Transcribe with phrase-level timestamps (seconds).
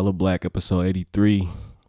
[0.00, 1.46] Hella Black, episode 83.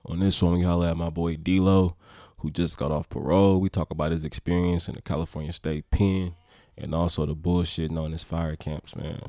[0.08, 1.96] On this one, we holla at my boy D-Lo,
[2.40, 3.62] who just got off parole.
[3.62, 6.36] We talk about his experience in the California State Pen
[6.78, 9.22] and also the bullshit known as fire camps, man.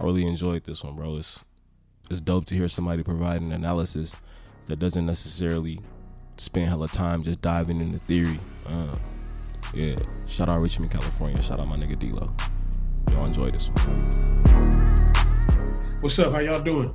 [0.00, 1.14] I really enjoyed this one, bro.
[1.14, 1.44] It's,
[2.10, 4.16] it's dope to hear somebody provide an analysis
[4.66, 5.78] that doesn't necessarily
[6.38, 8.40] spend hella time just diving into theory.
[8.68, 8.96] Uh,
[9.72, 9.94] yeah,
[10.26, 11.40] shout out Richmond, California.
[11.40, 12.34] Shout out my nigga D-Lo.
[13.12, 14.10] Y'all enjoy this one.
[16.00, 16.32] What's up?
[16.32, 16.92] How y'all doing?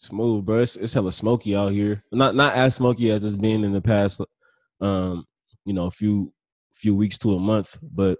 [0.00, 0.60] Smooth, bro.
[0.60, 2.02] It's, it's hella smoky out here.
[2.10, 4.22] Not not as smoky as it's been in the past,
[4.80, 5.26] um,
[5.66, 6.32] you know, a few
[6.72, 7.78] few weeks to a month.
[7.82, 8.18] But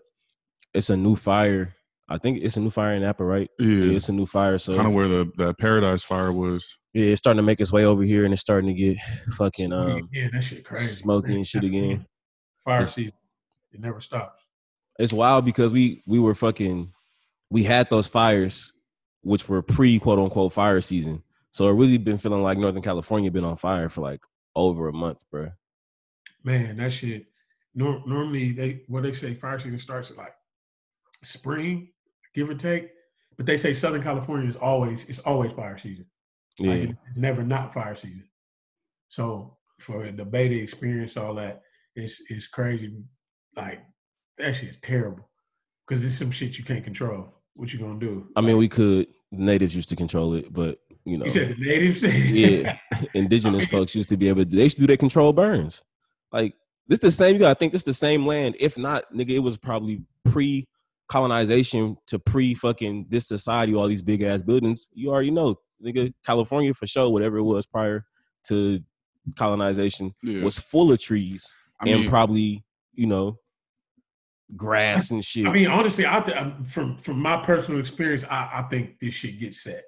[0.75, 1.75] it's a new fire.
[2.07, 3.49] I think it's a new fire in Napa, right?
[3.59, 4.59] Yeah, it's a new fire.
[4.59, 6.77] So kind of where the that Paradise Fire was.
[6.93, 8.99] yeah, it's starting to make its way over here, and it's starting to get
[9.39, 10.87] fucking um yeah, that shit crazy.
[10.87, 12.07] smoky and shit again.
[12.67, 13.15] Fire season,
[13.73, 14.43] it never stops.
[14.99, 16.93] It's wild because we we were fucking
[17.49, 18.75] we had those fires,
[19.23, 21.23] which were pre quote unquote fire season.
[21.53, 24.93] So it really been feeling like Northern California been on fire for like over a
[24.93, 25.51] month, bro.
[26.45, 27.27] Man, that shit.
[27.75, 30.35] Nor- normally, they what they say fire season starts at like
[31.23, 31.89] spring,
[32.35, 32.91] give or take.
[33.37, 36.07] But they say Southern California is always it's always fire season.
[36.59, 36.71] Yeah.
[36.73, 38.29] Like it's never not fire season.
[39.09, 41.63] So for the beta experience, all that,
[41.95, 42.93] it's it's crazy.
[43.57, 43.81] Like
[44.39, 45.29] that shit's terrible.
[45.89, 47.35] Cause it's some shit you can't control.
[47.55, 48.29] What you gonna do?
[48.37, 49.09] I mean, we could.
[49.33, 52.03] Natives used to control it, but you know, You said the natives?
[52.03, 52.77] yeah,
[53.15, 54.49] indigenous folks used to be able to.
[54.49, 55.83] They used to do their control burns.
[56.33, 56.55] Like
[56.89, 57.35] this, the same.
[57.35, 58.57] You gotta think this the same land.
[58.61, 60.67] If not, nigga, it was probably pre
[61.09, 63.75] colonization to pre fucking this society.
[63.75, 64.89] All these big ass buildings.
[64.93, 66.13] You already know, nigga.
[66.25, 67.11] California for sure.
[67.11, 68.05] Whatever it was prior
[68.49, 68.81] to
[69.37, 70.43] colonization Yeah.
[70.43, 72.65] was full of trees I and mean, probably
[72.95, 73.39] you know
[74.57, 75.47] grass and shit.
[75.47, 79.15] I mean, honestly, I th- um, from from my personal experience, I, I think this
[79.15, 79.85] shit gets set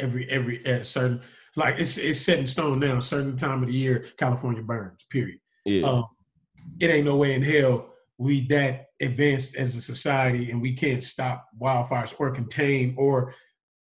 [0.00, 1.20] every every at certain
[1.56, 2.98] like it's it's set in stone now.
[2.98, 5.06] A certain time of the year, California burns.
[5.10, 5.38] Period.
[5.64, 5.86] yeah.
[5.86, 6.06] Um,
[6.78, 7.90] it ain't no way in hell
[8.20, 13.34] we that advanced as a society and we can't stop wildfires or contain or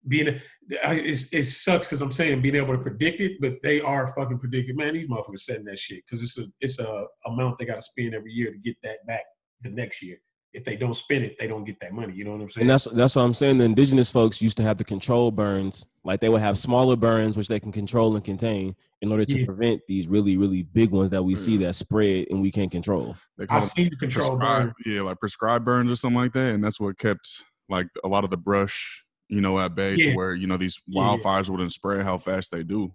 [0.06, 0.40] being.
[0.68, 4.38] It's, it sucks because I'm saying being able to predict it, but they are fucking
[4.38, 4.76] predicted.
[4.76, 7.82] Man, these motherfuckers setting that shit because it's a it's a amount they got to
[7.82, 9.24] spend every year to get that back
[9.62, 10.18] the next year.
[10.54, 12.14] If they don't spend it, they don't get that money.
[12.14, 12.62] You know what I'm saying?
[12.62, 13.58] And that's that's what I'm saying.
[13.58, 17.36] The indigenous folks used to have the control burns, like they would have smaller burns
[17.36, 19.44] which they can control and contain in order to Yeah.
[19.44, 21.60] prevent these really really big ones that we see mm.
[21.60, 23.14] that spread and we can't control.
[23.50, 24.72] I've seen the control burn.
[24.86, 28.24] yeah, like prescribed burns or something like that, and that's what kept like a lot
[28.24, 30.10] of the brush, you know, at bay Yeah.
[30.12, 31.16] to where you know these Yeah, yeah.
[31.18, 32.92] wildfires wouldn't spread how fast they do.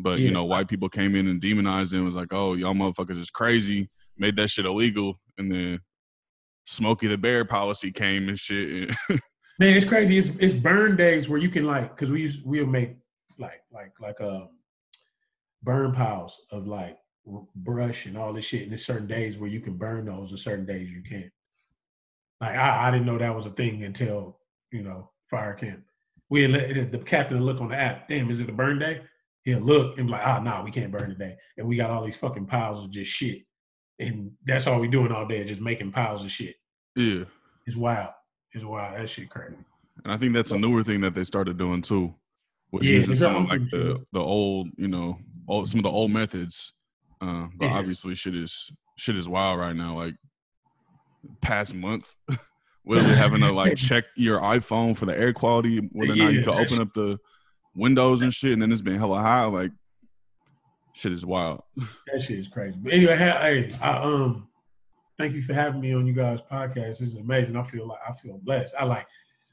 [0.00, 2.02] But you know, white people came in and demonized them.
[2.02, 5.80] It Was like, oh, y'all motherfuckers is crazy, made that shit illegal, and then
[6.68, 8.90] Smokey the Bear policy came and shit.
[9.08, 10.18] Man, it's crazy.
[10.18, 12.96] It's it's burn days where you can like because we used we'll make
[13.38, 14.50] like like like um
[15.62, 16.98] burn piles of like
[17.56, 18.62] brush and all this shit.
[18.62, 21.32] And there's certain days where you can burn those, and certain days you can't.
[22.38, 24.38] Like I, I didn't know that was a thing until
[24.70, 25.84] you know fire camp.
[26.28, 28.08] We let, the captain look on the app.
[28.08, 29.00] Damn, is it a burn day?
[29.42, 31.36] He'll look and be like, ah, nah, we can't burn today.
[31.56, 33.44] And we got all these fucking piles of just shit,
[33.98, 36.56] and that's all we doing all day, just making piles of shit.
[36.96, 37.24] yeah,
[37.66, 38.10] It's wild.
[38.52, 38.98] It's wild.
[38.98, 39.56] That shit crazy.
[40.04, 42.14] and I think that's a newer thing that they started doing too,
[42.72, 45.90] was Yeah, they're some of like the the old, you know, old, some of the
[45.90, 46.72] old methods.
[47.20, 47.72] Uh, but Yeah.
[47.78, 49.96] obviously, shit is shit is wild right now.
[49.96, 50.14] Like
[51.40, 52.14] past month,
[52.86, 56.42] literally having to like check your iPhone for the air quality, whether or not you
[56.42, 57.18] can open up the
[57.74, 59.44] windows and shit, and then it's been hella high.
[59.44, 59.72] Like
[60.98, 61.62] shit is wild.
[61.76, 62.76] That shit is crazy.
[62.82, 64.48] But anyway, hey, I um
[65.16, 66.98] thank you for having me on you guys' podcast.
[66.98, 67.56] This is amazing.
[67.56, 68.74] I feel like I feel blessed.
[68.78, 69.06] I like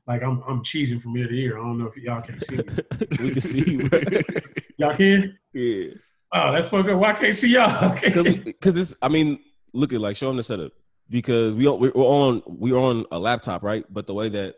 [0.07, 1.57] like I'm I'm cheesing from ear to ear.
[1.57, 2.63] I don't know if y'all can see me.
[3.19, 3.89] we can see you.
[4.78, 5.38] Y'all can?
[5.53, 5.91] yeah.
[6.34, 7.00] Oh, that's fucked up.
[7.00, 7.95] Why I can't see y'all?
[8.44, 9.39] Because this, I mean,
[9.72, 10.73] look at like show them the setup
[11.09, 13.85] because we we're on we're on a laptop, right?
[13.89, 14.55] But the way that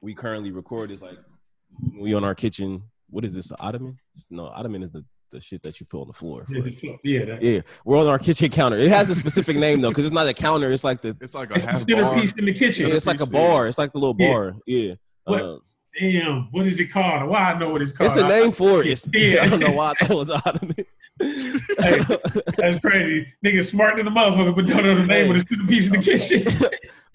[0.00, 1.18] we currently record is like
[1.98, 2.84] we on our kitchen.
[3.10, 3.50] What is this?
[3.50, 3.98] An ottoman?
[4.30, 6.46] No, ottoman is the the shit that you put on the floor.
[6.48, 6.98] Yeah, the floor.
[7.04, 8.78] yeah, that, Yeah, we're on our kitchen counter.
[8.78, 10.70] It has a specific name though, because it's not a counter.
[10.72, 11.96] It's like the It's like a it's half bar.
[12.14, 12.88] centerpiece in the kitchen.
[12.88, 13.66] yeah, it's like a bar.
[13.66, 14.28] It's like the little Yeah.
[14.32, 14.56] bar.
[14.66, 14.94] Yeah.
[15.24, 15.42] What?
[15.42, 15.60] Um,
[15.98, 17.26] Damn, what is it called?
[17.30, 18.10] Why I know what it's called?
[18.10, 18.86] it's a I- name for it.
[18.88, 19.42] It's, Yeah.
[19.44, 20.76] I don't know why that was out of ottoman.
[21.18, 21.98] Hey.
[22.58, 23.26] That's crazy.
[23.44, 25.98] Niggas smart than the motherfucker, but don't know the name of the piece in the
[26.02, 26.70] kitchen.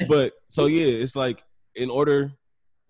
[0.07, 1.43] but so yeah, it's like
[1.75, 2.31] in order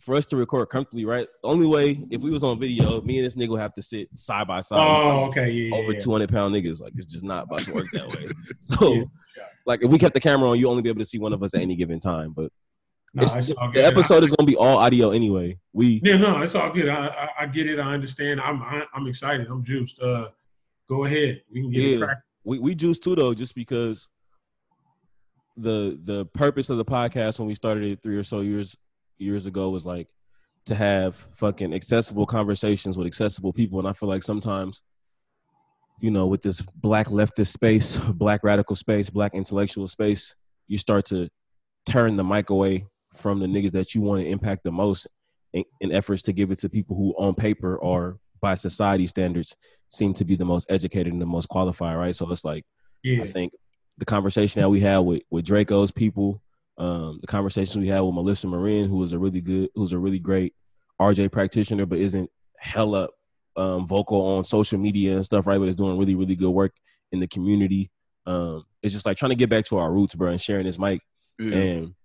[0.02, 1.28] for us to record comfortably, right?
[1.44, 3.82] The only way if we was on video, me and this nigga would have to
[3.82, 4.80] sit side by side.
[4.80, 6.00] Oh, okay, yeah, Over yeah.
[6.00, 8.28] two hundred pound niggas, like it's just not about to work that way.
[8.60, 9.04] So, Yeah.
[9.66, 11.42] like, if we kept the camera on, you only be able to see one of
[11.44, 12.34] us at any given time.
[12.34, 12.52] But
[13.14, 15.60] No, It's- it's all the episode is gonna be all audio anyway.
[15.74, 16.90] We Yeah, no, it's all good.
[16.90, 17.80] I, I, I get it.
[17.80, 18.40] I understand.
[18.42, 19.48] I'm I, I'm excited.
[19.50, 20.02] I'm juiced.
[20.02, 20.30] Uh,
[20.88, 21.42] go ahead.
[21.54, 22.06] We can get it Yeah.
[22.06, 22.24] cracked.
[22.44, 24.08] we we juice too though, just because
[25.58, 28.76] the the purpose of the podcast when we started it three or so years
[29.18, 30.08] years ago was like
[30.66, 34.84] to have fucking accessible conversations with accessible people, and I feel like sometimes,
[36.00, 40.36] you know, with this black leftist space, black radical space, black intellectual space,
[40.68, 41.30] you start to
[41.86, 42.86] turn the mic away
[43.16, 45.08] from the niggas that you want to impact the most
[45.54, 49.56] in, in efforts to give it to people who on paper or by society standards
[49.90, 52.16] seem to be the most educated and the most qualified, right?
[52.16, 52.66] So it's like
[53.04, 53.54] Yeah, I think
[53.98, 56.42] the conversation that we had with with Draco's people,
[56.82, 60.00] um, the conversation we had with Melissa Marin, who was a really good, who's a
[60.00, 60.54] really great
[61.00, 62.30] RJ practitioner, but isn't
[62.60, 63.08] hella
[63.56, 65.60] um, vocal on social media and stuff, right?
[65.60, 66.74] But is doing really, really good work
[67.12, 67.92] in the community.
[68.26, 70.80] Um, it's just like trying to get back to our roots, bro, and sharing this
[70.80, 71.02] mic
[71.40, 71.56] Yeah.
[71.56, 71.96] and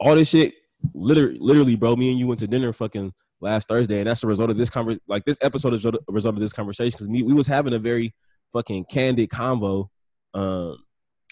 [0.00, 0.54] all this shit.
[0.94, 1.96] Literally, literally, bro.
[1.96, 4.70] Me and you went to dinner fucking last Thursday, and that's a result of this
[4.70, 5.02] conversation.
[5.08, 7.78] Like this episode is a result of this conversation because me we was having a
[7.78, 8.14] very
[8.52, 9.88] fucking candid convo
[10.34, 10.76] um,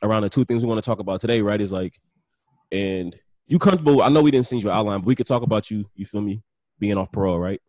[0.03, 1.41] around the two things we want to talk about today.
[1.43, 1.61] Right?
[1.61, 1.99] Is like,
[2.75, 3.17] and
[3.47, 4.03] you comfortable?
[4.03, 5.89] I know we didn't see your outline, but we could talk about you.
[5.95, 6.43] You feel me?
[6.79, 7.61] Being off parole, right?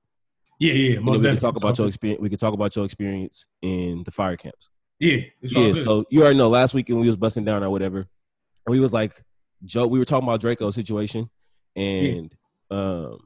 [0.59, 0.89] yeah, yeah.
[0.99, 2.21] You know, we could talk about your experience.
[2.21, 4.69] We could talk about your experience in the fire camps.
[4.99, 8.07] Yeah, it's Yeah, so you already know last weekend we was busting down or whatever.
[8.67, 9.21] We was like
[9.63, 11.29] Joe, we were talking about Draco's situation
[11.75, 12.33] and
[12.71, 13.19] um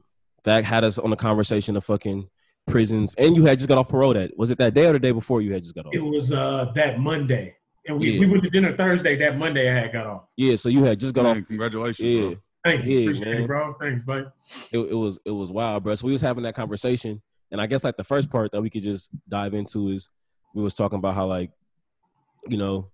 [0.44, 2.28] that had us on the conversation of fucking
[2.66, 3.14] prisons.
[3.14, 5.12] And you had just got off parole that was it that day or the day
[5.12, 5.94] before you had just got off?
[5.94, 7.54] it was uh that Monday,
[7.86, 8.20] and we, Yeah.
[8.20, 9.16] we went to dinner Thursday.
[9.16, 10.22] That Monday, I had got off.
[10.36, 11.46] Yeah, so you had just got Man, off.
[11.46, 12.20] congratulations, Yeah.
[12.22, 12.36] bro.
[12.64, 13.42] Thank you, Yeah, appreciate man.
[13.42, 13.74] it, bro.
[13.80, 14.26] Thanks, buddy.
[14.72, 15.94] It, it was it was wild, bro.
[15.94, 17.22] So we was having that conversation.
[17.50, 20.08] And I guess like the first part that we could just dive into is
[20.54, 21.50] we was talking about how like,
[22.48, 22.90] you know,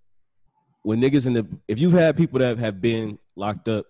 [0.82, 3.86] when niggas in the if you've had people that have been locked up,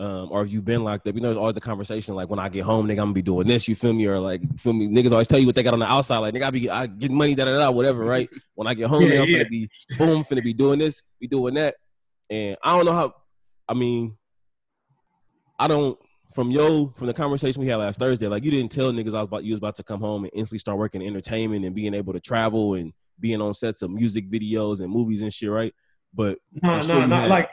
[0.00, 2.38] um, or if you've been locked up, you know, there's always a conversation like when
[2.38, 4.06] I get home, nigga, I'm gonna be doing this, you feel me?
[4.06, 6.34] Or like feel me, niggas always tell you what they got on the outside, like
[6.34, 8.28] nigga, I be I get money, da da da, whatever, right?
[8.54, 9.36] When I get home, Yeah, nigga, I'm yeah.
[9.38, 11.74] gonna be boom, finna be doing this, be doing that.
[12.30, 13.14] And I don't know how
[13.68, 14.16] I mean,
[15.58, 15.98] I don't
[16.34, 19.20] from yo from the conversation we had last Thursday, like you didn't tell niggas I
[19.20, 21.74] was about you was about to come home and instantly start working in entertainment and
[21.74, 25.50] being able to travel and being on sets of music videos and movies and shit,
[25.50, 25.74] right?
[26.14, 27.50] But No, no, not had- like.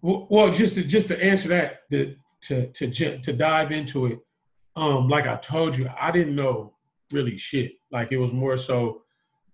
[0.00, 4.18] Well, well, just to just to answer that, the, to to to dive into it,
[4.76, 6.74] um, like I told you, I didn't know
[7.10, 7.72] really shit.
[7.90, 9.02] Like it was more so,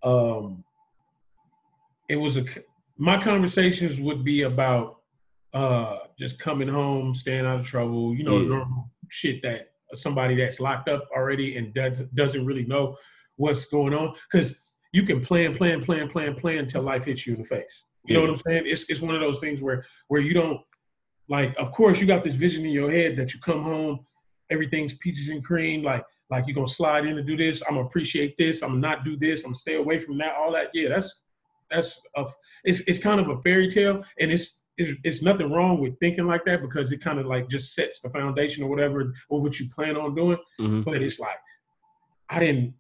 [0.02, 0.64] um,
[2.08, 2.44] it was a
[2.98, 4.96] my conversations would be about
[5.52, 8.48] uh just coming home, staying out of trouble, you know, Yeah.
[8.48, 12.96] normal shit that somebody that's locked up already and does, doesn't really know
[13.36, 14.56] what's going on because
[14.92, 17.84] you can plan, plan, plan, plan, plan until life hits you in the face.
[18.06, 18.62] You know what I'm saying?
[18.66, 20.60] It's it's one of those things where where you don't
[21.28, 21.54] like.
[21.56, 24.00] Of course, you got this vision in your head that you come home,
[24.50, 25.82] everything's peaches and cream.
[25.82, 27.62] Like like you're gonna slide in to do this.
[27.66, 28.62] I'm gonna appreciate this.
[28.62, 29.42] I'm gonna not do this.
[29.42, 30.34] I'm gonna stay away from that.
[30.36, 30.68] All that.
[30.74, 31.22] Yeah, that's
[31.70, 32.26] that's a
[32.64, 36.26] it's it's kind of a fairy tale, and it's it's, it's nothing wrong with thinking
[36.26, 39.58] like that because it kind of like just sets the foundation or whatever or what
[39.60, 40.38] you plan on doing.
[40.60, 40.84] mhm.
[40.84, 41.38] But it's like
[42.28, 42.74] I didn't.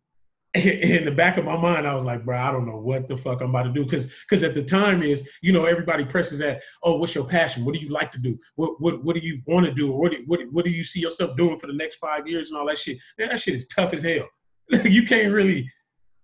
[0.64, 3.16] In the back of my mind, I was like, "Bro, I don't know what the
[3.16, 6.38] fuck I'm about to do." Because, because at the time is, you know, everybody presses
[6.38, 6.62] that.
[6.82, 7.64] Oh, what's your passion?
[7.64, 8.38] What do you like to do?
[8.54, 9.90] What, what, what do you want to do?
[9.90, 12.58] What, do, what, what do you see yourself doing for the next five years and
[12.58, 12.98] all that shit?
[13.18, 14.28] Man, that shit is tough as hell.
[14.84, 15.70] you can't really,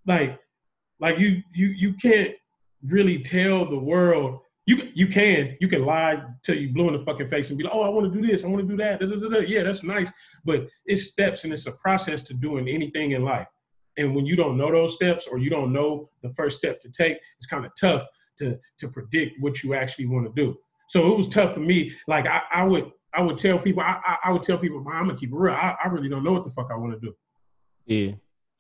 [0.06, 0.38] like,
[1.00, 2.34] like you, you, you can't
[2.87, 4.40] really tell the world.
[4.66, 7.64] You, you can, you can lie till you blue in the fucking face and be
[7.64, 8.44] like, "Oh, I want to do this.
[8.44, 9.38] I want to do that." Da, da, da.
[9.40, 10.12] Yeah, that's nice
[10.44, 13.46] but it's steps and it's a process to doing anything in life.
[13.97, 16.88] And when you don't know those steps or you don't know the first step to
[16.90, 18.04] take, it's kind of tough
[18.38, 20.56] to to predict what you actually want to do.
[20.88, 21.92] So it was tough for me.
[22.09, 25.06] Like I, I would I would tell people I, I, I would tell people I'm
[25.09, 25.54] gonna keep it real.
[25.54, 27.14] I, I really don't know what the fuck I want to do.
[27.87, 28.12] yeah,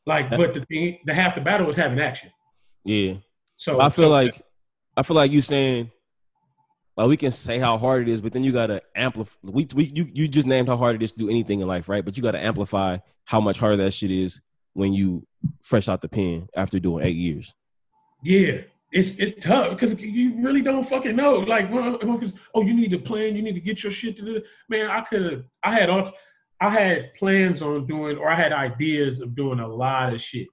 [0.06, 2.30] Like, but the thing, the half the battle is having action.
[2.84, 3.14] yeah.
[3.56, 4.42] So I feel so- like
[4.96, 5.90] I feel like you saying
[6.96, 9.38] like we can say how hard it is, but then you gotta amplify.
[9.44, 11.88] We, we you you just named how hard it is to do anything in life,
[11.88, 12.04] right?
[12.04, 14.40] But you gotta amplify how much harder that shit is
[14.74, 15.26] when you
[15.62, 17.54] fresh out the pen after doing eight years.
[18.22, 18.62] Yeah,
[18.92, 21.34] it's it's tough because you really don't fucking know.
[21.38, 24.42] Like, oh, you need to plan, you need to get your shit to do.
[24.68, 26.10] Man, I could have, I had all,
[26.60, 30.48] I had plans on doing, or I had ideas of doing a lot of shit,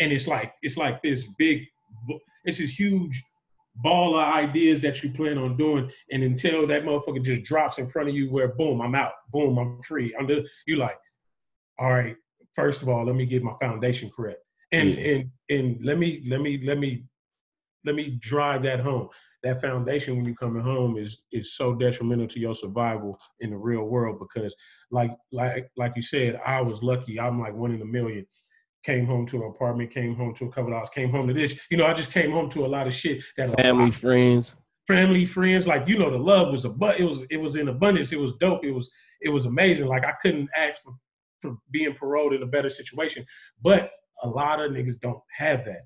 [0.00, 1.66] and it's like it's like this big,
[2.44, 3.22] it's this huge
[3.82, 7.88] ball of ideas that you plan on doing, and until that motherfucker just drops in
[7.88, 10.14] front of you, where boom, I'm out, boom, I'm free.
[10.18, 10.28] I'm
[10.66, 10.98] you like,
[11.78, 12.16] all right.
[12.56, 14.40] First of all, let me get my foundation correct
[14.72, 15.08] and Yeah.
[15.10, 17.04] and and let me let me let me
[17.84, 19.08] let me drive that home
[19.42, 23.56] that foundation when you coming home is is so detrimental to your survival in the
[23.56, 24.54] real world because
[24.90, 27.20] like like like you said, I was lucky.
[27.20, 28.26] I'm like one in a million.
[28.84, 31.34] Came home to an apartment, came home to a couple of hours, came home to
[31.34, 31.56] this.
[31.70, 35.26] You know, I just came home to a lot of shit that family, friends, family,
[35.26, 35.66] friends.
[35.66, 38.12] Like you know, the love was a but it was it was in abundance.
[38.12, 38.64] It was dope.
[38.64, 39.86] It was it was amazing.
[39.86, 40.94] Like I couldn't ask for
[41.40, 43.24] for being paroled in a better situation.
[43.62, 45.82] But a lot of niggas don't have that.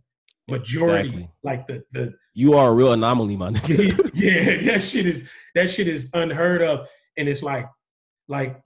[0.49, 1.31] Majority, exactly.
[1.45, 4.11] like the the you are a real anomaly, my nigga.
[4.15, 7.67] yeah, that shit is that shit is unheard of, and it's like
[8.27, 8.61] like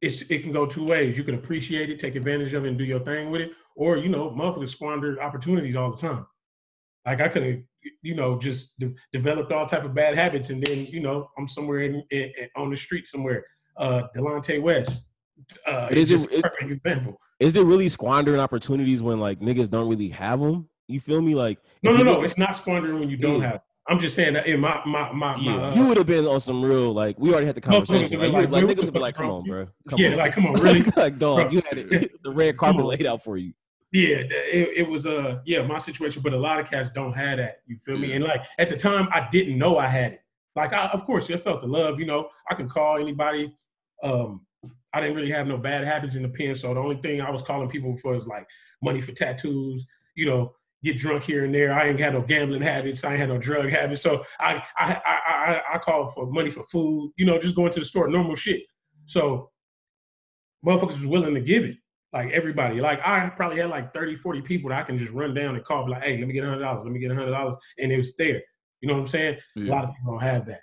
[0.00, 1.18] it's it can go two ways.
[1.18, 3.96] You can appreciate it, take advantage of it, and do your thing with it, or
[3.96, 6.26] you know, motherfuckers squander opportunities all the time.
[7.04, 7.58] Like I could have,
[8.02, 11.48] you know, just de- developed all type of bad habits, and then you know, I'm
[11.48, 13.44] somewhere in, in, in on the street somewhere.
[13.76, 15.04] Uh, Delonte West.
[15.66, 17.20] Uh, is it, it perfect example.
[17.40, 20.68] Is it really squandering opportunities when like niggas don't really have them?
[20.88, 21.34] You feel me?
[21.34, 22.22] Like no, no, no.
[22.22, 23.52] It's not squandering when you don't yeah.
[23.52, 23.60] have.
[23.86, 25.56] I'm just saying that in my my my, yeah.
[25.56, 28.18] my uh, you would have been on some real like we already had the conversation.
[28.18, 30.16] Like, like, like niggas would be like, "Come on, bro." Come yeah, on.
[30.16, 30.82] like come on, really?
[30.96, 31.50] like dog, bro.
[31.50, 33.52] you had it, the red carpet laid out for you.
[33.92, 37.38] Yeah, it, it was uh yeah my situation, but a lot of cats don't have
[37.38, 37.60] that.
[37.66, 38.12] You feel me?
[38.12, 40.20] And like at the time, I didn't know I had it.
[40.56, 42.00] Like I, of course, I felt the love.
[42.00, 43.54] You know, I can call anybody.
[44.02, 44.46] Um,
[44.94, 47.30] I didn't really have no bad habits in the pen, so the only thing I
[47.30, 48.46] was calling people for was like
[48.82, 49.84] money for tattoos.
[50.14, 51.72] You know, get drunk here and there.
[51.72, 53.02] I ain't had no gambling habits.
[53.02, 54.02] I ain't had no drug habits.
[54.02, 57.12] So I I I I, I call for money for food.
[57.16, 58.62] You know, just going to the store, normal shit.
[59.06, 59.50] So
[60.64, 61.76] motherfuckers was willing to give it.
[62.12, 62.80] Like everybody.
[62.80, 65.64] Like I probably had like 30, 40 people that I can just run down and
[65.64, 67.56] call, like, hey, let me get hundred dollars, let me get hundred dollars.
[67.76, 68.40] And it was there.
[68.80, 69.38] You know what I'm saying?
[69.56, 69.72] Yeah.
[69.72, 70.60] A lot of people don't have that.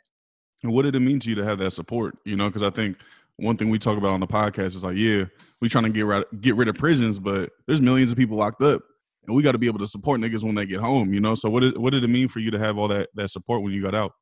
[0.64, 2.16] And what did it mean to you to have that support?
[2.24, 2.98] You know, because I think
[3.42, 5.26] one thing we talk about on the podcast is like, yeah,
[5.60, 8.62] we trying to get rid get rid of prisons, but there's millions of people locked
[8.62, 8.82] up
[9.28, 11.36] and we got to be able to support niggas when they get home, you know.
[11.36, 13.62] So what is what did it mean for you to have all that that support
[13.62, 14.14] when you got out?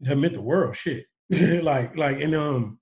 [0.00, 1.06] That meant the world, shit.
[1.30, 2.78] like like and um,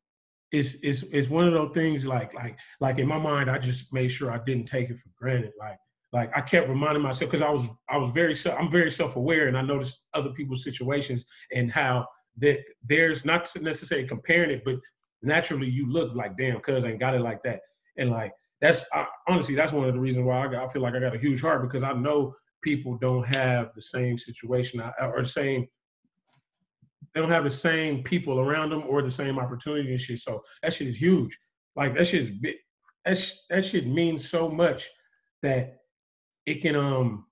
[0.51, 3.93] it's it's it's one of those things like like like in my mind, I just
[3.93, 5.53] made sure I didn't take it for granted.
[5.59, 5.79] Like
[6.13, 9.47] like I kept reminding myself because I was I was very I'm very self aware
[9.47, 12.07] and I noticed other people's situations and how
[12.39, 14.77] that there's not necessarily comparing it, but
[15.23, 17.61] naturally you look like damn, cuz ain't got it like that,
[17.97, 20.83] and like that's I, honestly that's one of the reasons why I, got, I feel
[20.83, 24.83] like I got a huge heart because I know people don't have the same situation
[25.01, 25.67] or same
[27.15, 30.21] they don't have the same people around them or the same opportunity and shit.
[30.21, 31.37] So that shit is huge.
[31.75, 32.57] Like that shit is big.
[33.05, 34.89] That sh- that shit means so much
[35.43, 35.79] that
[36.47, 37.27] it can um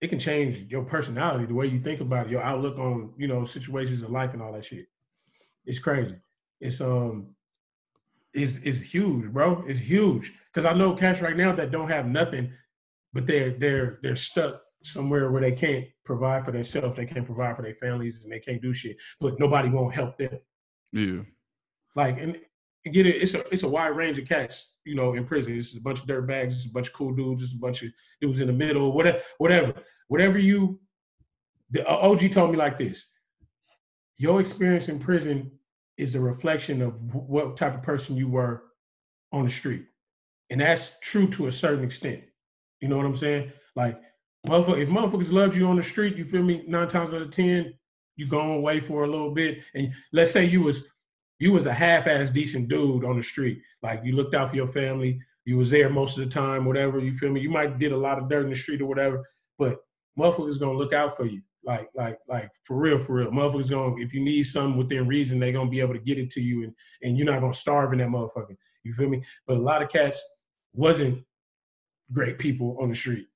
[0.00, 3.28] it can change your personality, the way you think about it, your outlook on you
[3.28, 4.86] know situations in life and all that shit.
[5.64, 6.16] It's crazy.
[6.60, 7.34] It's um
[8.34, 9.64] is is huge, bro.
[9.66, 12.52] It's huge because I know cats right now that don't have nothing,
[13.12, 17.56] but they're they're they're stuck somewhere where they can't provide for themselves, they can't provide
[17.56, 18.96] for their families, and they can't do shit.
[19.20, 20.38] But nobody won't help them.
[20.92, 21.22] Yeah,
[21.94, 22.36] like and,
[22.84, 23.16] and get it.
[23.16, 25.56] It's a it's a wide range of cats, you know, in prison.
[25.56, 27.82] It's a bunch of dirt bags, it's a bunch of cool dudes, it's a bunch
[27.82, 29.74] of dudes in the middle, whatever, whatever,
[30.08, 30.80] whatever you.
[31.70, 33.06] The OG told me like this:
[34.16, 35.57] your experience in prison
[35.98, 38.62] is a reflection of what type of person you were
[39.32, 39.84] on the street.
[40.50, 42.22] And that's true to a certain extent.
[42.80, 43.52] You know what I'm saying?
[43.76, 44.00] Like,
[44.46, 46.64] motherfucker, if motherfuckers loved you on the street, you feel me?
[46.66, 47.74] Nine times out of ten,
[48.16, 49.58] you going away for a little bit.
[49.74, 50.84] And let's say you was
[51.40, 53.60] you was a half-ass decent dude on the street.
[53.82, 56.98] Like you looked out for your family, you was there most of the time, whatever.
[56.98, 57.40] You feel me?
[57.40, 59.24] You might did a lot of dirt in the street or whatever,
[59.58, 59.78] but
[60.18, 61.42] motherfuckers gonna look out for you.
[61.68, 63.30] Like, like, like for real, for real.
[63.30, 66.30] Motherfuckers gonna if you need something within reason, they're gonna be able to get it
[66.30, 66.72] to you, and
[67.02, 68.56] and you're not gonna starve in that motherfucker.
[68.84, 69.22] You feel me?
[69.46, 70.18] But a lot of cats
[70.72, 71.22] wasn't
[72.10, 73.26] great people on the street.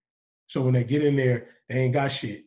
[0.47, 2.45] So when they get in there, they ain't got shit.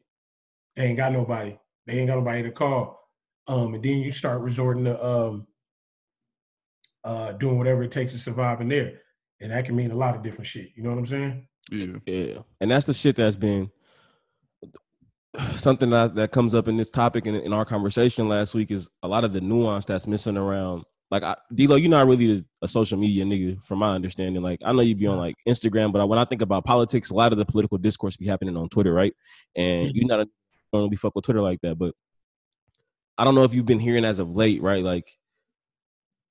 [0.75, 1.55] They ain't got nobody.
[1.85, 2.99] They ain't got nobody to call.
[3.45, 5.47] Um, and then you start resorting to um,
[7.03, 9.01] uh, doing whatever it takes to survive in there,
[9.39, 10.69] and that can mean a lot of different shit.
[10.75, 11.47] You know what I'm saying?
[11.69, 12.39] Yeah, yeah.
[12.59, 13.69] And that's the shit that's been
[15.55, 18.89] something that, that comes up in this topic in, in our conversation last week is
[19.03, 22.67] a lot of the nuance that's missing around like I, D-Lo, you're not really a,
[22.67, 24.41] social media nigga, from my understanding.
[24.41, 27.13] Like I know you'd be on like Instagram, but when I think about politics, a
[27.13, 29.13] lot of the political discourse be happening on Twitter, right?
[29.55, 30.27] And you're not a,
[30.73, 31.77] don't really fuck with Twitter like that.
[31.77, 31.93] But
[33.17, 34.83] I don't know if you've been hearing as of late, right?
[34.83, 35.09] Like,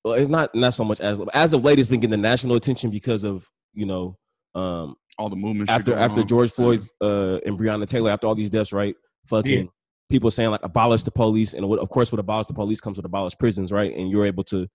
[0.05, 2.57] well, it's not not so much as as of late, it's been getting the national
[2.57, 4.19] attention because of you know
[4.55, 6.27] um all the movements after after on.
[6.27, 8.95] George Floyd's uh, and Breonna Taylor after all these deaths, right?
[9.27, 9.71] Fucking yeah.
[10.11, 12.97] people saying like abolish the police, and what, of course, with abolish the police comes
[12.97, 13.95] with abolish prisons, right?
[13.95, 14.69] And you're able to,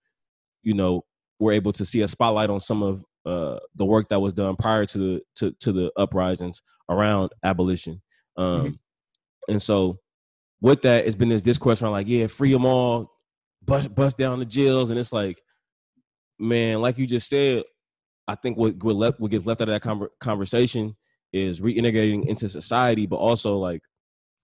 [0.64, 1.04] you know,
[1.40, 4.56] we're able to see a spotlight on some of uh, the work that was done
[4.56, 8.02] prior to the to, to the uprisings around abolition,
[8.38, 8.74] um, mm-hmm.
[9.52, 10.00] and so
[10.62, 13.12] with that, it's been this discourse around like, yeah, free them all,
[13.64, 15.42] bust bust down the jails, and it's like,
[16.38, 17.64] man, like you just said,
[18.30, 20.96] I think what what, left, what gets left out of that conver- conversation
[21.34, 23.82] is reintegrating into society, but also like,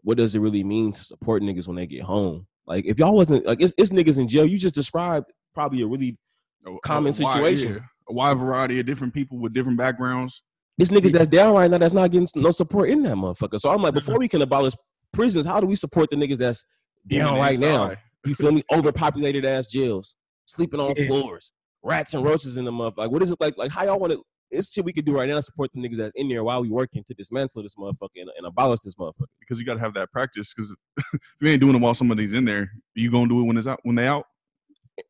[0.02, 2.48] what does it really mean to support niggas when they get home?
[2.68, 4.46] Like, if y'all wasn't like, it's, it's niggas in jail.
[4.46, 6.18] You just described probably a really
[6.66, 7.74] A- Common a wide- situation.
[7.74, 10.42] yeah, a wide variety of different people with different backgrounds.
[10.78, 13.60] This niggas that's down right now that's not getting no support in that motherfucker.
[13.60, 14.74] So I'm like, before we can abolish
[15.14, 16.66] prisons, how do we support the niggas that's
[17.08, 17.96] down right now?
[18.26, 18.64] You feel me?
[18.74, 20.16] Overpopulated ass jails,
[20.46, 21.08] sleeping on Yeah.
[21.08, 21.52] floors,
[21.86, 22.98] rats and roaches in the motherfucker.
[22.98, 23.58] Like, what is it like?
[23.58, 24.24] Like, how y'all want to?
[24.52, 26.62] It's shit we could do right now to support the niggas that's in there while
[26.62, 29.26] we working to dismantle this motherfucker and, and abolish this motherfucker.
[29.40, 30.54] because you got to have that practice.
[30.54, 30.74] Because
[31.14, 33.68] if you ain't doing it while somebody's in there, you gonna do it when it's
[33.68, 34.26] out when they out.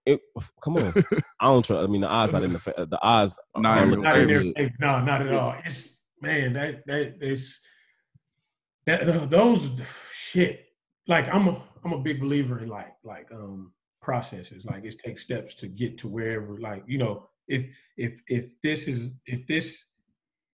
[0.06, 0.20] It,
[0.64, 0.94] come on,
[1.40, 1.84] I don't trust.
[1.84, 3.36] I mean, the eyes not in the fa- the eyes.
[3.56, 4.74] Not aren't in looking not in their good.
[4.80, 5.56] No, not at all.
[5.64, 7.60] It's man, that that is
[8.88, 9.70] that those
[10.14, 10.62] shit.
[11.08, 13.74] Like I'm a I'm a big believer in like like um
[14.06, 14.66] processes.
[14.66, 16.58] Like it takes steps to get to wherever.
[16.60, 19.84] Like you know, if if if this is if this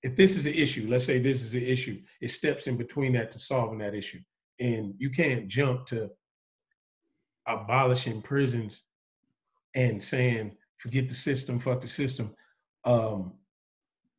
[0.01, 3.13] if this is an issue, let's say this is an issue, it steps in between
[3.13, 4.21] that to solving that issue,
[4.59, 6.09] and you can't jump to
[7.45, 8.83] abolishing prisons
[9.75, 12.33] and saying forget the system, fuck the system.
[12.85, 13.33] Um,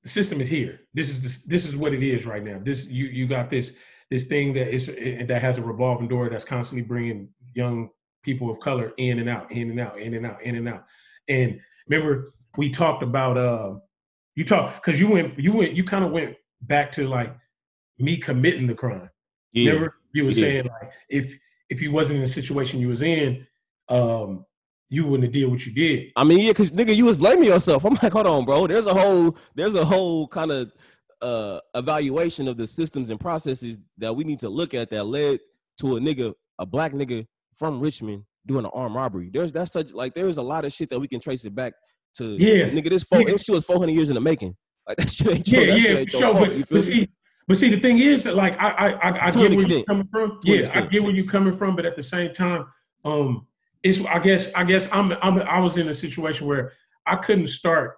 [0.02, 0.80] the system is here.
[0.92, 2.60] This is this, this is what it is right now.
[2.62, 3.72] This you you got this
[4.10, 7.88] this thing that is eh, that has a revolving door that's constantly bringing young
[8.22, 10.84] people of color in and out, in and out, in and out, in and out.
[11.28, 13.74] And remember, we talked about uh,
[14.34, 17.34] you talk because you went you went you kind of went back to like
[17.98, 19.10] me committing the crime.
[19.52, 20.40] Yeah, Remember, you were we did.
[20.40, 21.36] saying like if
[21.68, 23.46] if you wasn't in the situation you was in,
[23.88, 24.44] um,
[24.88, 26.12] you wouldn't have did what you did.
[26.16, 27.84] I mean, yeah, cause nigga, you was blaming yourself.
[27.84, 28.66] I'm like, hold on, bro.
[28.66, 30.72] There's a whole, there's a whole kind of
[31.20, 35.38] uh evaluation of the systems and processes that we need to look at that led
[35.78, 39.30] to a nigga, a black nigga from Richmond doing an armed robbery.
[39.32, 41.74] There's that's such like there's a lot of shit that we can trace it back
[42.16, 42.24] to.
[42.36, 42.68] Yeah.
[42.70, 43.32] nigga, this four, Yeah.
[43.32, 44.56] this shit was 400 years in the making.
[44.88, 46.34] Like that shit ain't your, Yeah, yeah, shit ain't your sure.
[46.34, 46.48] fault.
[46.48, 47.08] But, You but see,
[47.48, 49.70] but see, the thing is that like I I I, I get where extent.
[49.70, 50.38] you're coming from.
[50.44, 52.66] To yeah, I get where you're coming from, but at the same time,
[53.04, 53.46] um,
[53.82, 56.72] it's I guess I guess I'm I'm I was in a situation where
[57.06, 57.96] I couldn't start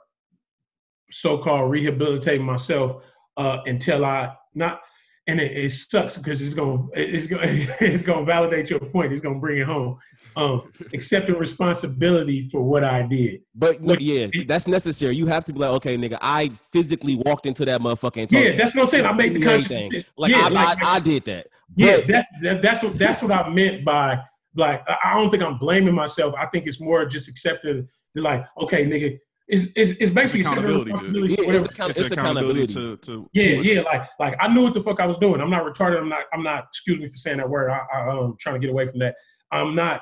[1.11, 3.03] so-called rehabilitating myself
[3.37, 4.81] uh, until I not.
[5.27, 7.43] And it, it sucks because it's gonna it's gonna
[7.81, 9.13] it's gonna validate your point.
[9.13, 9.99] It's gonna bring it home.
[10.37, 13.41] Um, accepting responsibility for what I did.
[13.55, 15.17] But What- yeah, that's necessary.
[15.17, 18.75] You have to be like, okay, nigga, I physically walked into that motherfucker Yeah, that's
[18.75, 19.07] what I'm saying.
[19.07, 21.47] I made the "Give me conscious anything." Like, yeah, I, like, I, I did that.
[21.77, 24.19] Yeah, But- that, that, that's what that's what I meant by
[24.57, 26.35] like I don't think I'm blaming myself.
[26.39, 30.64] I think it's more just accepting like, okay, nigga, it's it's, it's basically It's accepting
[30.80, 32.96] accountability, responsibility Yeah, it's account- It's, it's accountability, accountability.
[33.02, 35.40] to to yeah, yeah, like like I knew what the fuck I was doing.
[35.40, 35.98] I'm not retarded.
[35.98, 36.64] I'm not I'm not.
[36.72, 37.70] Excuse me for saying that word.
[37.70, 39.14] I, I um trying to get away from that.
[39.50, 40.00] I'm not.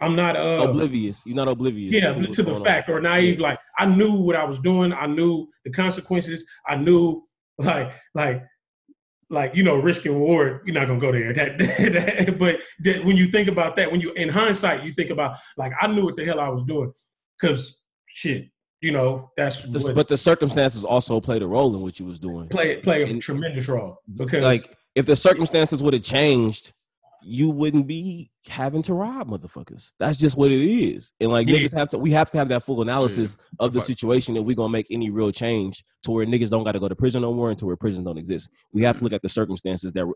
[0.00, 1.24] I'm not uh oblivious.
[1.26, 1.94] You're not oblivious.
[1.94, 2.64] yeah to, to the going on.
[2.64, 3.38] fact or naive.
[3.40, 4.92] Like I knew what I was doing.
[4.92, 6.44] I knew the consequences.
[6.68, 7.24] I knew
[7.58, 8.42] like like
[9.30, 10.60] like you know risk and reward.
[10.66, 11.32] You're not gonna go there.
[11.38, 15.10] That, that- but that, when you think about that, when you in hindsight, you think
[15.10, 16.92] about like I knew what the hell I was doing
[17.40, 18.48] because shit,
[18.80, 22.06] you know that's The- what but the circumstances also played a role in what you
[22.06, 22.48] was doing.
[22.48, 26.72] play play a and- tremendous role because Like if the circumstances would have changed,
[27.22, 29.92] you wouldn't be having to rob motherfuckers.
[29.98, 31.12] That's just what it is.
[31.20, 31.56] And like Yeah.
[31.58, 34.54] niggas have to we have to have that full analysis of the situation if we're
[34.54, 37.50] gonna make any real change to where niggas don't gotta go to prison no more
[37.50, 38.50] and to where prisons don't exist.
[38.72, 39.06] We have to mm-hmm.
[39.06, 40.06] look at the circumstances that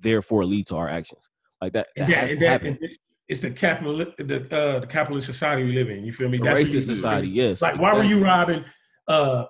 [0.00, 1.30] therefore lead to our actions.
[1.60, 2.66] Like that, that yeah, has and to that, happen.
[2.68, 2.98] and it's,
[3.32, 6.04] it's the capital the uh, the capitalist society we live in.
[6.04, 6.38] You feel me?
[6.38, 6.94] A what you racist do.
[6.94, 7.62] society, yes.
[7.62, 8.64] Like, why were you robbing
[9.08, 9.46] uh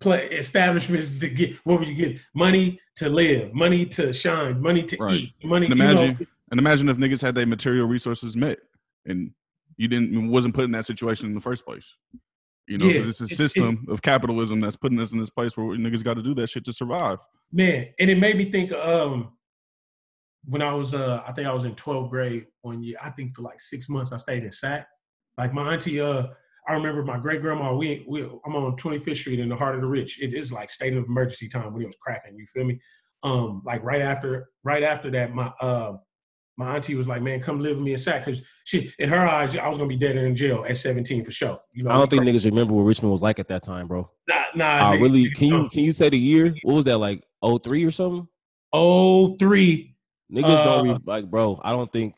[0.00, 2.20] play establishments to get what were you getting?
[2.34, 5.14] Money to live, money to shine, money to Right.
[5.20, 5.66] eat, money.
[5.66, 8.58] And you know, imagine, and imagine if niggas had their material resources met,
[9.06, 9.32] and
[9.78, 11.96] you didn't wasn't put in that situation in the first place.
[12.68, 15.18] You know, Yeah, because it's a it- it- system of capitalism that's putting us in
[15.18, 17.18] this place where niggas got to do that shit to survive.
[17.50, 18.72] man, and it made me think.
[18.72, 19.32] Um,
[20.44, 22.96] when I was, uh, I think I was in 12th grade one year.
[23.02, 24.86] I think for like six months I stayed in SAC.
[25.38, 26.26] Like my auntie, uh,
[26.68, 27.74] I remember my great grandma.
[27.74, 30.20] We, we, I'm on 25th Street in the heart of the rich.
[30.20, 32.36] It is like state of emergency time when it was cracking.
[32.36, 32.80] You feel me?
[33.24, 35.92] Um, like right after, right after that, my uh,
[36.58, 39.26] my auntie was like, "Man, come live with me in SAC," because she, in her
[39.26, 41.60] eyes, I was gonna be dead in jail at 17 for sure.
[41.72, 44.10] You know, I don't think niggas remember what Richmond was like at that time, bro.
[44.28, 44.90] Nah, nah.
[44.90, 46.54] I nigga, really can you can you say the year?
[46.62, 47.24] What was that like?
[47.42, 48.28] 03 or something?
[48.72, 49.91] Oh, three.
[50.32, 51.60] Niggas Uh, don't re- like, bro.
[51.62, 52.14] I don't think,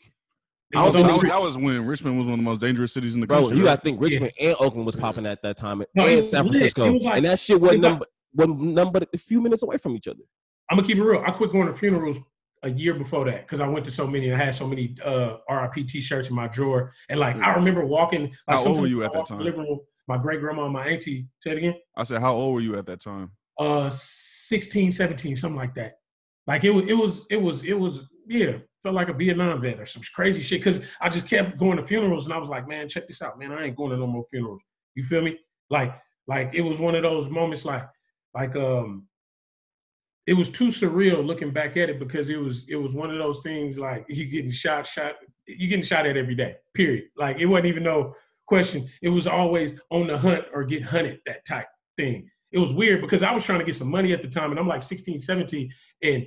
[0.75, 2.61] I don't was think That was, that was when Richmond was one of the most
[2.61, 3.41] dangerous cities in the bro.
[3.43, 3.59] country.
[3.59, 6.45] You got to think Richmond and Oakland was popping at that time, No, and San.
[6.47, 9.77] Francisco, like- and that shit wasn't it was number wasn't number a few minutes away
[9.79, 10.23] from each other.
[10.71, 11.23] I'm gonna keep it real.
[11.27, 12.19] I quit going to funerals
[12.63, 14.31] a year before that because I went to so many.
[14.31, 17.85] And I had so many uh, RIP T-shirts in my drawer, and like I remember
[17.85, 18.23] walking.
[18.49, 19.61] Like, How old were you at that walked in the time?
[19.61, 21.27] room, my great grandma, and my auntie.
[21.41, 21.75] Say it again.
[21.97, 23.31] I said, how old were you at that time?
[23.59, 25.99] Uh, 16, 17, something like that.
[26.47, 28.09] Like it was, it was, it was, it was.
[28.27, 30.61] Yeah, felt like a Vietnam vet or some crazy shit.
[30.61, 33.39] Because I just kept going to funerals, and I was like, man, check this out,
[33.39, 33.53] man.
[33.53, 34.63] I ain't going to no more funerals.
[34.95, 35.39] You feel me?
[35.69, 35.95] Like,
[36.27, 37.87] like it was one of those moments, like,
[38.35, 39.07] like um
[40.27, 43.19] it was too surreal looking back at it because it was it was one of
[43.19, 45.15] those things like you getting shot shot
[45.47, 48.15] you getting shot at every day period like it wasn't even no
[48.47, 52.73] question it was always on the hunt or get hunted that type thing it was
[52.73, 54.83] weird because i was trying to get some money at the time and i'm like
[54.83, 55.71] 16 17
[56.03, 56.25] and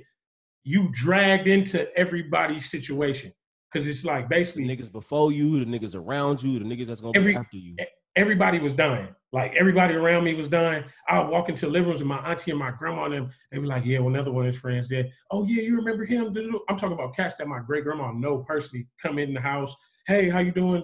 [0.64, 3.32] you dragged into everybody's situation
[3.72, 7.00] because it's like The basically niggas before you, the niggas around you, the niggas that's
[7.00, 7.76] gonna Every- be after you.
[8.16, 9.08] everybody was dying.
[9.32, 10.84] Like everybody around me was dying.
[11.06, 13.58] I would walk into living rooms and my auntie and my grandma and them, they
[13.58, 15.10] be like, yeah, well, another one of his friends dead.
[15.30, 16.34] Oh yeah, you remember him?
[16.68, 19.74] I'm talking about cats that my great grandma know personally come in the house.
[20.06, 20.82] Hey, how you doing?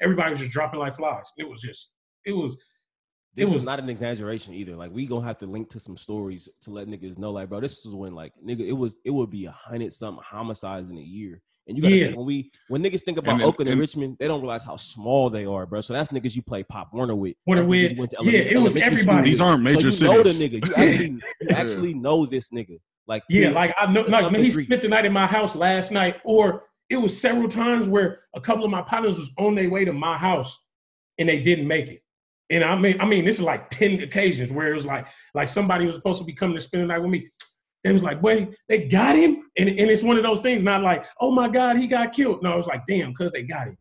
[0.00, 1.30] Everybody was just dropping like flies.
[1.36, 1.90] It was just,
[2.24, 2.56] it was,
[3.34, 4.76] This it is was- not an exaggeration either.
[4.76, 7.60] Like we gonna have to link to some stories to let niggas know, like, bro,
[7.60, 10.98] this is when like nigga, it was it would be a hundred something homicides in
[10.98, 11.40] a year.
[11.68, 12.06] And you gotta Yeah.
[12.06, 14.64] think when we when niggas think about then- Oakland and, and- Richmond, they don't realize
[14.64, 15.80] how small they are, bro.
[15.80, 17.36] So that's niggas you play Pop Warner with.
[17.46, 19.02] Warner That's with- went to yeah, elementary- it was elementary everybody.
[19.18, 20.66] school These aren't major so you know the nigga.
[20.66, 21.56] You actually you Yeah.
[21.58, 22.78] actually know this nigga.
[23.06, 23.54] Like yeah, period.
[23.54, 25.90] like I know, like something man, he to spent the night in my house last
[25.90, 29.70] night, or it was several times where a couple of my partners was on their
[29.70, 30.58] way to my house
[31.18, 32.02] and they didn't make it.
[32.52, 35.48] And I mean, I mean, this is like 10 occasions where it was like, like
[35.48, 37.28] somebody was supposed to be coming to spend the night with me.
[37.82, 39.44] It was like, wait, they got him?
[39.58, 42.42] And, and it's one of those things, not like, oh my God, he got killed.
[42.42, 43.78] No, it was like, damn, because they got him.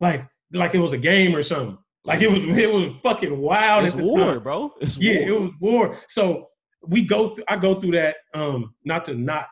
[0.00, 1.76] Like, like it was a game or something.
[2.04, 3.84] Like it was, it was fucking wild.
[3.84, 4.42] it's war, time.
[4.42, 4.72] bro.
[4.80, 5.28] It's Yeah, war.
[5.28, 5.98] it was war.
[6.08, 6.48] So
[6.86, 9.46] we go through I go through that um not to not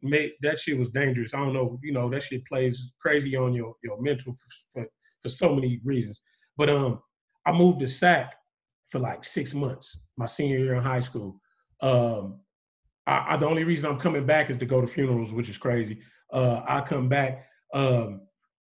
[0.00, 1.34] make that shit was dangerous.
[1.34, 4.88] I don't know, you know, that shit plays crazy on your your mental for for,
[5.22, 6.20] for so many reasons.
[6.56, 7.00] But um
[7.48, 8.34] I moved to SAC
[8.90, 11.40] for like 6 months, my senior year in high school.
[11.80, 12.40] Um
[13.06, 15.58] I, I the only reason I'm coming back is to go to funerals, which is
[15.58, 16.00] crazy.
[16.32, 18.22] Uh I come back um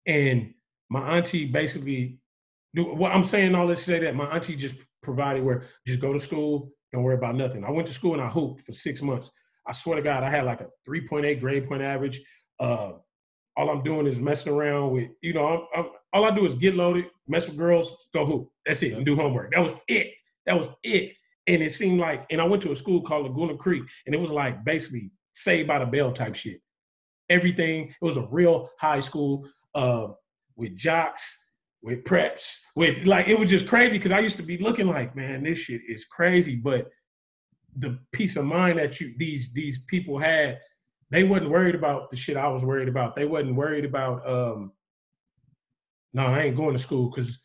[0.06, 0.54] and
[0.88, 2.20] my auntie basically
[2.74, 6.12] what I'm saying all this to say that my auntie just provided where just go
[6.12, 7.64] to school, don't worry about nothing.
[7.64, 9.30] I went to school and I hooped for six months.
[9.66, 12.20] I swear to God, I had like a 3.8 grade point average.
[12.60, 12.92] Uh,
[13.56, 16.55] all I'm doing is messing around with, you know, I'm, I'm, all I do is
[16.55, 18.51] get loaded, mess with girls, go hoop.
[18.64, 19.53] That's it, and do homework.
[19.53, 20.12] That was it.
[20.47, 21.12] That was it.
[21.47, 24.21] And it seemed like, and I went to a school called Laguna Creek, and it
[24.21, 26.61] was like basically saved by the bell type shit.
[27.31, 30.09] Everything, it was a real high school uh,
[30.57, 31.38] with jocks,
[31.83, 35.14] with preps, with like it was just crazy because I used to be looking like,
[35.14, 36.57] man, this shit is crazy.
[36.57, 36.88] But
[37.77, 40.59] the peace of mind that you these these people had,
[41.11, 43.14] they wasn't worried about the shit I was worried about.
[43.14, 44.73] They wasn't worried about um
[46.12, 47.40] no, I ain't going to school because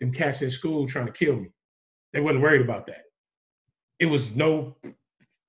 [0.00, 1.50] them cats at school trying to kill me.
[2.12, 3.02] They wasn't worried about that.
[3.98, 4.76] It was no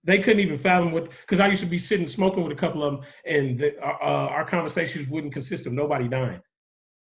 [0.04, 2.84] they couldn't even fathom what because I used to be sitting smoking with a couple
[2.84, 6.42] of them, and the, uh, uh, our conversations wouldn't consist of nobody dying.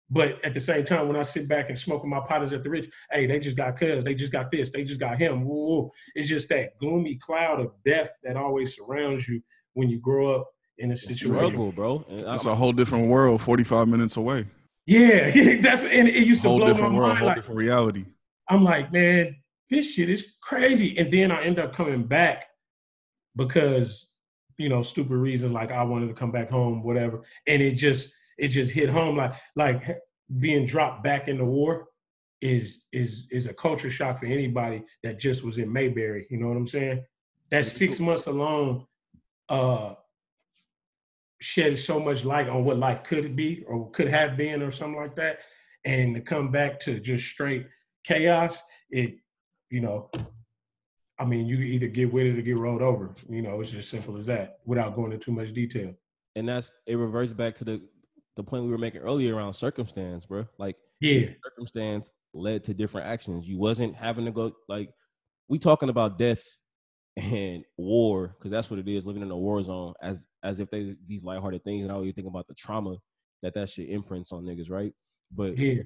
[0.09, 2.61] But at the same time, when I sit back and smoke with my partners at
[2.63, 5.43] the rich, hey, they just got cuz, they just got this, they just got him.
[5.45, 5.91] Woo, woo.
[6.13, 9.41] It's just that gloomy cloud of death that always surrounds you
[9.73, 11.47] when you grow up in a It's situation.
[11.47, 12.05] struggle, bro.
[12.09, 14.45] And That's a whole different world, 45 minutes away.
[14.85, 15.29] Yeah,
[15.61, 17.19] that's and it used to Whole blow my different world, mind.
[17.19, 18.05] whole Like, different reality.
[18.49, 19.37] I'm like, man,
[19.69, 20.97] this shit is crazy.
[20.97, 22.45] And then I end up coming back
[23.35, 24.09] because,
[24.57, 27.23] you know, stupid reasons like I wanted to come back home, whatever.
[27.47, 29.99] And it just it just hit home like like
[30.39, 31.87] being dropped back in the war
[32.41, 36.27] is is is a culture shock for anybody that just was in Mayberry.
[36.29, 37.05] You know what I'm saying?
[37.51, 38.85] That six months alone
[39.47, 39.93] uh
[41.43, 44.99] shed so much light on what life could be or could have been or something
[44.99, 45.39] like that.
[45.85, 47.67] And to come back to just straight
[48.05, 49.15] chaos, it,
[49.69, 50.09] you know,
[51.19, 53.13] I mean, you either get with it or get rolled over.
[53.29, 55.93] You know, it's just simple as that without going into too much detail.
[56.35, 57.81] and that's it reverts back to the
[58.35, 60.47] the point we were making earlier around circumstance, bro.
[60.57, 61.27] Like Yeah.
[61.43, 63.47] circumstance led to different actions.
[63.47, 64.89] You wasn't having to go like
[65.49, 66.43] we talking about death
[67.17, 70.69] and war because that's what it is living in a war zone as as if
[70.71, 72.95] they these lighthearted things and I always think about the trauma
[73.43, 74.93] that that shit imprints on niggas, right?
[75.31, 75.83] But Yeah.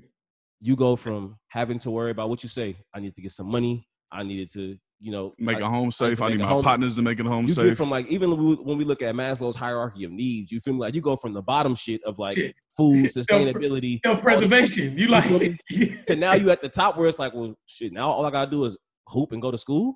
[0.62, 2.78] you go from having to worry about what you say.
[2.94, 3.88] I need to get some money.
[4.12, 6.18] I needed to, you know, Make I- a home safe.
[6.20, 7.70] to I need my home- partners to make it home you safe.
[7.70, 8.30] get from like even
[8.64, 10.80] when we, look at Maslow's hierarchy of needs, you feel me?
[10.80, 12.56] Like you go from the bottom shit of like Shit.
[12.76, 14.98] food sustainability Self preservation.
[14.98, 15.58] You like me?
[16.06, 17.92] to now you at the top where it's like, well, shit.
[17.92, 19.96] Now all I gotta do is hoop and go to school.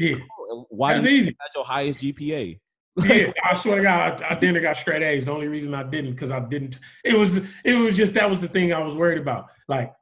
[0.00, 0.16] Yeah.
[0.16, 1.28] Oh, and Why That's do you easy.
[1.28, 2.58] at your highest GPA?
[3.04, 5.26] yeah, I swear to God, I, I then got straight A's.
[5.26, 6.78] The only reason I didn't because I didn't.
[7.04, 9.46] It was it was just that was the thing I was worried about.
[9.68, 9.92] Like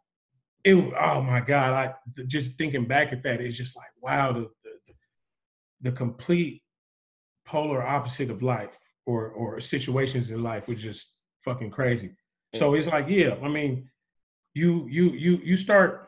[0.65, 0.77] it.
[0.99, 1.73] Oh my God!
[1.73, 4.95] I just thinking back at that, it's just like wow, the the,
[5.83, 6.63] the complete
[7.45, 11.13] polar opposite of life or or situations in life was just
[11.45, 12.15] fucking crazy.
[12.55, 13.91] So it's like, yeah, I mean,
[14.55, 16.08] you you you you start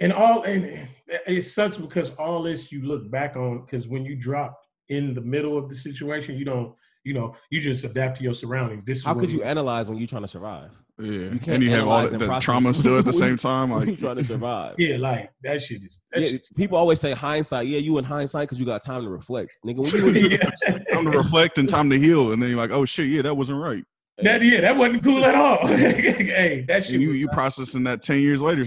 [0.00, 0.88] and all and
[1.26, 5.20] it sucks because all this you look back on because when you drop in the
[5.20, 8.84] middle of the situation, you don't you know you just adapt to your surroundings.
[8.84, 10.70] This How could you analyze when you're trying to survive?
[10.98, 13.36] Yeah, You can't and you have all analyze the, the trauma still at the same
[13.50, 13.70] time.
[13.70, 14.76] when you Like, trying to survive.
[14.78, 16.00] Yeah, like that shit is.
[16.12, 17.66] That Yeah, shit- people always say hindsight.
[17.66, 19.78] Yeah, you in hindsight because you got time to reflect, nigga.
[20.02, 20.50] When you, yeah.
[20.92, 23.36] time to reflect and time to heal, and then you're like, oh shit, yeah, that
[23.36, 23.84] wasn't right.
[24.18, 25.66] that yeah, that wasn't cool at all.
[25.66, 26.94] hey, that shit.
[26.94, 28.66] And you you processing that ten years later.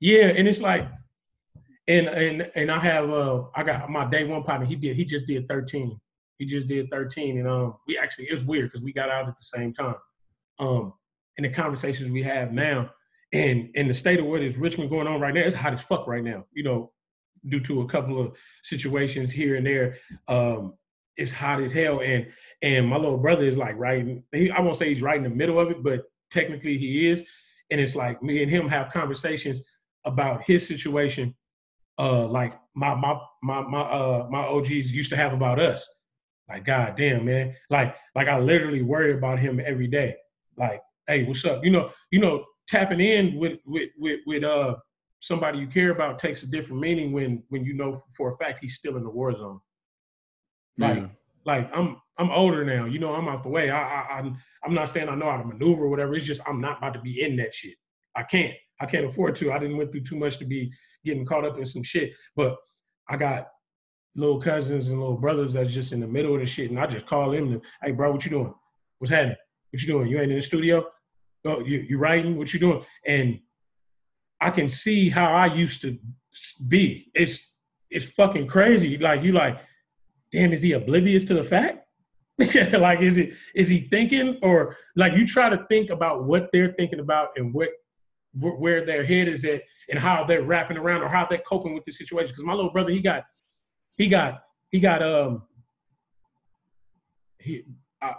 [0.00, 0.88] Yeah, and it's like,
[1.86, 4.66] and and and I have uh I got my day one partner.
[4.66, 5.98] He did he just did thirteen.
[6.38, 9.28] He just did thirteen, and um we actually it was weird because we got out
[9.28, 9.96] at the same time.
[10.58, 10.92] Um,
[11.36, 12.90] and the conversations we have now,
[13.32, 15.82] and in the state of what is Richmond going on right now, it's hot as
[15.82, 16.44] fuck right now.
[16.52, 16.92] You know,
[17.46, 19.96] due to a couple of situations here and there.
[20.26, 20.74] Um,
[21.16, 22.28] it's hot as hell, and
[22.62, 24.22] and my little brother is like right.
[24.32, 27.22] He, I won't say he's right in the middle of it, but technically he is.
[27.70, 29.62] And it's like me and him have conversations
[30.04, 31.34] about his situation,
[31.98, 35.88] uh, like my my my my uh my OGs used to have about us.
[36.48, 37.54] Like, god damn, man.
[37.68, 40.16] Like, like I literally worry about him every day.
[40.56, 41.62] Like, hey, what's up?
[41.64, 44.76] You know, you know, tapping in with with with with uh
[45.20, 48.60] somebody you care about takes a different meaning when when you know for a fact
[48.60, 49.60] he's still in the war zone.
[50.78, 51.08] Like, Yeah.
[51.44, 52.86] like I'm I'm older now.
[52.86, 53.70] You know, I'm out the way.
[53.70, 56.14] I, I I'm I'm not saying I know how to maneuver or whatever.
[56.14, 57.74] It's just I'm not about to be in that shit.
[58.14, 58.54] I can't.
[58.80, 59.52] I can't afford to.
[59.52, 60.70] I didn't went through too much to be
[61.04, 62.12] getting caught up in some shit.
[62.36, 62.56] But
[63.08, 63.48] I got
[64.14, 66.86] little cousins and little brothers that's just in the middle of the shit, and I
[66.86, 67.60] just call them.
[67.82, 68.54] Hey, bro, what you doing?
[68.98, 69.36] What's happening?
[69.70, 70.08] What you doing?
[70.08, 70.84] You ain't in the studio?
[71.44, 72.36] Oh, you you writing?
[72.36, 72.84] What you doing?
[73.06, 73.40] And
[74.40, 75.98] I can see how I used to
[76.68, 77.10] be.
[77.14, 77.54] It's
[77.90, 78.98] it's fucking crazy.
[78.98, 79.58] Like you like,
[80.30, 81.86] damn, is he oblivious to the fact?
[82.38, 86.72] like is it is he thinking or like you try to think about what they're
[86.72, 87.87] thinking about and what wh-
[88.34, 91.84] where their head is at and how they're wrapping around or how they're coping with
[91.84, 92.28] the situation.
[92.28, 93.24] Because my little brother he got
[93.96, 95.42] he got he got um
[97.38, 97.64] he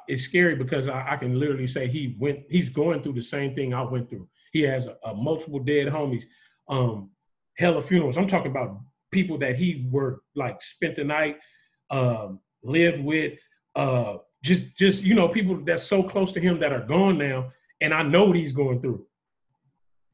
[0.08, 3.56] it's scary because I, I can literally say he went he's going through the same
[3.56, 4.28] thing I went through.
[4.52, 6.24] He has a, a multiple dead homies
[6.68, 7.12] um
[7.58, 8.18] hella funerals.
[8.18, 8.80] I'm talking about
[9.12, 11.38] people that he were like spent the night
[11.90, 13.34] um lived with
[13.76, 17.52] uh just just you know people that's so close to him that are gone now
[17.82, 19.06] and I know what he's going through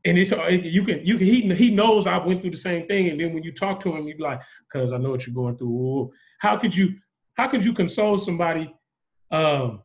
[0.05, 2.87] and it's uh, you can you can he he knows I went through the same
[2.87, 4.39] thing and then when you talk to him you be like
[4.71, 6.95] cuz I know what you're going through how could you
[7.35, 8.73] how could you console somebody
[9.31, 9.81] um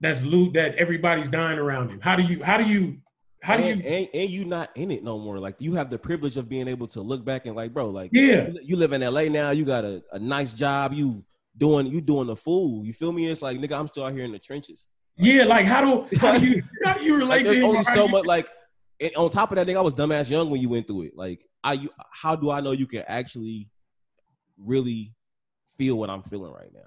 [0.00, 2.98] that's loot that everybody's dying around him how do you how do you
[3.42, 5.38] how do and, you and, and you not in it no more.
[5.38, 8.10] Like you have the privilege of being able to look back and like, bro, like
[8.12, 9.50] yeah you, you live in LA now.
[9.52, 10.92] You got a, a nice job.
[10.92, 11.24] You
[11.56, 12.84] doing you doing the fool.
[12.84, 13.28] You feel me?
[13.30, 14.90] It's like nigga, I'm still out here in the trenches.
[15.16, 17.64] yeah like how do how do you how do you relate Like to there's him
[17.66, 18.24] only so much.
[18.24, 18.48] Like
[19.00, 21.12] and on top of that, nigga, I was dumbass young when you went through it.
[21.16, 23.68] Like I, you, how do I know you can actually
[24.58, 25.14] really
[25.76, 26.80] feel what I'm feeling right now?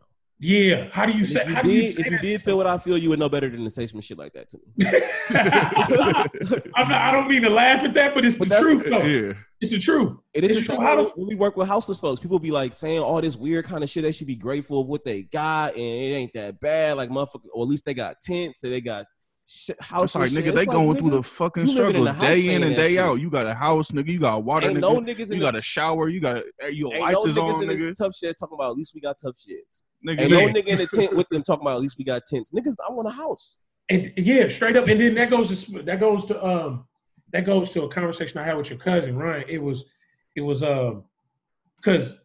[0.44, 2.58] yeah how do you say if you do you did, say if you did feel
[2.58, 4.58] what I feel, you would know better than to say some shit like that to
[4.58, 4.74] me.
[5.30, 9.04] Not, I don't mean to laugh at that, but it's But the truth, though.
[9.04, 9.34] yeah.
[9.60, 10.18] It's the truth.
[10.34, 12.20] It is It's the How when, we work with houseless folks.
[12.20, 14.02] People be like saying all this weird kind of shit.
[14.02, 16.98] They should be grateful of what they got, and it ain't that bad.
[16.98, 19.06] Like motherfucker, or at least they got tents, and they got
[19.80, 20.04] house.
[20.04, 20.44] It's like and shit.
[20.46, 22.56] nigga, It's they like, going through nigga, the fucking you living in struggle the day
[22.56, 23.00] in and day shit.
[23.00, 23.16] out.
[23.20, 24.08] You got a house, nigga.
[24.10, 24.82] You got water, Ain't nigga.
[24.82, 26.08] no niggas in you got this- a shower.
[26.10, 27.96] You got uh, your Ain't lights no is on, in this nigga.
[27.98, 29.84] tough shit talking about at least we got tough shits.
[30.08, 32.24] Nigga, Ain't no nigga in the tent with them talking about at least we got
[32.28, 32.52] tents.
[32.52, 33.60] Niggas, I want a house.
[33.90, 34.88] And yeah, straight up.
[34.88, 36.86] And then that goes to that goes to um
[37.34, 39.46] that goes to a conversation I had with your cousin Ryan.
[39.48, 39.86] It was
[40.36, 41.04] it was um
[41.78, 42.16] because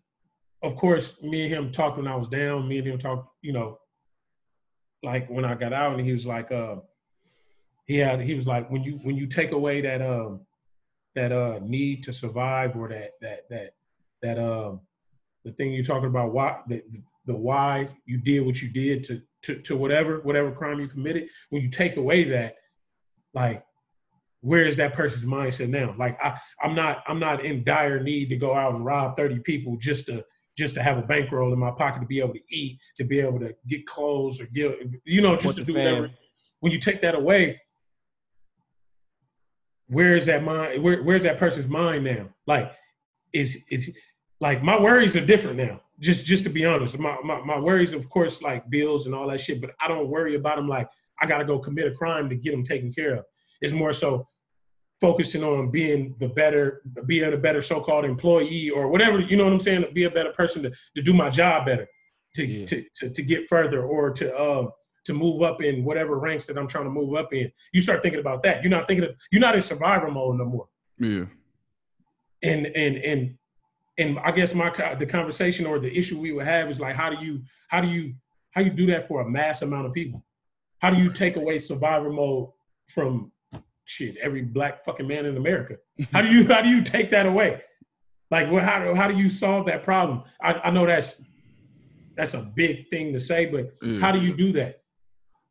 [0.62, 2.67] of course me and him talked when I was down.
[2.69, 3.79] Me and him talked, you know,
[5.03, 6.77] like when I got out, and he was like, uh,
[7.87, 10.40] he had he was like when you when you take away that um
[11.14, 13.70] that uh need to survive or that that that
[14.22, 14.81] that um
[15.44, 16.83] the thing you're talking about why the,
[17.27, 21.29] the why you did what you did to to to whatever whatever crime you committed
[21.51, 22.57] when you take away that
[23.35, 23.64] like
[24.40, 25.94] where is that person's mindset now?
[25.99, 29.40] Like i i'm not i'm not in dire need to go out and rob 30
[29.40, 30.25] people just to
[30.59, 33.20] just to have a bankroll in my pocket to be able to eat to be
[33.20, 34.72] able to get clothes or get
[35.05, 36.11] you know just Support to the do whatever.
[36.61, 37.61] when you take that away
[39.88, 42.72] where is that mind where, where's that person's mind now like
[43.33, 43.90] is is
[44.40, 45.81] like my worries are different now.
[46.01, 49.29] Just just to be honest, my, my my worries, of course, like bills and all
[49.29, 49.61] that shit.
[49.62, 50.88] But I don't worry about them like
[51.22, 53.25] I gotta go commit a crime to get them taken care of.
[53.62, 54.29] It's more so
[55.01, 59.20] focusing on being the better, being a better so-called employee or whatever.
[59.20, 59.83] You know what I'm saying?
[59.83, 61.87] To be a better person to, to do my job better,
[62.35, 62.66] to Yeah.
[62.66, 64.70] to, to to get further or to um
[65.07, 67.51] to move up in whatever ranks that I'm trying to move up in.
[67.73, 68.62] You start thinking about that.
[68.62, 70.69] You're not thinking of, you're not in survivor mode no more.
[70.99, 71.27] Yeah.
[72.42, 73.38] and and and
[73.99, 77.11] and I guess my the conversation or the issue we would have is like how
[77.11, 78.14] do you how do you
[78.53, 80.25] how you do that for a mass amount of people?
[80.79, 82.51] How do you take away survivor mode
[82.88, 83.33] from
[83.85, 85.77] shit every black fucking man in America?
[86.12, 87.62] How do you how do you take that away?
[88.31, 90.23] Like what how do how do you solve that problem?
[90.40, 91.21] I, I know that's
[92.16, 94.81] that's a big thing to say, but how do you do that?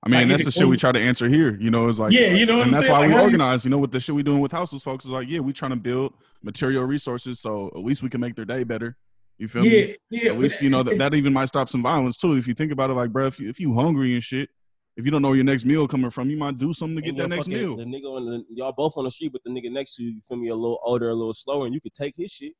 [0.05, 1.57] I mean, Like, that's the shit we try to answer here.
[1.59, 2.93] You know, it's like Yeah, you know what and I'm that's saying?
[2.93, 3.65] why Like, we how do you- organize.
[3.65, 5.71] You know, with the shit we doing with houses, folks is like, yeah, we trying
[5.71, 6.13] to build
[6.43, 8.97] material resources so at least we can make their day better.
[9.37, 9.69] You feel me?
[9.87, 10.31] Yeah, yeah.
[10.31, 12.35] At least you know that, that even might stop some violence too.
[12.37, 14.49] If you think about it, like, bro, if you, if you hungry and shit,
[14.95, 17.01] if you don't know where your next meal coming from, you might do something to
[17.01, 17.75] get And that next meal.
[17.75, 20.11] The nigga on the y'all both on the street, but the nigga next to you,
[20.11, 22.53] you feel me, a little older, a little slower, and you could take his shit.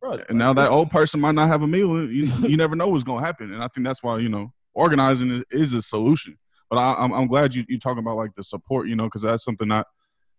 [0.00, 2.08] Bro, And now that old person might not have a meal.
[2.10, 3.52] You, you never know what's gonna happen.
[3.52, 6.36] And I think that's why you know organizing is, is a solution.
[6.70, 8.88] But I, I'm I'm glad you you talking about like the support.
[8.88, 9.86] You know, because that's something that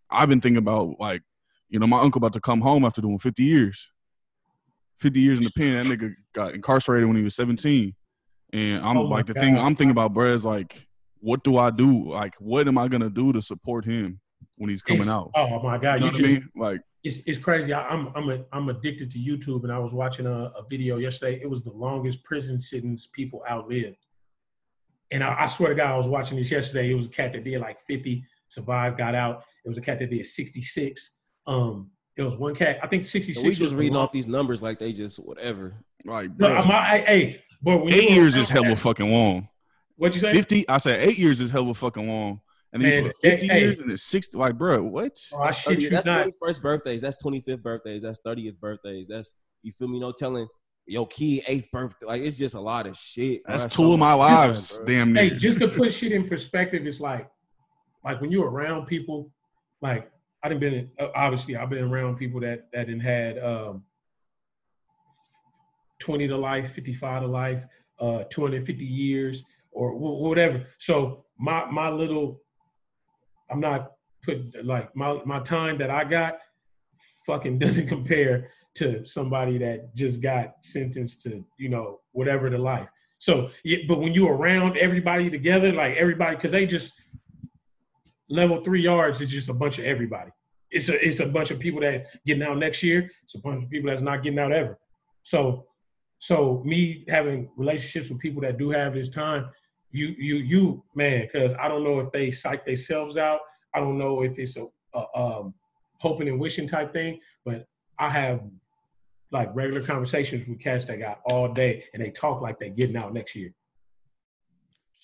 [0.09, 0.99] I've been thinking about.
[0.99, 1.21] Like,
[1.69, 3.89] you know, my uncle about to come home after doing 50 years.
[4.99, 5.87] 50 years in the pen.
[5.87, 7.93] That nigga got incarcerated when he was 17.
[8.53, 10.87] And I'm Oh like the thing I'm thinking about, bro, is like,
[11.19, 12.09] what do I do?
[12.09, 14.19] Like, what am I gonna do to support him
[14.55, 15.31] when he's coming It's- out?
[15.35, 16.49] Oh my god, You know you I mean?
[16.55, 17.73] Like, it's, it's crazy.
[17.73, 20.97] I, I'm I'm a, I'm addicted to YouTube, and I was watching a, a video
[20.97, 21.39] yesterday.
[21.41, 23.97] It was the longest prison sentence people outlived,
[25.11, 26.91] and I, I swear to God, I was watching this yesterday.
[26.91, 29.43] It was a cat that did like 50, survived, got out.
[29.65, 31.11] It was a cat that did 66.
[31.45, 32.79] Um, it was one cat.
[32.81, 33.39] I think 66.
[33.39, 35.75] So we just the reading off these numbers like they just whatever.
[36.05, 39.11] like, No, bro, I'm, I, hey, boy, when eight years around is hella that- fucking
[39.11, 39.47] long.
[39.95, 40.31] What'd you say?
[40.33, 42.39] 50 i said eight years is hella fucking long
[42.71, 45.45] and then Man, put 50 hey, years and it's 60 like bro what Oh, I
[45.45, 46.27] That's, shit 30 you that's not.
[46.27, 47.01] 21st birthdays.
[47.01, 48.01] That's 25th birthdays.
[48.03, 49.07] That's 30th birthdays.
[49.07, 49.99] That's you feel me?
[49.99, 50.47] No telling
[50.87, 52.05] your kid eighth birthday.
[52.05, 53.43] Like it's just a lot of shit.
[53.43, 53.57] bro.
[53.57, 54.85] that's so two of my lives bro.
[54.85, 57.29] damn near hey, just to put shit in perspective, it's like,
[58.03, 59.31] like when you're around people,
[59.81, 60.09] like
[60.43, 63.83] I didn't been uh, obviously I've been around people that that didn't had um,
[65.99, 67.65] twenty to life, fifty five to life,
[67.99, 70.65] uh, two hundred fifty years or wh- whatever.
[70.77, 72.41] So my my little,
[73.51, 73.91] I'm not
[74.23, 76.37] putting like my my time that I got,
[77.25, 82.87] fucking doesn't compare to somebody that just got sentenced to you know whatever to life.
[83.19, 83.49] So,
[83.87, 86.93] but when you around everybody together, like everybody, because they just
[88.29, 90.31] level three yards is just a bunch of everybody.
[90.69, 93.09] It's a it's a bunch of people that getting out next year.
[93.23, 94.77] It's a bunch of people that's not getting out ever.
[95.23, 95.65] So,
[96.19, 99.49] so me having relationships with people that do have this time,
[99.91, 103.39] you you you man, because I don't know if they psych themselves out.
[103.73, 105.53] I don't know if it's a, a um,
[105.99, 107.65] hoping and wishing type thing, but
[107.97, 108.41] I have
[109.31, 112.95] like regular conversations with cats that got all day and they talk like they getting
[112.95, 113.53] out next year.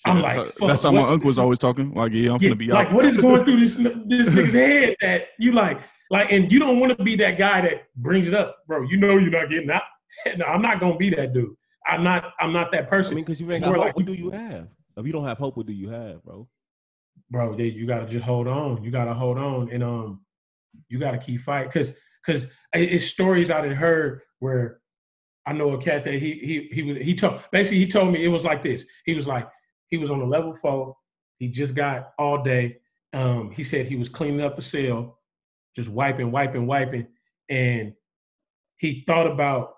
[0.06, 2.40] I'm that's, like, how- that's how my what- uncle was always talking like yeah i'm
[2.42, 5.52] Yeah, gonna be like out what is going through this this nigga's head that you
[5.52, 8.82] like like and you don't want to be that guy that brings it up, bro.
[8.82, 9.82] You know you're not getting out.
[10.36, 11.54] No, I'm not gonna be that dude.
[11.86, 13.14] I'm not I'm not that I person.
[13.16, 13.84] mean, because you ain't got hope.
[13.84, 14.68] like- what do you have?
[14.96, 16.48] If you don't have hope, what do you have, bro?
[17.30, 18.84] bro, they, you gotta just hold on.
[18.84, 20.20] You gotta hold on and um
[20.88, 21.70] you gotta keep fighting.
[21.72, 21.92] Cause
[22.24, 24.80] cause it's stories I done heard where
[25.46, 28.24] I know a cat that he he he was he told basically he told me
[28.24, 28.86] it was like this.
[29.04, 29.48] He was like
[29.88, 30.96] he was on the level four.
[31.38, 32.78] He just got all day.
[33.12, 35.18] Um, he said he was cleaning up the cell,
[35.76, 37.06] just wiping, wiping, wiping,
[37.48, 37.92] and
[38.78, 39.74] he thought about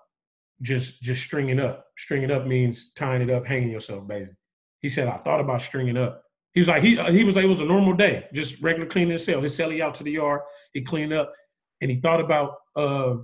[0.61, 1.85] just just stringing up.
[1.97, 4.35] Stringing up means tying it up, hanging yourself, basically.
[4.79, 6.23] He said I thought about stringing up.
[6.53, 9.11] He was like he he was like it was a normal day, just regular cleaning
[9.11, 9.41] his cell.
[9.41, 10.41] His cell he out to the yard,
[10.73, 11.33] he cleaned up,
[11.81, 13.15] and he thought about uh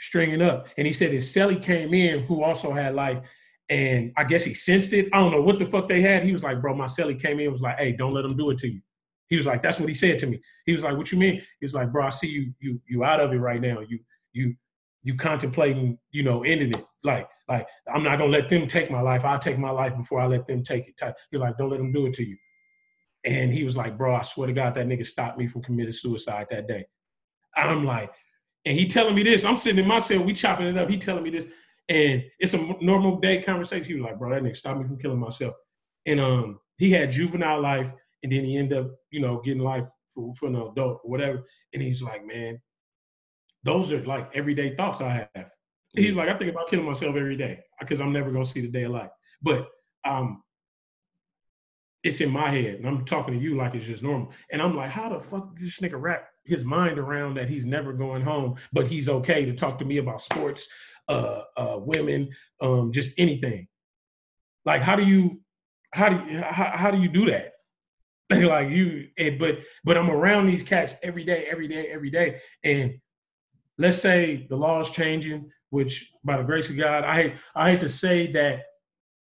[0.00, 0.68] stringing up.
[0.76, 3.18] And he said his celly came in who also had life,
[3.68, 5.08] and I guess he sensed it.
[5.12, 6.24] I don't know what the fuck they had.
[6.24, 8.50] He was like, bro, my celly came in was like, hey, don't let him do
[8.50, 8.80] it to you.
[9.28, 10.40] He was like, that's what he said to me.
[10.64, 11.42] He was like, what you mean?
[11.60, 13.80] He was like, bro, I see you you you out of it right now.
[13.80, 13.98] You
[14.32, 14.54] you
[15.02, 16.84] you contemplating, you know, ending it.
[17.04, 19.24] Like, like I'm not gonna let them take my life.
[19.24, 21.00] I'll take my life before I let them take it.
[21.30, 22.36] He's like, don't let them do it to you.
[23.24, 25.92] And he was like, bro, I swear to God, that nigga stopped me from committing
[25.92, 26.86] suicide that day.
[27.56, 28.10] I'm like,
[28.64, 29.44] and he telling me this.
[29.44, 30.90] I'm sitting in my cell, we chopping it up.
[30.90, 31.46] He telling me this,
[31.88, 33.84] and it's a normal day conversation.
[33.86, 35.54] He was like, bro, that nigga stopped me from killing myself.
[36.06, 37.90] And um, he had juvenile life,
[38.22, 41.44] and then he ended up, you know, getting life for, for an adult or whatever.
[41.72, 42.60] And he's like, man,
[43.64, 45.50] those are like everyday thoughts I have.
[45.94, 48.68] He's like, I think about killing myself every day because I'm never gonna see the
[48.68, 49.10] day of life.
[49.40, 49.68] But
[50.04, 50.42] um,
[52.02, 54.32] it's in my head, and I'm talking to you like it's just normal.
[54.52, 57.64] And I'm like, how the fuck did this nigga wrap his mind around that he's
[57.64, 60.66] never going home, but he's okay to talk to me about sports,
[61.08, 62.30] uh, uh, women,
[62.60, 63.68] um, just anything.
[64.64, 65.40] Like, how do you,
[65.92, 67.52] how do you, how, how do you do that?
[68.30, 72.40] like you, and, but but I'm around these cats every day, every day, every day,
[72.62, 72.98] and
[73.78, 77.80] let's say the law is changing, which by the grace of God, I I hate
[77.80, 78.64] to say that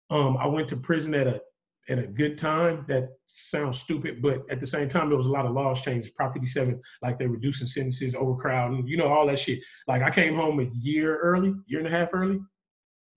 [0.09, 1.43] um, I went to prison at a
[1.89, 2.85] at a good time.
[2.89, 6.11] That sounds stupid, but at the same time, there was a lot of laws changes.
[6.11, 9.61] Prop 57, like they're reducing sentences, overcrowding, you know, all that shit.
[9.89, 12.41] Like I came home a year early, year and a half early,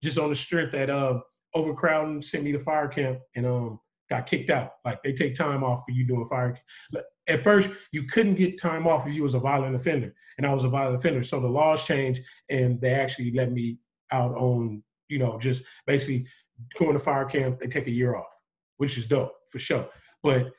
[0.04, 1.20] just on the strength that uh,
[1.56, 4.72] overcrowding sent me to fire camp and um got kicked out.
[4.86, 6.58] Like they take time off for you doing fire.
[7.28, 10.54] At first, you couldn't get time off if you was a violent offender, and I
[10.54, 11.24] was a violent offender.
[11.24, 13.80] So the laws changed, and they actually let me
[14.12, 16.26] out on, you know, just basically
[16.78, 17.60] going to fire camp.
[17.60, 18.37] They take a year off,
[18.78, 19.88] which is dope for sure.
[20.24, 20.52] But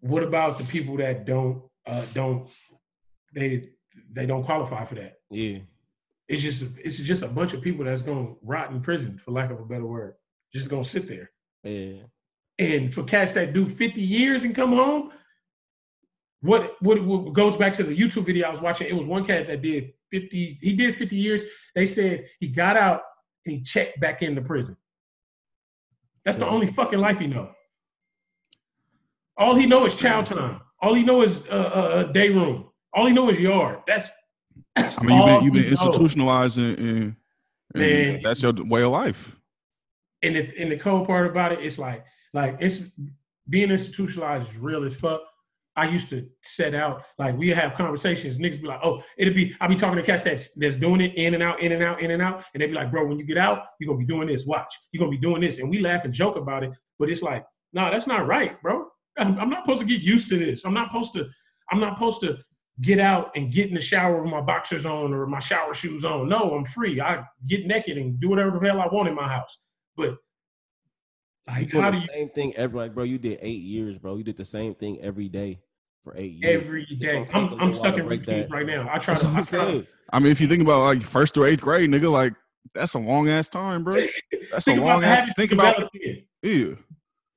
[0.00, 2.48] what about the people that don't uh, don't
[3.34, 3.70] they
[4.12, 5.14] they don't qualify for that?
[5.30, 5.58] Yeah,
[6.28, 9.50] It's just it's just a bunch of people that's gonna rot in prison, for lack
[9.50, 10.14] of a better word.
[10.52, 11.30] Just gonna sit there.
[11.64, 12.02] yeah.
[12.60, 15.12] And for cats that do 50 years and come home,
[16.40, 18.88] what, what what goes back to the YouTube video I was watching?
[18.88, 20.58] It was one cat that did 50.
[20.60, 21.42] He did 50 years.
[21.76, 23.02] They said he got out
[23.46, 24.76] and he checked back into prison.
[26.28, 27.48] That's the only fucking life he know.
[29.38, 30.60] All he know is chow time.
[30.82, 32.68] All he know is uh, uh, uh, day room.
[32.92, 33.78] All he know is yard.
[33.86, 34.10] That's
[34.76, 37.16] that's I mean, you've been you've been institutionalized, and, and,
[37.74, 38.20] and Man.
[38.22, 39.36] that's your way of life.
[40.22, 42.04] and the, and the cold part about it, it's like
[42.34, 42.82] like it's
[43.48, 45.22] being institutionalized is real as fuck.
[45.78, 48.38] I used to set out like we have conversations.
[48.38, 51.14] Niggas be like, "Oh, it'll be." I'll be talking to cats that's that's doing it
[51.14, 53.18] in and out, in and out, in and out, and they be like, "Bro, when
[53.18, 54.44] you get out, you're gonna be doing this.
[54.44, 57.22] Watch, you're gonna be doing this." And we laugh and joke about it, but it's
[57.22, 58.86] like, nah, that's not right, bro.
[59.18, 60.64] I'm, I'm not supposed to get used to this.
[60.64, 61.26] I'm not supposed to.
[61.70, 62.38] I'm not supposed to
[62.80, 66.04] get out and get in the shower with my boxers on or my shower shoes
[66.04, 66.28] on.
[66.28, 67.00] No, I'm free.
[67.00, 69.58] I get naked and do whatever the hell I want in my house.
[69.96, 70.10] But
[71.48, 73.04] You like, doing how the you same thing every like, bro?
[73.04, 74.16] You did eight years, bro.
[74.16, 75.60] You did the same thing every day
[76.04, 76.62] for eight years.
[76.64, 77.14] every It's day?
[77.14, 78.54] gonna take a I'm, I'm stuck in break routines that.
[78.54, 78.88] right now.
[78.92, 79.26] I try That's to.
[79.58, 79.86] what I I'm try.
[80.12, 82.34] I mean, if you think about like first through eighth grade, nigga, like
[82.74, 83.94] that's a long ass time, bro.
[84.52, 85.20] That's a long ass.
[85.20, 85.88] habits Think about it.
[86.42, 86.50] in.
[86.68, 86.74] yeah.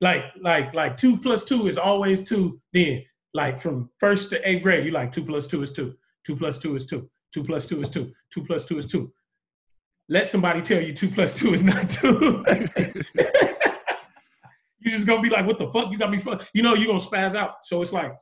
[0.00, 2.60] like like like two plus two is always two.
[2.72, 3.02] Then
[3.34, 5.94] like from first to eighth grade, you like two plus two is two.
[6.26, 7.10] Two plus two is two.
[7.34, 8.12] Two plus two is two.
[8.32, 9.12] Two plus two is two.
[10.08, 12.44] Let somebody tell you two plus two is not two.
[14.80, 15.90] you just gonna be like, what the fuck?
[15.90, 16.46] You got me fuck.
[16.54, 17.56] You know, you're gonna spaz out.
[17.64, 18.12] So it's like,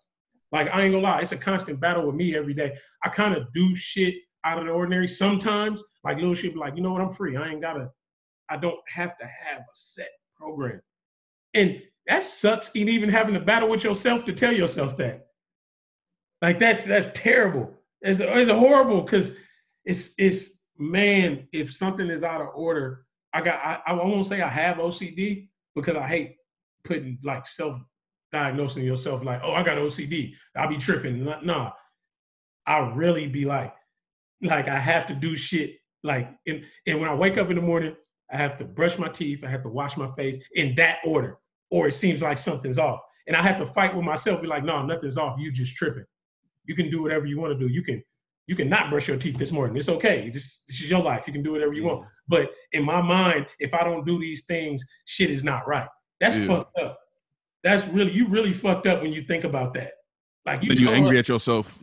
[0.53, 2.77] like I ain't gonna lie, it's a constant battle with me every day.
[3.05, 5.83] I kind of do shit out of the ordinary sometimes.
[6.03, 7.03] Like little shit, like, you know what?
[7.03, 7.37] I'm free.
[7.37, 7.91] I ain't gotta.
[8.49, 10.81] I don't have to have a set program.
[11.55, 12.71] And that sucks.
[12.75, 15.29] And even having to battle with yourself to tell yourself that.
[16.43, 17.75] Like that's that's terrible.
[18.01, 19.33] It's, it's horrible because
[19.85, 21.47] it's it's man.
[21.53, 23.61] If something is out of order, I got.
[23.65, 26.37] I, I won't say I have OCD because I hate
[26.83, 27.79] putting like self
[28.33, 30.35] diagnosing yourself like, oh, I got OCD.
[30.57, 31.24] I'll be tripping.
[31.24, 31.72] Nah,
[32.66, 33.74] I really be like,
[34.43, 37.62] like I have to do shit like, and and when I wake up in the
[37.62, 37.95] morning,
[38.33, 39.45] I have to brush my teeth.
[39.45, 41.39] I have to wash my face in that order,
[41.70, 43.01] or it seems like something's off.
[43.26, 45.39] And I have to fight with myself, be like, no, nothing's off.
[45.39, 46.07] You just tripping.
[46.64, 47.72] You can do whatever you want to do.
[47.72, 48.03] You can
[48.47, 49.76] you can not brush your teeth this morning.
[49.76, 50.28] It's okay.
[50.28, 51.24] This, this is your life.
[51.26, 52.07] You can do whatever you want.
[52.26, 55.87] But in my mind, if I don't do these things, shit is not right.
[56.20, 56.47] That's Yeah.
[56.47, 56.99] fucked up.
[57.63, 59.93] That's really you really fucked up when you think about that.
[60.47, 61.83] Like you, you angry at yourself,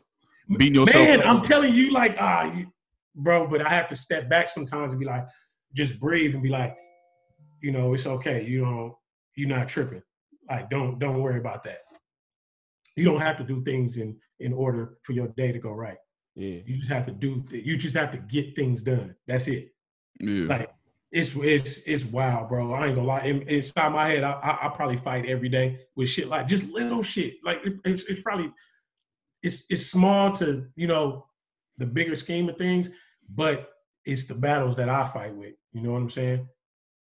[0.57, 1.07] beating yourself.
[1.07, 1.25] Man, up.
[1.27, 2.67] I'm telling you, like, ah, you,
[3.15, 5.25] bro, but I have to step back sometimes and be like,
[5.75, 6.73] just breathe and be like,
[7.61, 8.43] you know, it's okay.
[8.45, 8.93] You don't,
[9.35, 10.01] you're not tripping.
[10.49, 11.79] Like, don't, don't worry about that.
[12.95, 15.97] You don't have to do things in in order for your day to go right.
[16.35, 16.59] Yeah.
[16.65, 17.43] You just have to do.
[17.51, 19.15] You just have to get things done.
[19.27, 19.69] That's it.
[20.19, 20.45] yeah.
[20.47, 20.69] Like,
[21.11, 22.73] it's it's it's wild, bro.
[22.73, 23.21] I ain't gonna lie.
[23.21, 26.65] In, inside my head, I, I I probably fight every day with shit like just
[26.65, 27.35] little shit.
[27.45, 28.51] Like it, it's it's probably
[29.41, 31.25] it's it's small to you know
[31.77, 32.89] the bigger scheme of things,
[33.29, 33.69] but
[34.03, 35.53] it's the battles that I fight with.
[35.71, 36.47] You know what I'm saying?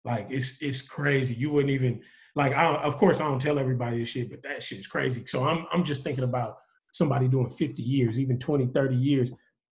[0.05, 1.35] Like it's it's crazy.
[1.35, 2.01] You wouldn't even
[2.35, 2.55] like.
[2.55, 5.27] I of course I don't tell everybody this shit, but that shit's crazy.
[5.27, 6.57] So I'm I'm just thinking about
[6.93, 9.33] somebody doing 50 years, even 20, 30 years,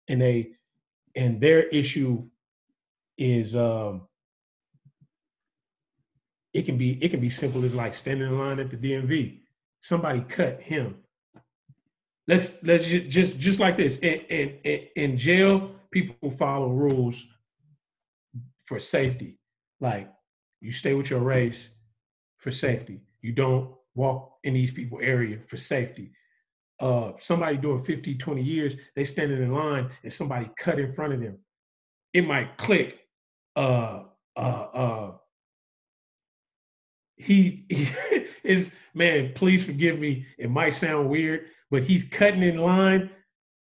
[0.08, 0.50] and they
[1.14, 2.28] and their issue
[3.18, 4.02] is um
[6.56, 9.40] it can be it can be simple as like standing in line at the DMV.
[9.82, 10.96] Somebody cut him.
[12.26, 13.98] Let's let's ju- just just like this.
[13.98, 17.26] In in, in, in jail, people follow rules
[18.64, 19.38] for safety.
[19.80, 20.10] Like
[20.62, 21.68] you stay with your race
[22.38, 23.00] for safety.
[23.20, 26.12] You don't walk in these people area for safety.
[26.78, 31.14] Uh, somebody doing 50, 20 years, they standing in line and somebody cut in front
[31.14, 31.38] of them.
[32.12, 32.98] It might click.
[33.54, 34.02] Uh,
[34.36, 35.12] uh, uh,
[37.16, 37.88] he, he
[38.44, 39.32] is man.
[39.34, 40.26] Please forgive me.
[40.38, 43.10] It might sound weird, but he's cutting in line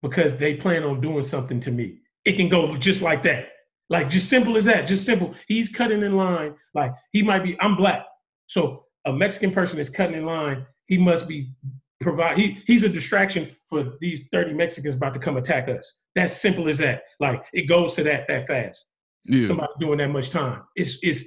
[0.03, 1.99] because they plan on doing something to me.
[2.25, 3.49] It can go just like that.
[3.89, 4.87] Like just simple as that.
[4.87, 5.35] Just simple.
[5.47, 6.55] He's cutting in line.
[6.75, 7.57] Like he might be.
[7.61, 8.05] I'm black,
[8.49, 10.67] so a Mexican person is cutting in line.
[10.87, 11.53] He must be
[12.01, 12.37] provide.
[12.37, 15.95] He he's a distraction for these thirty Mexicans about to come attack us.
[16.17, 17.03] That's simple as that.
[17.21, 18.87] Like it goes to that that fast.
[19.25, 19.47] Yeah.
[19.47, 20.63] Somebody doing that much time.
[20.75, 21.23] It's it's,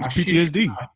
[0.00, 0.66] It's shit PTSD.
[0.66, 0.90] not.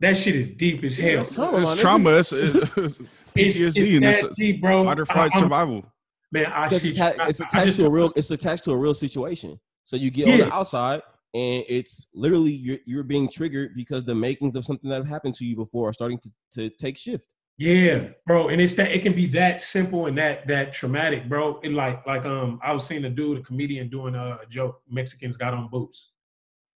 [0.00, 1.20] That shit is deep as hell.
[1.20, 2.10] it's trauma, It's trauma.
[2.18, 2.98] It's, it's, it's
[3.36, 4.84] It's, PTSD it's and that it's deep, bro.
[4.84, 5.84] fight or flight I'm- survival.
[6.32, 7.28] Man, I Because shit it's, you ha- not.
[7.30, 9.58] it's I attached just- to a real it's attached to a real situation.
[9.84, 11.02] So you get on the outside
[11.34, 15.34] and it's literally you're you're being triggered because the makings of something that have happened
[15.34, 17.34] to you before are starting to, to take shift.
[17.58, 21.58] Yeah, bro, and it's that it can be that simple and that that traumatic, bro.
[21.62, 24.80] It like like um I was seeing a dude, a comedian, doing a joke.
[24.88, 26.12] Mexicans got on boots.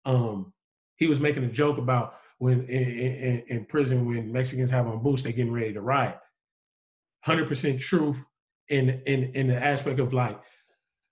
[0.04, 0.52] Um,
[0.96, 5.02] he was making a joke about when in, in, in prison when Mexicans have on
[5.02, 6.18] boots, they're getting ready to riot.
[7.22, 8.16] Hundred percent truth
[8.70, 10.40] in in in the aspect of like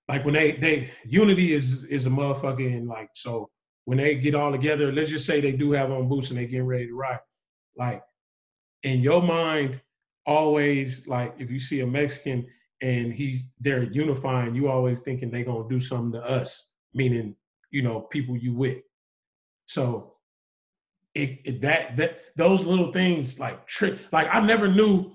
[0.08, 3.50] like when they they unity is is a motherfucking like so
[3.84, 6.46] when they get all together, let's just say they do have on boots and they
[6.46, 7.20] getting ready to riot,
[7.76, 8.02] like
[8.82, 9.80] in your mind,
[10.24, 12.46] always like if you see a Mexican
[12.80, 17.36] and he's they're unifying, you always thinking they gonna do something to us, meaning
[17.70, 18.78] you know people you with.
[19.66, 20.14] So
[21.18, 25.12] it, it that that those little things like trick like I never knew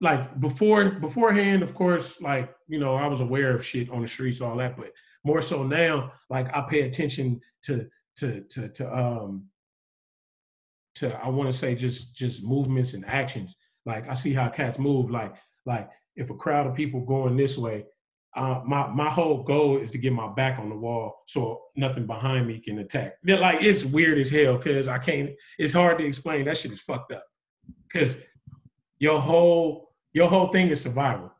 [0.00, 4.08] like before beforehand of course like you know I was aware of shit on the
[4.08, 4.92] streets all that but
[5.24, 9.46] more so now like I pay attention to to to to um
[10.96, 13.56] to I want to say just just movements and actions.
[13.86, 15.10] Like I see how cats move.
[15.10, 15.34] Like
[15.66, 17.86] like if a crowd of people going this way,
[18.36, 22.06] uh, my my whole goal is to get my back on the wall so nothing
[22.06, 23.14] behind me can attack.
[23.22, 25.30] They're like it's weird as hell because I can't.
[25.58, 26.44] It's hard to explain.
[26.44, 27.24] That shit is fucked up.
[27.88, 28.16] Because
[28.98, 31.32] your whole your whole thing is survival.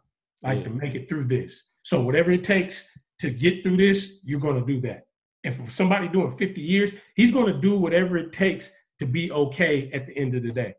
[0.43, 1.63] Like to make it through this.
[1.83, 2.85] So whatever it takes
[3.21, 5.07] to get through this, you're gonna do that.
[5.45, 9.91] And for somebody doing 50 years, he's gonna do whatever it takes to be okay
[9.93, 10.75] at the end of the day.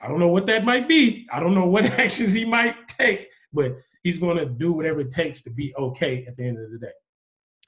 [0.00, 1.26] I don't know what that might be.
[1.30, 5.10] I don't know what actions he might take, but he's going to do whatever it
[5.10, 6.92] takes to be okay at the end of the day.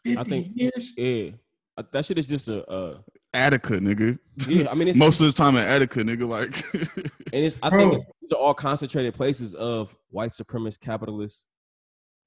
[0.04, 0.92] 50 I think- years?
[0.96, 1.30] Yeah,
[1.76, 2.98] Uh, that shit is just a uh,
[3.34, 4.18] Attica, nigga.
[4.46, 4.70] yeah.
[4.70, 6.26] I mean, it's Most of his time at Attica, nigga.
[6.28, 7.10] Like, and
[7.44, 7.78] it's I Bro.
[7.80, 11.46] think it's, these are all concentrated places of white supremacist capitalist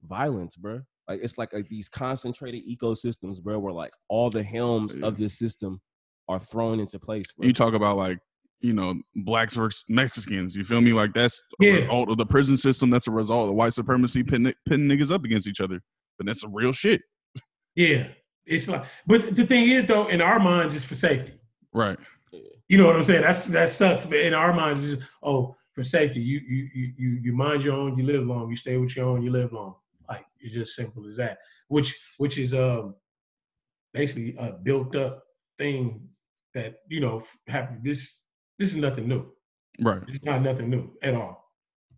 [0.02, 0.82] violence, bro.
[1.08, 5.80] Like it's like these concentrated ecosystems, bro, where like all the helms of this system
[6.28, 7.32] are thrown into place.
[7.32, 7.46] Bro.
[7.48, 8.18] you talk about like,
[8.60, 10.54] you know, blacks versus Mexicans.
[10.54, 10.92] You feel me?
[10.92, 11.70] Like that's a Yeah.
[11.72, 12.90] result of the prison system.
[12.90, 15.80] That's a result of white supremacy pitting, pitting niggas up against each other.
[16.18, 17.02] But that's some real shit,
[17.74, 18.08] Yeah.
[18.46, 21.34] It's like, but the thing is, though, in our minds, it's for safety.
[21.72, 21.98] right?
[22.68, 23.22] You know what I'm saying?
[23.22, 24.04] That's that sucks.
[24.04, 27.62] But in our minds, it's just, oh, for safety, you you you you you mind
[27.64, 28.48] your own, you live long.
[28.50, 29.74] You stay with your own, you live long.
[30.08, 31.38] Like it's just simple as that.
[31.68, 32.94] Which which is um
[33.92, 35.24] basically a built up
[35.58, 36.08] thing
[36.54, 37.80] that you know happen.
[37.82, 38.12] This
[38.60, 39.26] this is nothing new.
[39.80, 40.02] Right.
[40.06, 41.50] It's not nothing new at all.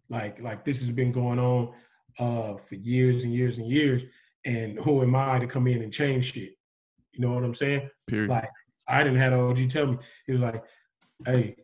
[0.08, 1.74] Like like this has been going on
[2.18, 4.04] uh for years and years and years.
[4.46, 6.52] And who am I to come in and change shit?
[7.12, 7.90] You know what I'm saying?
[8.06, 8.30] Period.
[8.30, 8.48] Like
[8.88, 9.98] I didn't have OG tell me.
[10.26, 10.62] He was like,
[11.24, 11.56] "Hey,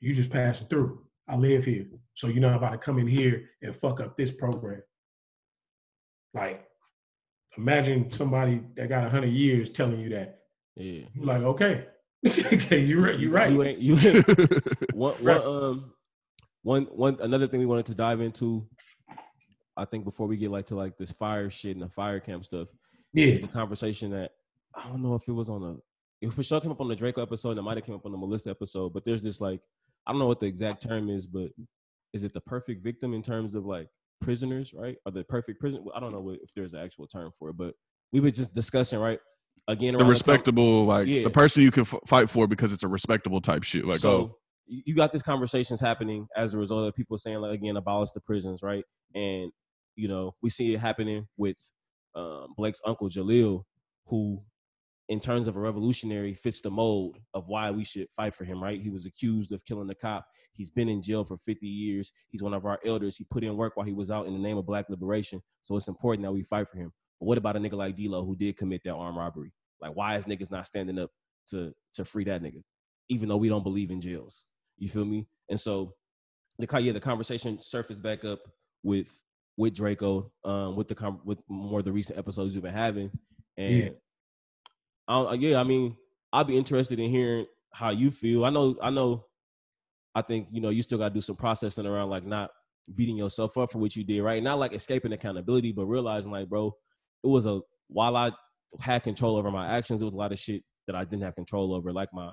[0.00, 1.04] you just passing through.
[1.26, 4.30] I live here, so you're not about to come in here and fuck up this
[4.30, 4.82] program."
[6.32, 6.64] Like,
[7.56, 10.40] imagine somebody that got hundred years telling you that.
[10.76, 11.86] yeah, You're like, okay,
[12.26, 13.18] okay, you're right.
[13.18, 13.50] You're right.
[13.52, 13.96] You ain't you.
[13.98, 14.26] Ain't,
[14.94, 15.42] one, Right.
[15.44, 15.92] one, um,
[16.62, 18.66] one, one, another thing we wanted to dive into,
[19.76, 22.44] I think before we get like to like this fire shit and the fire camp
[22.44, 22.68] stuff,
[23.12, 24.30] yeah, is a conversation that
[24.74, 25.76] I don't know if it was on a,
[26.26, 28.06] it for sure came up on the Draco episode, and it might have came up
[28.06, 29.60] on the Melissa episode, but there's this like,
[30.06, 31.50] I don't know what the exact term is, but
[32.12, 33.88] is it the perfect victim in terms of like
[34.20, 34.96] prisoners, right?
[35.04, 35.84] Or the perfect prison?
[35.94, 37.74] I don't know if there's an actual term for it, but
[38.12, 39.18] we were just discussing, right?
[39.66, 41.22] Again, the respectable, like Yeah.
[41.24, 43.86] the person you can f- fight for because it's a respectable type shit.
[43.86, 47.38] Like, so oh, you you got these conversations happening as a result of people saying
[47.40, 48.84] like again abolish the prisons right?
[49.14, 49.50] And
[49.96, 51.56] you know we see it happening with
[52.14, 53.64] um, blake's uncle jalil
[54.06, 54.42] who
[55.08, 58.62] in terms of a revolutionary fits the mold of why we should fight for him
[58.62, 58.80] right?
[58.82, 60.26] He was accused of killing the cop.
[60.52, 62.10] He's been in jail for 50 years.
[62.30, 63.16] He's one of our elders.
[63.16, 65.42] He put in work while he was out in the name of black liberation.
[65.60, 68.36] So it's important that we fight for him what about a nigga like D'Lo who
[68.36, 69.52] did commit that armed robbery?
[69.80, 71.10] Like, why is niggas not standing up
[71.48, 72.62] to to free that nigga,
[73.08, 74.44] even though we don't believe in jails?
[74.78, 75.26] You feel me?
[75.48, 75.94] And so
[76.58, 78.40] the yeah, the conversation surfaced back up
[78.82, 79.08] with
[79.56, 83.10] with Draco, um, with the with more of the recent episodes we've been having,
[83.56, 83.88] and yeah.
[85.06, 85.96] I yeah, I mean,
[86.32, 88.44] I'll be interested in hearing how you feel.
[88.44, 89.26] I know, I know,
[90.14, 92.50] I think you know you still got to do some processing around like not
[92.94, 94.42] beating yourself up for what you did, right?
[94.42, 96.74] Not like escaping accountability, but realizing like, bro,
[97.24, 98.32] it was a while I
[98.80, 101.34] had control over my actions, it was a lot of shit that I didn't have
[101.34, 102.30] control over, like my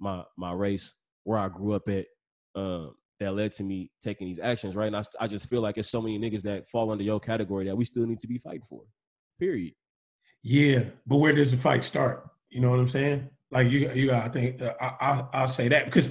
[0.00, 2.06] my my race, where I grew up at,
[2.54, 4.88] um, that led to me taking these actions, right?
[4.88, 7.66] And I, I just feel like it's so many niggas that fall under your category
[7.66, 8.82] that we still need to be fighting for.
[9.38, 9.74] Period.
[10.42, 12.28] Yeah, but where does the fight start?
[12.50, 13.30] You know what I'm saying?
[13.50, 14.24] Like you, you got.
[14.24, 16.08] I think uh, I, I I'll say that because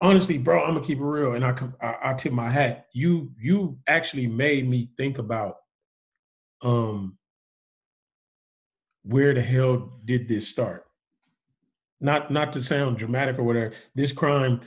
[0.00, 2.86] honestly, bro, I'm gonna keep it real, and I, I I tip my hat.
[2.92, 5.56] You you actually made me think about
[6.62, 7.17] um
[9.08, 10.84] where the hell did this start?
[12.00, 13.72] Not not to sound dramatic or whatever.
[13.94, 14.60] This crime,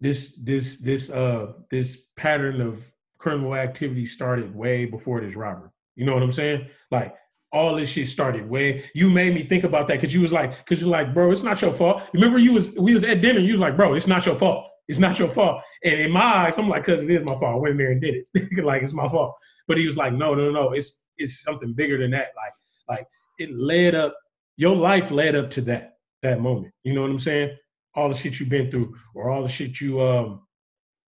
[0.00, 2.84] this this this uh this pattern of
[3.16, 5.70] criminal activity started way before this robbery.
[5.94, 6.68] You know what I'm saying?
[6.90, 7.14] Like
[7.52, 8.84] all this shit started way.
[8.94, 11.44] You made me think about that because you was like, because you're like, bro, it's
[11.44, 12.02] not your fault.
[12.12, 13.38] Remember, you was we was at dinner.
[13.38, 14.66] You was like, bro, it's not your fault.
[14.88, 15.62] It's not your fault.
[15.84, 17.54] And in my eyes, I'm like, cause it is my fault.
[17.54, 18.64] I went in there and did it.
[18.64, 19.36] like it's my fault.
[19.68, 20.72] But he was like, no, no, no.
[20.72, 22.32] It's it's something bigger than that.
[22.36, 22.52] Like
[22.98, 23.06] like
[23.38, 24.16] it led up.
[24.56, 26.72] Your life led up to that that moment.
[26.82, 27.56] You know what I'm saying?
[27.94, 30.42] All the shit you've been through, or all the shit you um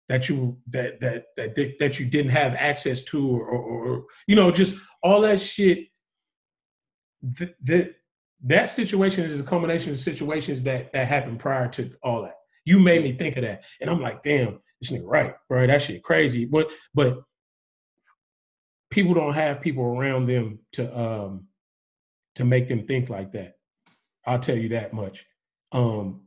[0.08, 4.36] that you that that that that you didn't have access to, or, or, or you
[4.36, 5.86] know, just all that shit.
[7.62, 7.94] That
[8.44, 12.34] that situation is a combination of situations that that happened prior to all that.
[12.64, 15.66] You made me think of that, and I'm like, damn, this nigga right, bro.
[15.66, 16.44] That shit crazy.
[16.44, 17.22] But but
[18.90, 21.46] people don't have people around them to um
[22.36, 23.56] to make them think like that.
[24.26, 25.26] I'll tell you that much.
[25.72, 26.22] Um,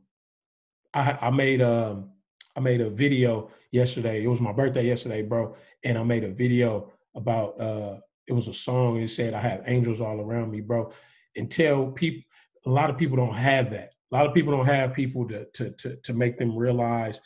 [0.92, 2.10] I, I made a um,
[2.56, 4.22] I made a video yesterday.
[4.22, 5.54] It was my birthday yesterday, bro,
[5.84, 9.00] and I made a video about uh, it was a song.
[9.00, 10.92] It said I have angels all around me, bro.
[11.36, 12.22] And tell people
[12.66, 13.92] a lot of people don't have that.
[14.12, 17.20] A lot of people don't have people to to to, to make them realize,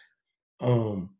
[0.60, 1.10] um,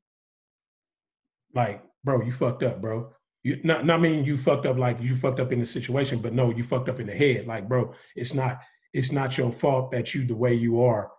[1.55, 3.11] like, bro, you fucked up, bro.
[3.45, 6.33] You not not mean you fucked up like you fucked up in the situation, but
[6.33, 7.47] no, you fucked up in the head.
[7.47, 8.61] Like, bro, it's not
[8.93, 11.13] it's not your fault that you the way you are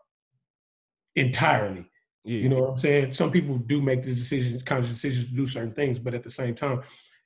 [1.16, 1.90] entirely.
[2.24, 2.40] Yeah.
[2.40, 3.14] You know what I'm saying?
[3.14, 6.30] Some people do make these decisions, conscious decisions to do certain things, but at the
[6.32, 6.82] same time,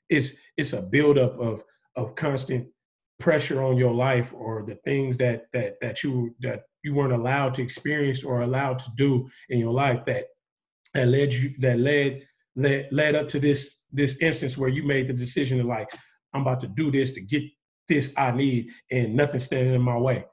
[0.09, 1.63] it's it's a buildup of
[1.95, 2.67] of constant
[3.19, 7.53] pressure on your life or the things that that that you that you weren't allowed
[7.53, 10.25] to experience or allowed to do in your life that
[10.93, 15.07] that led you that led led led up to this this instance where you made
[15.07, 15.89] the decision to like,
[16.33, 17.43] I'm about to do this to get
[17.87, 20.25] this I need and nothing standing in my way.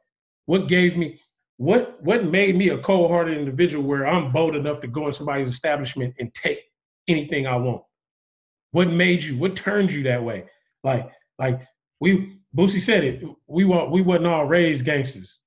[0.45, 1.21] What gave me
[1.59, 5.49] what what made me a cold-hearted individual where I'm bold enough to go in somebody's
[5.49, 6.61] establishment and take
[7.09, 7.83] anything I want?
[8.73, 9.39] What made you?
[9.39, 10.45] What turned you that way?
[10.85, 11.67] Like like
[11.99, 13.25] we Boosie said it.
[13.47, 15.41] We want we wasn't all raised gangsters.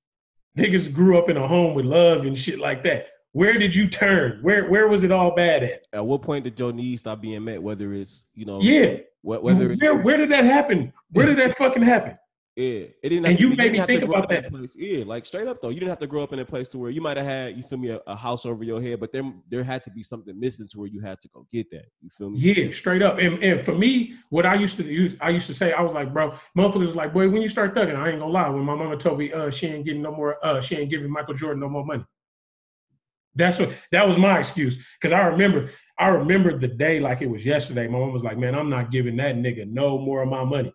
[0.58, 3.88] Niggas grew up in a home with love and shit like that where did you
[3.88, 4.38] turn?
[4.42, 5.86] Where where was it all bad at?
[5.92, 7.62] At what point did your needs stop being met?
[7.62, 10.92] Whether it's you know, yeah, whether where, where did that happen?
[11.12, 12.16] Where did that fucking happen?
[12.56, 13.24] Yeah, it didn't.
[13.24, 14.50] and you to, made me think about that.
[14.50, 14.74] Place.
[14.76, 16.78] Yeah, like straight up though, you didn't have to grow up in a place to
[16.78, 19.12] where you might have had, you feel me, a, a, house over your head, but
[19.12, 21.86] there there had to be something missing to where you had to go get that.
[22.02, 22.38] You feel me?
[22.40, 23.18] Yeah, straight up.
[23.18, 25.92] And, and for me, what I used to use, I used to say, I was
[25.92, 28.48] like, bro, motherfuckers was like, boy, when you start thugging, I ain't gonna lie.
[28.50, 31.10] When my mama told me, uh, she ain't getting no more, uh, she ain't giving
[31.10, 32.04] Michael Jordan no more money.
[33.34, 34.76] That's what that was my excuse.
[35.00, 37.86] Cause I remember, I remember the day like it was yesterday.
[37.86, 40.72] My mom was like, Man, I'm not giving that nigga no more of my money.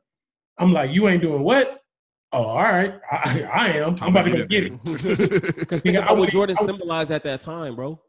[0.58, 1.82] I'm like, you ain't doing what?
[2.32, 2.96] Oh, all right.
[3.12, 3.96] I, I am.
[4.02, 5.56] I'm about to go get it.
[5.56, 8.00] Because think about what Jordan symbolized at that time, bro.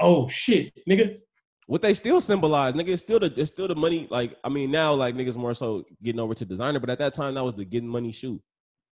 [0.00, 1.18] Oh shit, nigga.
[1.66, 4.06] What they still symbolize, nigga, it's still the it's still the money.
[4.10, 7.14] Like, I mean, now like niggas more so getting over to designer, but at that
[7.14, 8.40] time that was the getting money shoe.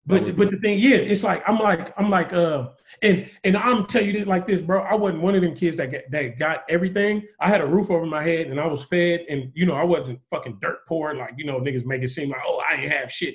[0.06, 2.68] But but the thing, yeah, it's like I'm like I'm like uh
[3.02, 4.82] and and I'm tell you this like this, bro.
[4.82, 7.24] I wasn't one of them kids that get, that got everything.
[7.40, 9.82] I had a roof over my head and I was fed, and you know I
[9.82, 12.92] wasn't fucking dirt poor like you know niggas make it seem like oh I ain't
[12.92, 13.34] have shit.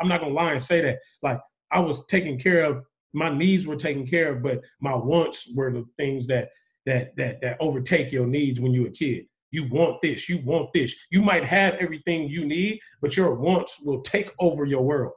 [0.00, 0.98] I'm not gonna lie and say that.
[1.22, 1.38] Like
[1.70, 2.84] I was taken care of.
[3.12, 6.50] My needs were taken care of, but my wants were the things that
[6.86, 9.26] that that that overtake your needs when you're a kid.
[9.52, 10.94] You want this, you want this.
[11.10, 15.12] You might have everything you need, but your wants will take over your world.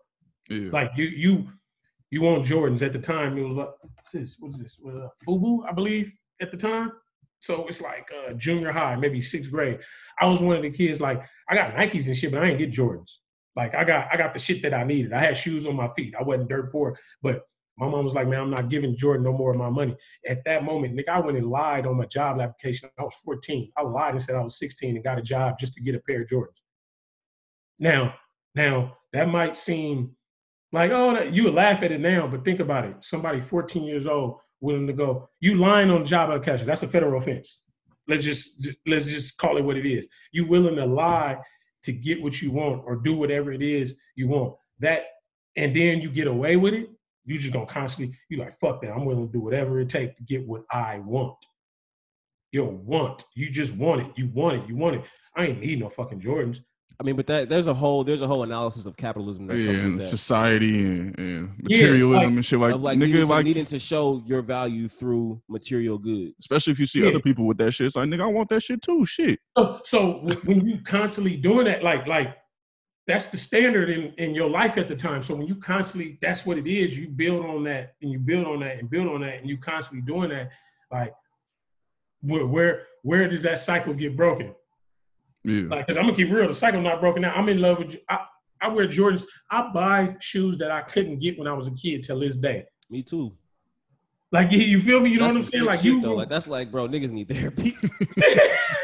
[0.50, 0.70] Yeah.
[0.72, 1.48] Like you you
[2.12, 3.38] you want Jordans at the time.
[3.38, 4.38] It was like what's this?
[4.40, 4.78] What is this?
[4.80, 6.92] What, uh, Fubu, I believe, at the time.
[7.40, 9.80] So it's like uh, junior high, maybe sixth grade.
[10.20, 12.60] I was one of the kids like I got Nikes and shit, but I ain't
[12.60, 13.10] get Jordans.
[13.56, 15.14] Like I got I got the shit that I needed.
[15.14, 16.16] I had shoes on my feet.
[16.18, 17.44] I wasn't dirt poor, but
[17.78, 19.96] my mom was like, "Man, I'm not giving Jordan no more of my money."
[20.28, 22.90] At that moment, Nick, I went and lied on my job application.
[22.98, 23.72] I was 14.
[23.76, 26.00] I lied and said I was 16 and got a job just to get a
[26.00, 26.62] pair of Jordans.
[27.80, 28.14] Now,
[28.56, 30.16] now that might seem
[30.74, 32.96] like oh, you would laugh at it now, but think about it.
[33.02, 36.66] Somebody 14 years old willing to go, you lying on the job application.
[36.66, 37.60] That's a federal offense.
[38.08, 40.08] Let's just let's just call it what it is.
[40.32, 41.38] You willing to lie
[41.84, 44.56] to get what you want or do whatever it is you want.
[44.80, 45.04] That
[45.56, 46.90] and then you get away with it.
[47.26, 48.92] You just gonna constantly you like fuck that.
[48.92, 51.38] I'm willing to do whatever it takes to get what I want.
[52.52, 53.24] You want.
[53.36, 54.12] You just want it.
[54.16, 54.68] You want it.
[54.68, 55.04] You want it.
[55.36, 56.60] I ain't need no fucking Jordans.
[57.00, 59.72] I mean, but that there's a whole there's a whole analysis of capitalism that yeah,
[59.74, 60.06] comes and that.
[60.08, 63.46] society and, and Yeah, materialism like- and shit like, of like, nigga, needing, to, like
[63.46, 66.34] needing to show your value through material goods.
[66.40, 67.10] especially if you see Yeah.
[67.10, 67.88] other people with that shit.
[67.88, 69.06] It's like, nigga, I want that shit too.
[69.06, 69.40] Shit.
[69.58, 70.12] So, so
[70.46, 72.38] when you constantly doing that, like, like
[73.08, 75.24] that's the standard in, in your life at the time.
[75.24, 76.98] So when you constantly, that's what it is.
[76.98, 79.58] You build on that, and you build on that, and build on that, and you
[79.58, 80.52] constantly doing that.
[80.92, 81.14] Like,
[82.22, 84.56] where where where does that cycle get broken?
[85.44, 85.64] Yeah.
[85.70, 87.34] Like, cause I'm gonna keep real, the cycle not broken now.
[87.34, 87.94] I'm in love with.
[87.94, 88.00] You.
[88.10, 88.20] I,
[88.62, 89.26] I wear Jordans.
[89.52, 92.64] I buy shoes that I couldn't get when I was a kid till this day.
[92.90, 93.34] Me too.
[94.32, 95.10] Like, you, you feel me?
[95.12, 95.66] You know That's what I'm saying?
[95.66, 96.16] Like, you, though.
[96.16, 97.74] Like that's like, bro, niggas need therapy.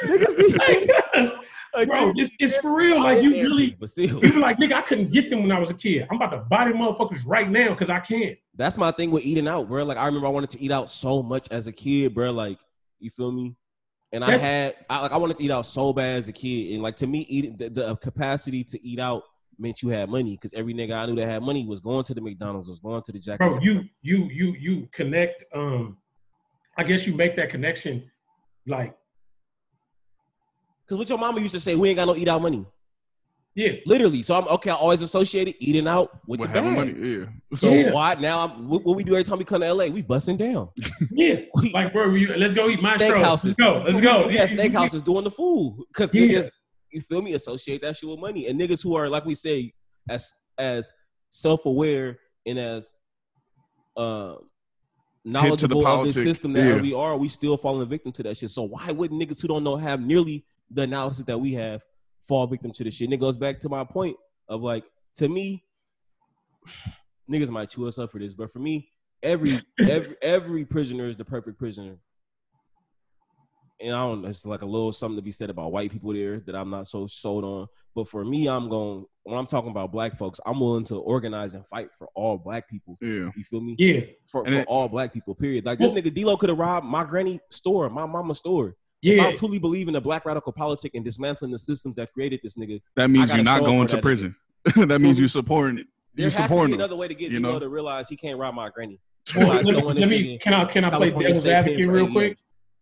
[0.03, 1.31] niggas need-
[1.73, 3.01] Like, bro, it's, it's for real.
[3.01, 5.59] Like, you really, but still, You be like, nigga, I couldn't get them when I
[5.59, 6.07] was a kid.
[6.09, 8.37] I'm about to buy them motherfuckers right now because I can't.
[8.55, 9.83] that's my thing with eating out, bro.
[9.85, 12.31] Like I remember I wanted to eat out so much as a kid, bro.
[12.31, 12.57] Like
[12.99, 13.55] you feel me?
[14.11, 16.73] And I had I, like I wanted to eat out so bad as a kid,
[16.73, 19.23] and like to me, eating the, the capacity to eat out
[19.59, 22.13] meant you had money because every nigga I knew that had money was going to
[22.13, 23.39] the McDonald's, was going to the Jack.
[23.39, 25.43] Bro, you you you you connect.
[25.53, 25.97] Um,
[26.77, 28.09] I guess you make that connection.
[28.65, 28.95] Like,
[30.85, 32.65] Because what your mama used to say, we ain't got no eat out money.
[33.55, 34.21] Yeah, Literally.
[34.21, 34.69] So I'm okay.
[34.69, 36.95] I always associated eating out with With the having bag.
[36.97, 37.17] money.
[37.19, 37.25] Yeah.
[37.57, 37.91] So Yeah.
[37.91, 38.45] why now?
[38.47, 39.85] I'm, what, what we do every time we come to LA?
[39.87, 40.69] We busting down.
[41.11, 41.41] yeah.
[41.55, 43.07] We, Like, bro, we, let's go eat Mastro.
[43.09, 43.45] steakhouses.
[43.45, 43.83] Let's go.
[43.85, 44.27] Let's go.
[44.27, 46.27] We have steakhouses doing the food because Yeah.
[46.27, 46.51] niggas,
[46.91, 48.47] you feel me, associate that shit with money.
[48.47, 49.73] And niggas who are like we say,
[50.07, 50.91] as as
[51.31, 52.93] self aware and as
[53.97, 54.35] uh,
[55.25, 56.81] knowledgeable of this system that yeah.
[56.81, 58.49] we are, we still falling victim to that shit.
[58.51, 61.81] So why wouldn't niggas who don't know have nearly the analysis that we have
[62.29, 63.05] fall victim to this shit?
[63.07, 64.15] And it goes back to my point
[64.47, 64.85] of like,
[65.17, 65.65] to me,
[67.29, 68.89] niggas might chew us up for this, but for me,
[69.21, 71.97] every every every prisoner is the perfect prisoner.
[73.81, 74.25] And I don't.
[74.25, 76.85] It's like a little something to be said about white people there that I'm not
[76.87, 77.67] so sold on.
[77.95, 80.39] But for me, I'm going when I'm talking about black folks.
[80.45, 82.97] I'm willing to organize and fight for all black people.
[83.01, 83.29] Yeah.
[83.35, 83.75] You feel me?
[83.79, 85.33] Yeah, For, for it- all black people.
[85.33, 85.65] Period.
[85.65, 88.75] Like this Well- nigga D'Lo could have robbed my granny store, my mama's store.
[89.01, 89.27] If yeah.
[89.27, 92.55] I truly believe in the black radical politic and dismantling the systems that created this
[92.55, 94.35] nigga, That means you're not going to that prison.
[94.75, 95.87] that means you're supporting it.
[96.15, 96.81] there you're has to be supporting them.
[96.81, 97.59] another way to get you know?
[97.59, 98.99] to realize he can't rob my granny.
[99.35, 100.37] Well, Besides let, me- let me.
[100.39, 102.37] Can I can I play devil's advocate real quick?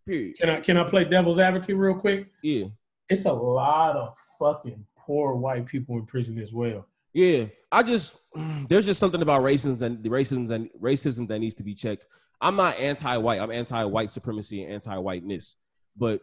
[0.06, 0.38] Period.
[0.38, 2.28] Can I can I play devil's advocate real quick?
[2.42, 2.66] Yeah.
[3.10, 6.86] It's a lot of fucking poor white people in prison as well.
[7.12, 11.38] Yeah, I just mm, there's just something about racism that the racism that racism that
[11.38, 12.06] needs to be checked.
[12.40, 13.40] I'm not anti-white.
[13.40, 15.56] I'm anti-white supremacy and anti-whiteness,
[15.98, 16.20] but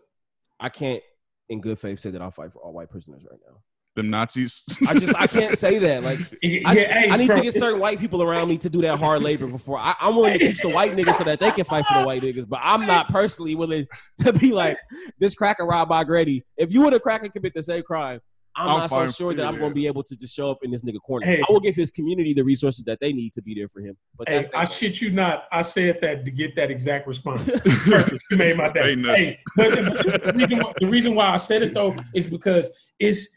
[0.59, 1.03] I can't,
[1.49, 3.57] in good faith, say that I'll fight for all white prisoners right now.
[3.95, 4.65] Them Nazis.
[4.89, 6.03] I just I can't say that.
[6.03, 8.69] Like Yeah, I, hey, I need bro, to get certain white people around me to
[8.69, 11.39] do that hard labor before I, I'm willing to teach the white niggas so that
[11.39, 12.47] they can fight for the white niggas.
[12.47, 14.77] But I'm not personally willing to be like
[15.19, 16.43] this cracker robbed by granny.
[16.57, 18.19] If you would have cracker commit the same crime,
[18.55, 20.59] I'm I'm not so sure that I'm going to be able to just show up
[20.63, 21.25] in this nigga corner.
[21.25, 21.41] Hey.
[21.41, 23.97] I will give his community the resources that they need to be there for him.
[24.17, 24.71] But Hey, I that.
[24.71, 25.45] shit you not.
[25.51, 27.43] I said that to get that exact response.
[27.63, 28.23] Perfect.
[28.31, 28.95] You made my day.
[28.95, 32.71] Hey, but the, the reason why, the reason why I said it though is because
[32.99, 33.27] it's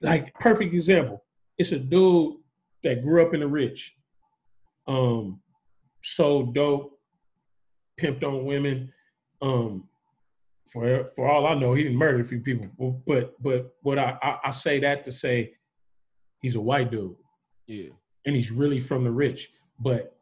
[0.00, 1.24] like perfect example.
[1.56, 2.36] It's a dude
[2.82, 3.94] that grew up in the rich,
[4.86, 5.40] um,
[6.02, 6.98] sold dope,
[7.98, 8.92] pimped on women.
[9.40, 9.88] Um,
[10.74, 13.00] for for all I know, he didn't murder a few people.
[13.06, 15.52] But but what I, I I say that to say
[16.42, 17.16] he's a white dude
[17.66, 17.90] yeah.
[18.26, 19.50] and he's really from the rich.
[19.78, 20.16] But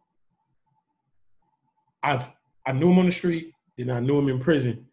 [2.02, 2.28] I've
[2.66, 4.86] I knew him on the street, then I knew him in prison.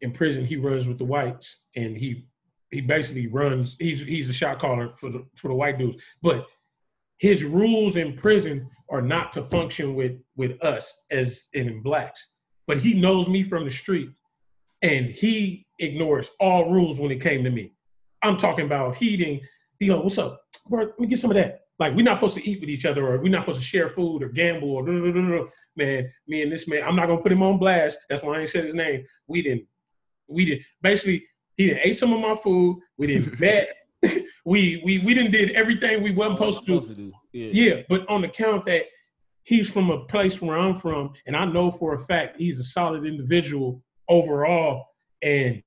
[0.00, 2.26] In prison, he runs with the whites, and he
[2.70, 3.76] he basically runs.
[3.80, 5.96] He's he's a shot caller for the for the white dudes.
[6.22, 6.46] But
[7.18, 12.30] his rules in prison are not to function with with us as in blacks.
[12.68, 14.10] But he knows me from the street,
[14.82, 17.72] and he ignores all rules when it came to me.
[18.22, 19.40] I'm talking about heating.
[19.78, 20.42] D-Lo, what's up?
[20.68, 21.60] Bro, let me get some of that.
[21.78, 23.88] Like we're not supposed to eat with each other, or we're not supposed to share
[23.90, 24.82] food or gamble, or
[25.76, 26.10] man.
[26.28, 27.96] Me and this man, I'm not gonna put him on blast.
[28.10, 29.04] That's why I ain't said his name.
[29.26, 29.64] We didn't.
[30.28, 30.62] We didn't.
[30.82, 31.24] basically.
[31.56, 32.78] He didn't ate some of my food.
[32.98, 33.68] We didn't bet.
[34.44, 36.80] we we we didn't did everything we wasn't What supposed to do.
[36.82, 37.12] supposed to do.
[37.32, 37.50] Yeah.
[37.76, 38.84] Yeah, but on the count that
[39.44, 42.64] he's from a place where I'm from, and I know for a fact he's a
[42.64, 44.86] solid individual overall,
[45.22, 45.62] and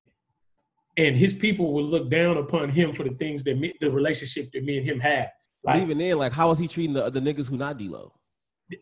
[0.98, 4.52] and his people will look down upon him for the things that me, the relationship
[4.52, 5.32] that me and him had.
[5.64, 8.14] But Like even then, like, how is he treating the, the niggas who not D-Lo?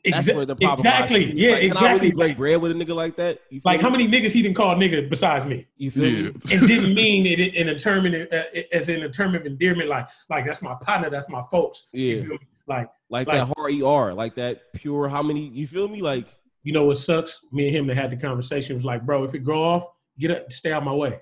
[0.06, 1.36] That's where the problem exactly, lies.
[1.36, 3.40] Yeah, like, Can I really break bread with a nigga like that?
[3.50, 5.68] You feel like how many niggas he didn't call nigga besides me?
[5.78, 6.22] You feel Yeah.
[6.30, 6.36] me?
[6.52, 8.44] and didn't mean it in a term in, uh,
[8.74, 11.84] as in a term of endearment, like like that's my partner, that's my folks.
[11.94, 12.22] You Yeah.
[12.24, 12.40] feel me?
[12.68, 15.08] Like Like, Like- that hard ER, like that pure.
[15.10, 15.48] How many?
[15.48, 16.02] You feel me?
[16.02, 16.28] Like
[16.64, 17.40] you know what sucks?
[17.52, 19.86] Me and him that had the conversation was like, bro, if it grow off,
[20.20, 21.20] get up, stay out my way.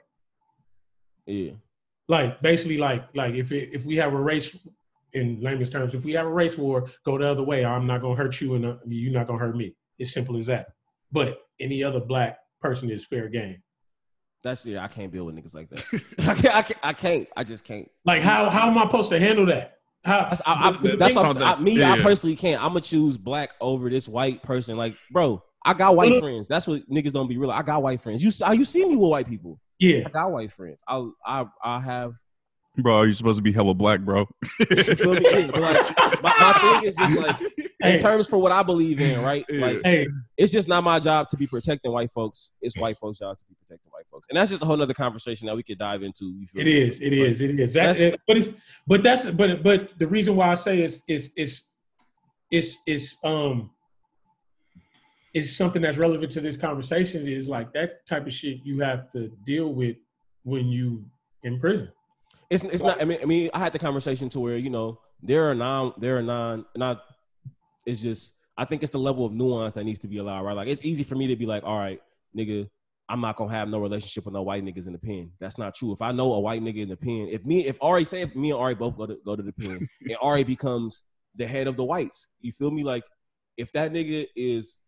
[1.26, 1.52] yeah,
[2.08, 4.56] Like basically, like like if it, if we have a race
[5.14, 7.64] in layman's terms, if we have a race war, go the other way.
[7.66, 9.76] I'm not gonna hurt you, and uh, you're not gonna hurt me.
[9.98, 10.68] It's simple as that.
[11.12, 13.62] But any other black person is fair game.
[14.44, 14.84] that's yeah.
[14.84, 15.86] I can't deal with niggas like that.
[16.20, 16.56] I can't.
[16.56, 16.80] I can't.
[16.84, 17.28] I can't.
[17.38, 17.90] I just can't.
[18.06, 19.79] Like how how am I supposed to handle that?
[20.06, 21.64] How That's, I, I, the- the that's thing- what I'm saying.
[21.64, 21.80] Me.
[21.80, 22.62] Yeah, I personally can't.
[22.64, 24.78] I'm gonna choose black over this white person.
[24.78, 26.48] Like, bro, I got white friends.
[26.48, 27.52] That's what niggas don't be real.
[27.52, 28.24] I got white friends.
[28.24, 29.60] You s- you see me with white people.
[29.80, 30.04] yeah.
[30.06, 30.82] I got white friends.
[30.88, 32.14] I I I have.
[32.78, 34.26] Bro, you're supposed to be hella black, bro.
[34.70, 35.22] You feel me?
[35.30, 37.38] Yeah, but like, my, my thing is just like
[37.82, 39.46] in terms for what I believe in, right?
[39.50, 40.08] Like hey,
[40.38, 42.52] it's just not my job to be protecting white folks.
[42.62, 44.94] It's white folks' job to be protecting white folks, and that's just a whole nother
[44.94, 46.26] conversation that we could dive into.
[46.26, 46.82] You feel It me?
[46.82, 47.00] is.
[47.00, 47.42] It is.
[47.42, 47.74] It is.
[47.74, 48.50] That's, That's- it, but it's
[48.88, 51.64] but that's but but the reason why I say is is is
[52.52, 53.70] is is um
[55.34, 59.12] is something that's relevant to this conversation is like that type of shit you have
[59.12, 59.96] to deal with
[60.44, 61.06] when you
[61.44, 61.90] in prison.
[62.50, 63.00] It's it's not.
[63.02, 65.94] I mean, I mean, I had the conversation to where you know there are non,
[65.98, 67.04] there are non, not.
[67.86, 70.56] It's just I think it's the level of nuance that needs to be allowed, right?
[70.56, 72.02] Like it's easy for me to be like, all right,
[72.38, 72.70] nigga,
[73.08, 75.32] I'm not gonna have no relationship with no white niggas in the pen.
[75.40, 75.94] That's not true.
[75.94, 78.36] If I know a white nigga in the pen, if me, if Ari say if
[78.36, 81.04] me and Ari both go to go to the pen, and Ari becomes
[81.36, 82.84] the head of the whites, you feel me?
[82.84, 83.04] Like
[83.58, 84.80] if that nigga is,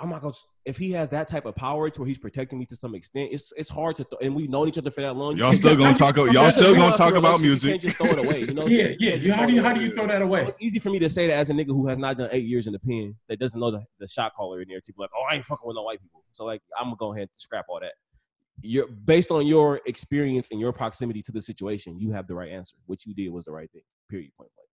[0.00, 0.34] I'm not gonna.
[0.64, 3.30] If he has that type of power to where he's protecting me to some extent,
[3.32, 4.04] it's it's hard to.
[4.04, 5.36] Th- and we've known each other for that long.
[5.36, 6.16] You Y'all still gonna talk.
[6.16, 7.42] Y'all still gonna talk about relationship.
[7.42, 7.70] You music.
[7.70, 8.40] can't just throw it away.
[8.40, 8.66] You know?
[8.78, 9.14] Yeah, yeah.
[9.14, 10.42] You, how do you how do you throw that away?
[10.42, 12.44] It's easy for me to say that as a nigga who has not done eight
[12.44, 14.96] years in the pen that doesn't know the, the shot caller in there to be
[14.98, 16.22] like, oh, I ain't fucking with no white people.
[16.32, 17.92] So like, I'm gonna go ahead and scrap all that.
[18.60, 22.50] You're based on your experience and your proximity to the situation, you have the right
[22.50, 22.76] answer.
[22.86, 23.82] What you did was the right thing.
[24.10, 24.30] Period.
[24.36, 24.67] Point blank.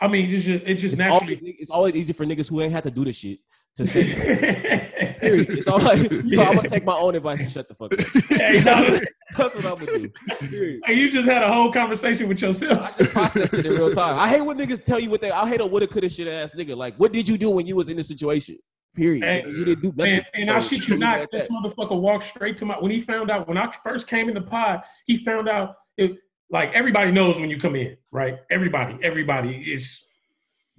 [0.00, 1.56] I mean, it's just it's just It's always, naturally.
[1.58, 3.38] it's always easy for niggas who ain't had to do this shit
[3.76, 4.04] to say.
[5.20, 5.50] Period.
[5.50, 8.00] It's all like, so I'm gonna take my own advice and shut the fuck up.
[8.30, 8.98] Hey, no,
[9.36, 10.10] That's what I'm gonna do.
[10.48, 10.80] Period.
[10.86, 12.78] hey, you just had a whole conversation with yourself.
[12.78, 14.18] I just processed it in real time.
[14.18, 15.30] I hate when niggas tell you what they.
[15.30, 16.74] I hate a woulda, coulda, shoulda ass nigga.
[16.76, 18.56] Like, what did you do when you was in this situation?
[18.96, 19.22] Period.
[19.22, 20.14] Hey, you didn't do nothing.
[20.14, 21.52] And, and So I shit you not, this that.
[21.54, 22.76] motherfucker walked straight to my.
[22.80, 25.76] When he found out, when I first came in the pod, he found out.
[25.98, 26.16] It,
[26.50, 28.38] like everybody knows when you come in, right?
[28.50, 30.04] Everybody, everybody is.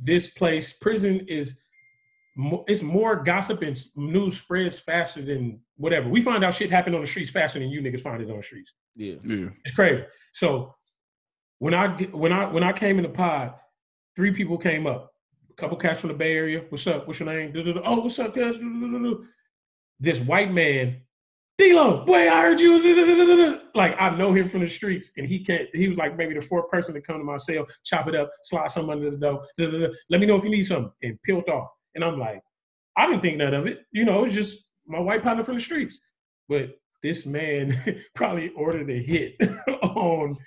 [0.04, 1.56] This place, prison is.
[2.36, 6.08] More, it's more gossip and news spreads faster than whatever.
[6.10, 8.38] We find out shit happen on the streets faster than you niggas find it on
[8.38, 8.72] the streets.
[8.96, 9.16] Yeah.
[9.24, 9.50] Yeah.
[9.66, 10.04] It's crazy.
[10.34, 10.74] So
[11.60, 13.54] when I get- when I when I came in the pod,
[14.16, 15.14] three people came up.
[15.50, 16.64] A couple cats from the Bay Area.
[16.70, 17.06] What's up?
[17.06, 17.52] What's your name?
[17.84, 18.58] Oh, what's up, cuz?
[20.00, 21.02] This white man,
[21.58, 22.72] D-Lo, boy, I heard you.
[22.72, 23.60] was.
[23.76, 25.70] Like I know him from the streets, and he can't.
[25.74, 28.32] He was like maybe the fourth person to come to my cell, chop it up,
[28.44, 29.46] slide some under the door.
[30.10, 31.70] Let me know if you need something, and peeled off.
[31.94, 32.42] And I'm like,
[32.98, 33.82] I didn't think none of it.
[33.92, 36.00] You know, it's just my white partner from the streets.
[36.50, 36.72] But
[37.04, 37.82] this man
[38.16, 39.36] probably ordered a hit
[39.84, 40.38] on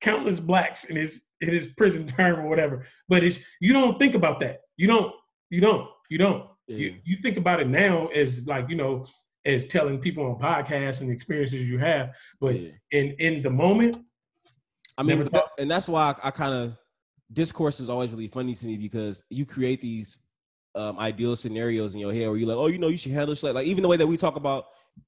[0.00, 2.86] countless blacks in his in his prison term or whatever.
[3.08, 4.60] But it's you don't think about that.
[4.76, 5.12] You don't.
[5.50, 5.88] You don't.
[6.10, 6.46] You don't.
[6.66, 6.76] Yeah.
[6.76, 9.06] You, you think about it now as like you know
[9.44, 12.10] as telling people on podcasts and experiences you have.
[12.40, 12.70] But yeah.
[12.92, 13.96] in in the moment,
[14.98, 16.76] I mean, Never that- and that's why I, I kind of
[17.32, 20.18] discourse is always really funny to me because you create these
[20.74, 23.34] um, ideal scenarios in your head where you're like, oh, you know, you should handle
[23.34, 24.66] shit like even the way that we talk about,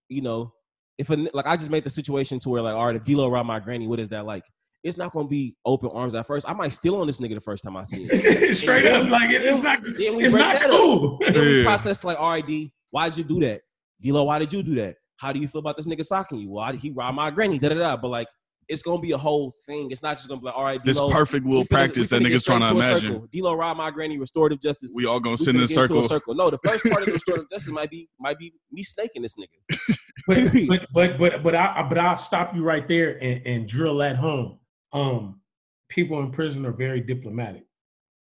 [0.08, 0.52] you know,
[0.98, 3.28] if a, like I just made the situation to where like, all right, if D-Lo
[3.28, 4.44] around my granny, what is that like?
[4.84, 6.48] It's not gonna be open arms at first.
[6.48, 8.54] I might steal on this nigga the first time I see it.
[8.56, 10.70] straight up, like it, it's not Then we it's break not that up.
[10.70, 11.18] cool.
[11.26, 11.64] And then we Yeah.
[11.64, 13.62] process like, all right, D, why did you do that?
[14.02, 14.96] D-Lo, why did you do that?
[15.16, 16.50] How do you feel about this nigga socking you?
[16.50, 17.58] Why did he rob my granny?
[17.58, 17.96] Da da da.
[17.96, 18.26] But like,
[18.68, 19.90] it's gonna be a whole thing.
[19.90, 22.44] It's not just gonna be like, all right, This perfect will practice we that niggas
[22.44, 23.12] trying to straight imagine.
[23.12, 23.28] circle.
[23.30, 24.92] D-Lo rob my granny, restorative justice.
[24.94, 26.34] We all gonna We sit in a get into circle.
[26.34, 29.36] No, the first part of the restorative justice might be might be me snaking this
[29.36, 29.96] nigga.
[30.26, 30.38] but
[30.68, 34.16] but but but but I but I'll stop you right there and, and drill that
[34.16, 34.58] home.
[34.92, 35.40] Um,
[35.88, 37.64] people in prison are very diplomatic,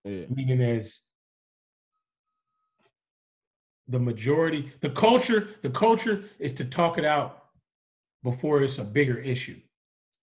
[0.03, 0.25] Yeah.
[0.29, 0.99] meaning as
[3.87, 7.45] the majority, the culture, the culture is to talk it out
[8.23, 9.59] before it's a bigger issue.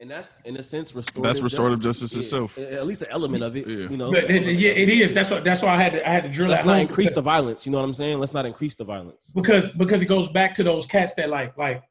[0.00, 1.22] And that's in a sense restorative.
[1.24, 2.56] That's restorative justice itself.
[2.56, 3.66] At least an element of it.
[3.66, 3.88] Yeah.
[3.90, 4.12] You know.
[4.12, 5.12] But it, yeah, it is.
[5.12, 5.42] That's what.
[5.42, 6.08] That's why I had to.
[6.08, 7.66] I had to drill Let's that not home increase because- the violence.
[7.66, 8.20] You know what I'm saying?
[8.20, 9.32] Let's not increase the violence.
[9.34, 11.82] because because it goes back to those cats that like like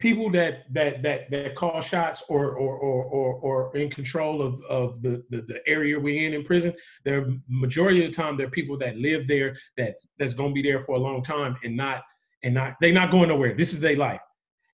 [0.00, 3.34] people that that that that call shots or or or or,
[3.70, 6.72] or in control of of the, the the area we're in in prison
[7.04, 10.62] they're majority of the time they're people that live there that that's going to be
[10.62, 12.02] there for a long time and not
[12.42, 14.20] and not they're not going nowhere this is their life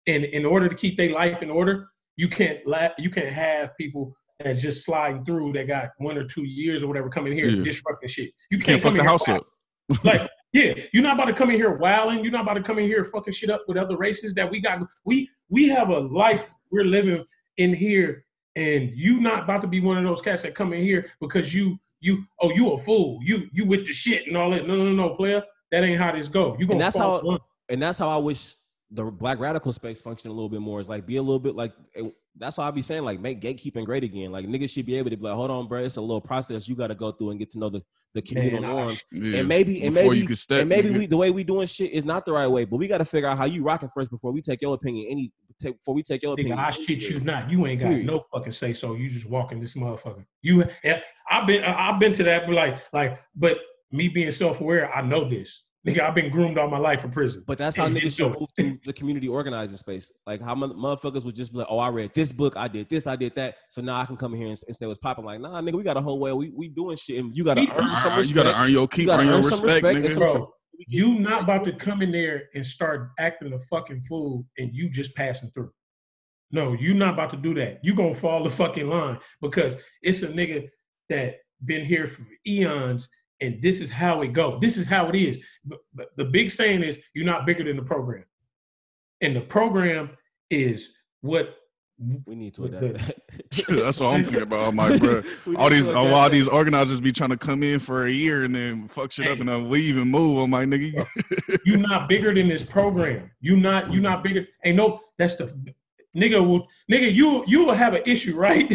[0.06, 3.76] and in order to keep their life in order you can't la- you can't have
[3.76, 7.48] people that's just sliding through that got one or two years or whatever coming here
[7.50, 7.62] Yeah.
[7.62, 9.44] disrupting shit you Can't can't, fuck come the house up.
[10.04, 12.22] Like, yeah, you're not about to come in here wilding.
[12.22, 14.60] You're not about to come in here fucking shit up with other races that we
[14.60, 14.80] got.
[15.04, 17.24] We we have a life we're living
[17.56, 18.24] in here,
[18.56, 21.54] and you not about to be one of those cats that come in here because
[21.54, 23.20] you you oh you a fool.
[23.22, 24.66] You you with the shit and all that.
[24.66, 25.42] No no no no player.
[25.70, 26.56] That ain't how this go.
[26.58, 27.38] You gonna And that's how- one.
[27.68, 28.56] and that's how I wish
[28.90, 30.80] the black radical space functioned a little bit more.
[30.80, 33.40] Is like be a little bit like it- that's why I be saying like make
[33.40, 34.32] gatekeeping great again.
[34.32, 36.68] Like niggas should be able to be like, hold on, bro, it's a little process
[36.68, 39.04] you got to go through and get to know the the communal Man, I- norms.
[39.12, 39.38] Yeah.
[39.40, 41.66] And maybe and Before maybe you can step, and maybe we the way we doing
[41.66, 42.64] shit is not the right way.
[42.64, 45.06] But we got to figure out how you rocking first before we take your opinion.
[45.10, 46.58] Any take before we take your Nigga, opinion.
[46.58, 47.50] I shit you not.
[47.50, 48.06] You ain't got Period.
[48.06, 48.94] no fucking say so.
[48.94, 50.24] You just walking this motherfucker.
[50.42, 51.00] You, yeah,
[51.30, 53.58] I've been, I've been to that, but like, like, but
[53.92, 55.64] me being self aware, I know this.
[55.86, 57.42] Nigga, I've been groomed all my life for prison.
[57.46, 60.12] But that's how And niggas it's should move through the community organizing space.
[60.26, 63.06] Like how motherfuckers would just be like, "Oh, I read this book, I did this,
[63.06, 65.40] I did that, so now I can come here and, and say what's popping." Like,
[65.40, 66.32] nah, nigga, we got a whole way.
[66.34, 68.28] We we doing shit, and you got to earn some respect.
[68.28, 70.30] you gotta earn your keep, gotta earn your earn some respect, respect nigga.
[70.30, 70.52] some- Bro,
[70.86, 74.90] you not about to come in there and start acting a fucking fool and you
[74.90, 75.72] just passing through.
[76.50, 77.80] No, you not about to do that.
[77.82, 80.68] You gonna fall the fucking line because it's a nigga
[81.08, 83.08] that been here for eons
[83.40, 84.58] and this is how it go.
[84.58, 85.38] This is how it is.
[85.64, 88.24] But, but the big saying is you're not bigger than the program.
[89.20, 90.10] And the program
[90.50, 91.56] is what
[92.26, 92.82] We need to adapt.
[92.82, 93.66] that.
[93.68, 94.68] That's what I'm thinking about.
[94.68, 95.22] I'm like, bro,
[95.56, 98.54] all these, all, all these organizers be trying to come in for a year and
[98.54, 100.38] then fuck shit up and then leave and move.
[100.38, 101.06] I'm like, nigga,
[101.64, 103.30] you not bigger than this program.
[103.40, 104.46] You not you not bigger.
[104.64, 105.54] Ain't no that's the
[106.16, 108.70] nigga will nigga you you will have an issue, right?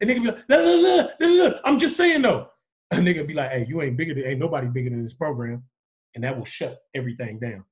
[0.00, 1.60] And nigga be like, look, look, look, look, look.
[1.64, 2.50] I'm just saying though.
[2.92, 5.64] A nigga be like, hey, you ain't bigger than ain't nobody bigger than this program.
[6.14, 7.64] And that will shut everything down.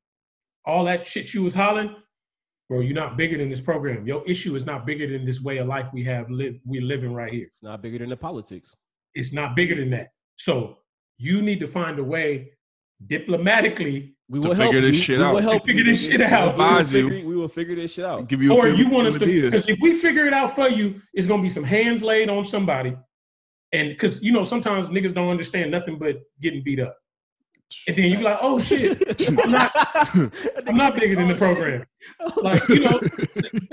[0.66, 1.94] All that shit you was hollering,
[2.68, 4.06] bro, you're not bigger than this program.
[4.06, 7.12] Your issue is not bigger than this way of life we have live we're living
[7.14, 7.44] right here.
[7.46, 8.74] It's not bigger than the politics.
[9.14, 10.08] It's not bigger than that.
[10.36, 10.78] So
[11.16, 12.50] you need to find a way
[13.06, 15.02] diplomatically We will help figure this you.
[15.02, 16.56] shit we will help Figure this shit out.
[16.56, 18.28] We will figure- We will figure this shit out.
[18.28, 20.68] give you a or you want us to because if we figure it out for
[20.68, 22.96] you, it's gonna be some hands laid on somebody,
[23.74, 26.96] and because you know sometimes niggas don't understand nothing but getting beat up,
[27.88, 31.84] and then you be like, oh shit, I'm not, I'm not bigger than the program.
[32.36, 33.00] Like you know,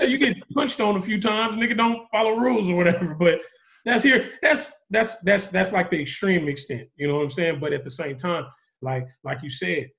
[0.06, 3.40] you get punched on a few times, nigga don't follow rules or whatever, but.
[3.84, 4.30] That's here.
[4.42, 6.86] That's that's that's that's like the extreme extent.
[6.94, 7.58] You know what I'm saying?
[7.58, 8.46] But at the same time,
[8.80, 9.90] like like you said,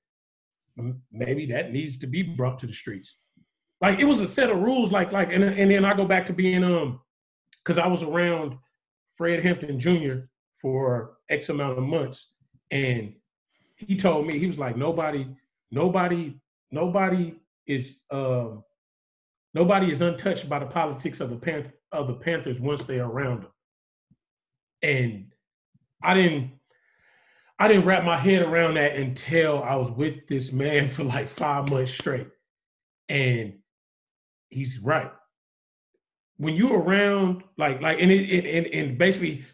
[1.12, 3.16] maybe that needs to be brought to the streets.
[3.80, 4.90] Like it was a set of rules.
[4.90, 7.00] Like like and and then I go back to being um
[7.62, 8.56] because I was around
[9.16, 10.26] Fred Hampton Jr.
[10.60, 12.28] for X amount of months,
[12.70, 13.14] and
[13.76, 15.26] he told me he was like nobody
[15.70, 16.34] nobody
[16.70, 17.34] nobody
[17.66, 18.62] is um
[19.52, 23.42] nobody is untouched by the politics of the Panth- of the Panthers once they're around
[23.42, 23.52] them.
[24.82, 25.32] And
[26.02, 26.52] I didn't
[27.58, 31.28] I didn't wrap my head around that until I was with this man for like
[31.28, 32.28] five months straight.
[33.08, 33.58] And
[34.48, 35.12] he's right.
[36.36, 39.44] When you're around, like, like, and it, and, and, and basically,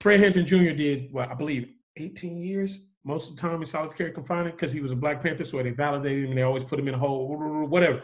[0.00, 0.72] Fred Hampton Jr.
[0.72, 4.80] did what I believe 18 years, most of the time in solitary confinement because he
[4.80, 6.98] was a Black Panther, so they validated him and they always put him in a
[6.98, 8.02] hole, whatever.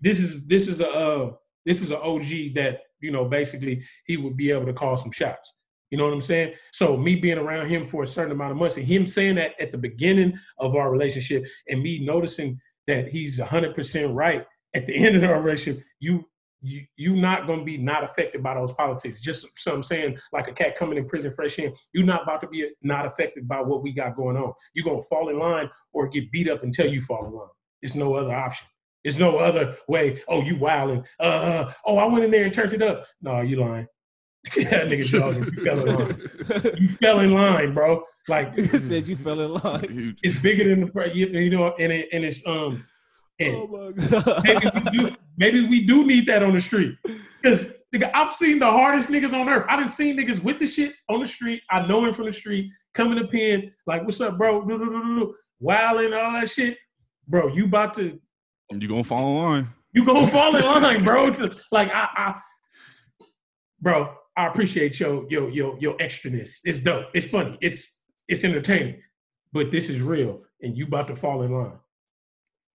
[0.00, 1.32] This is this is a uh,
[1.66, 5.12] this is an OG that you know basically he would be able to call some
[5.12, 5.54] shots.
[5.90, 6.54] You know what I'm saying?
[6.72, 9.58] So me being around him for a certain amount of months and him saying that
[9.58, 14.94] at the beginning of our relationship and me noticing that he's 100% right at the
[15.06, 16.28] end of our relationship, you
[16.60, 19.20] you you're not gonna be not affected by those politics.
[19.20, 22.40] Just so I'm saying, like a cat coming in prison fresh in, you're not about
[22.42, 24.52] to be not affected by what we got going on.
[24.74, 27.48] You're gonna fall in line or get beat up until you fall in line.
[27.82, 28.66] It's no other option.
[29.04, 30.22] It's no other way.
[30.28, 31.04] Oh, you wilding.
[31.20, 33.06] Uh, oh, I went in there and turned it up.
[33.22, 33.86] No, you lying.
[34.56, 35.44] that nigga jogging.
[35.44, 36.76] You fell in line.
[36.78, 38.04] You fell in line, bro.
[38.28, 40.16] Like Nigga said you fell in line.
[40.22, 42.84] It's bigger than the pri- you, you know, and it, and it's um,
[43.40, 44.42] and Oh my god.
[44.44, 46.96] maybe we do maybe we do need that on the street
[47.42, 49.66] because nigga, I've seen the hardest niggas on earth.
[49.68, 51.62] I didn't see niggas with the shit on the street.
[51.70, 54.84] I know him from the street, coming to pen like, "What's up, bro?" Do, do,
[54.86, 55.34] do, do, do.
[55.60, 56.76] Wilding all that shit,
[57.26, 57.48] bro.
[57.48, 58.18] You about to
[58.70, 59.68] You gonna fall in line.
[59.94, 61.30] you gonna fall in line, bro.
[61.72, 62.40] Like I, I
[63.80, 66.58] bro, I appreciate your your your your extraness.
[66.64, 67.06] It's dope.
[67.14, 67.56] It's funny.
[67.60, 69.00] It's it's entertaining.
[69.52, 71.78] But this is real, and you about to fall in line.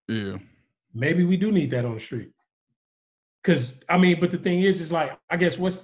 [0.07, 0.37] Yeah.
[0.93, 2.31] Maybe we do need that on the street.
[3.43, 5.83] Cause I mean, but the thing is, is like, I guess what's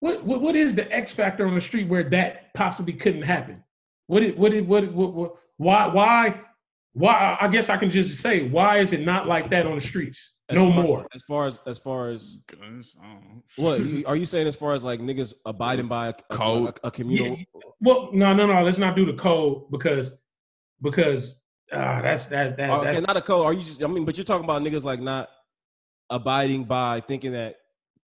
[0.00, 3.62] what what, what is the X factor on the street where that possibly couldn't happen?
[4.08, 6.40] What it what it what what, what why why
[6.92, 9.80] why I guess I can just say why is it not like that on the
[9.80, 10.32] streets?
[10.48, 11.06] As no far- more.
[11.14, 13.42] As far as as far as Guys, I don't know.
[13.56, 14.46] what are you saying?
[14.48, 16.78] As far as like niggas abiding by a, a, Code.
[16.82, 17.36] a, a communal.
[17.80, 18.62] Well, no, no, no.
[18.62, 20.12] Let's not do the code because
[20.82, 21.34] because
[21.72, 23.46] uh, that's that that Okay, that's not a code.
[23.46, 23.82] Are you just?
[23.82, 25.28] I mean, but you're talking about niggas like not
[26.10, 27.56] abiding by thinking that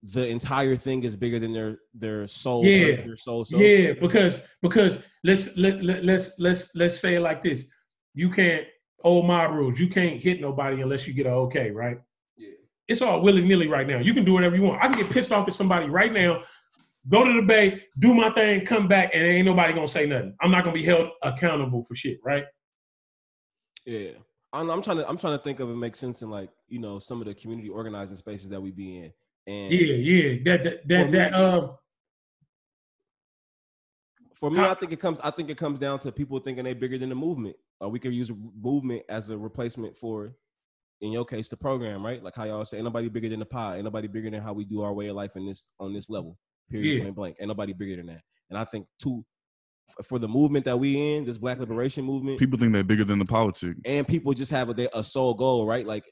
[0.02, 2.64] the entire thing is bigger than their their soul.
[2.64, 2.96] Yeah.
[2.96, 3.44] Their soul.
[3.52, 7.64] yeah because because let's let, let let's let's let's say it like this.
[8.14, 8.66] You can't
[9.04, 9.78] old my rules.
[9.78, 11.98] You can't hit nobody unless you get an okay, right?
[12.36, 12.48] Yeah.
[12.88, 13.98] It's all willy nilly right now.
[13.98, 14.82] You can do whatever you want.
[14.82, 16.42] I can get pissed off at somebody right now,
[17.08, 20.34] go to the bay, do my thing, come back, and ain't nobody gonna say nothing.
[20.40, 22.44] I'm not gonna be held accountable for shit, right?
[23.86, 24.10] Yeah.
[24.52, 26.80] I'm, I'm trying to I'm trying to think of it make sense in like you
[26.80, 29.12] know some of the community organizing spaces that we be in.
[29.46, 30.38] And Yeah, yeah.
[30.44, 31.76] That that that, me- um
[34.34, 36.64] for me, How- I think it comes I think it comes down to people thinking
[36.64, 37.56] they're bigger than the movement.
[37.80, 40.34] Or we could use movement as a replacement for,
[41.00, 42.22] in your case, the program, right?
[42.22, 44.52] Like how y'all say, ain't nobody bigger than the pie, ain't nobody bigger than how
[44.52, 46.36] we do our way of life in this on this level.
[46.70, 46.96] Period.
[46.98, 47.02] Yeah.
[47.04, 47.36] Point blank.
[47.40, 48.20] Ain't nobody bigger than that.
[48.50, 49.24] And I think too, f-
[50.04, 53.18] for the movement that we in, this Black liberation movement, People think they're bigger than
[53.18, 53.76] the politic.
[53.84, 55.86] and people just have a, a sole goal, right?
[55.86, 56.04] Like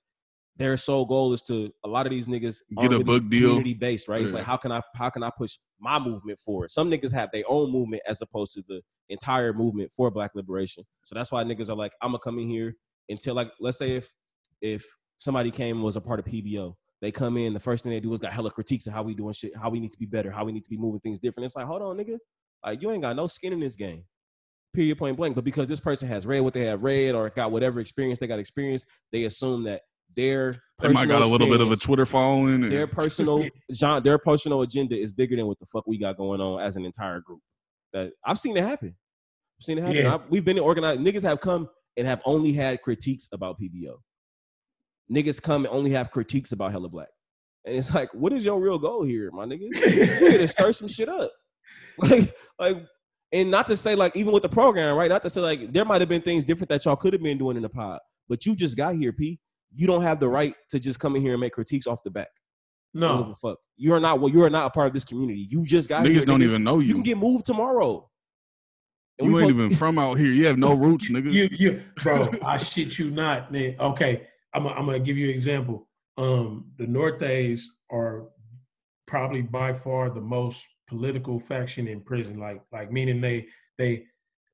[0.56, 3.48] their sole goal is to a lot of these niggas Get a book deal.
[3.50, 4.22] community based, right?
[4.22, 6.70] It's like how can I how can I push my movement forward?
[6.70, 10.84] Some niggas have their own movement as opposed to the entire movement for Black liberation.
[11.04, 12.74] So that's why niggas are like, I'm gonna come in here
[13.08, 14.12] until like let's say if
[14.60, 14.84] if
[15.16, 16.74] somebody came and was a part of PBO.
[17.00, 19.14] They come in, the first thing they do is got hella critiques of how we
[19.14, 21.20] doing shit, how we need to be better, how we need to be moving things
[21.20, 21.44] different.
[21.44, 22.18] It's like, hold on, nigga.
[22.64, 24.04] Like you ain't got no skin in this game.
[24.74, 25.34] Period point blank.
[25.34, 28.26] But because this person has read what they have read or got whatever experience they
[28.26, 29.82] got experience, they assume that
[30.14, 32.64] their They might got a little bit of a Twitter following.
[32.64, 36.16] And, their personal genre, their personal agenda is bigger than what the fuck we got
[36.16, 37.40] going on as an entire group.
[37.92, 38.94] That I've seen it happen.
[39.60, 39.96] I've seen it happen.
[39.96, 40.14] Yeah.
[40.16, 41.00] I- we've been organized.
[41.00, 43.96] Niggas have come and have only had critiques about PBO.
[45.10, 47.08] Niggas come and only have critiques about Hella Black.
[47.64, 49.60] And it's like, what is your real goal here, my nigga?
[49.62, 51.32] You here to stir some shit up.
[52.10, 52.84] Like, like,
[53.32, 55.10] and not to say like even with the program, right?
[55.10, 57.36] Not to say like there might have been things different that y'all could have been
[57.38, 59.38] doing in the pod, but you just got here, P.
[59.74, 62.10] You don't have the right to just come in here and make critiques off the
[62.10, 62.28] back.
[62.96, 63.32] I don't give no.
[63.32, 63.58] a fuck.
[63.76, 65.46] You are not well, you are not a part of this community.
[65.50, 66.16] You just got here.
[66.20, 66.44] niggas don't nigga.
[66.44, 66.94] even know You you.
[66.94, 68.08] can get moved tomorrow.
[69.18, 70.32] And You ain't supposed- even from out here.
[70.32, 71.30] You have no roots, nigga.
[71.32, 73.76] You you bro, I shit you not, man.
[73.78, 75.86] Okay, I'm i I'm gonna give you an example.
[76.16, 78.28] Um, the Northays are
[79.06, 82.38] probably by far the most political faction in prison.
[82.38, 84.04] Like like meaning they they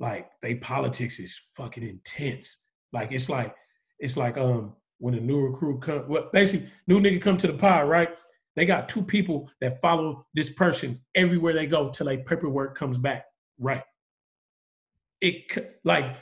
[0.01, 2.59] like they politics is fucking intense.
[2.93, 3.55] Like it's like
[3.99, 7.55] it's like um when a new recruit come well basically new nigga come to the
[7.55, 8.11] pod, right?
[8.57, 12.99] They got two people that follow this person everywhere they go till their paperwork comes
[12.99, 13.25] back
[13.59, 13.83] right.
[15.21, 16.17] It like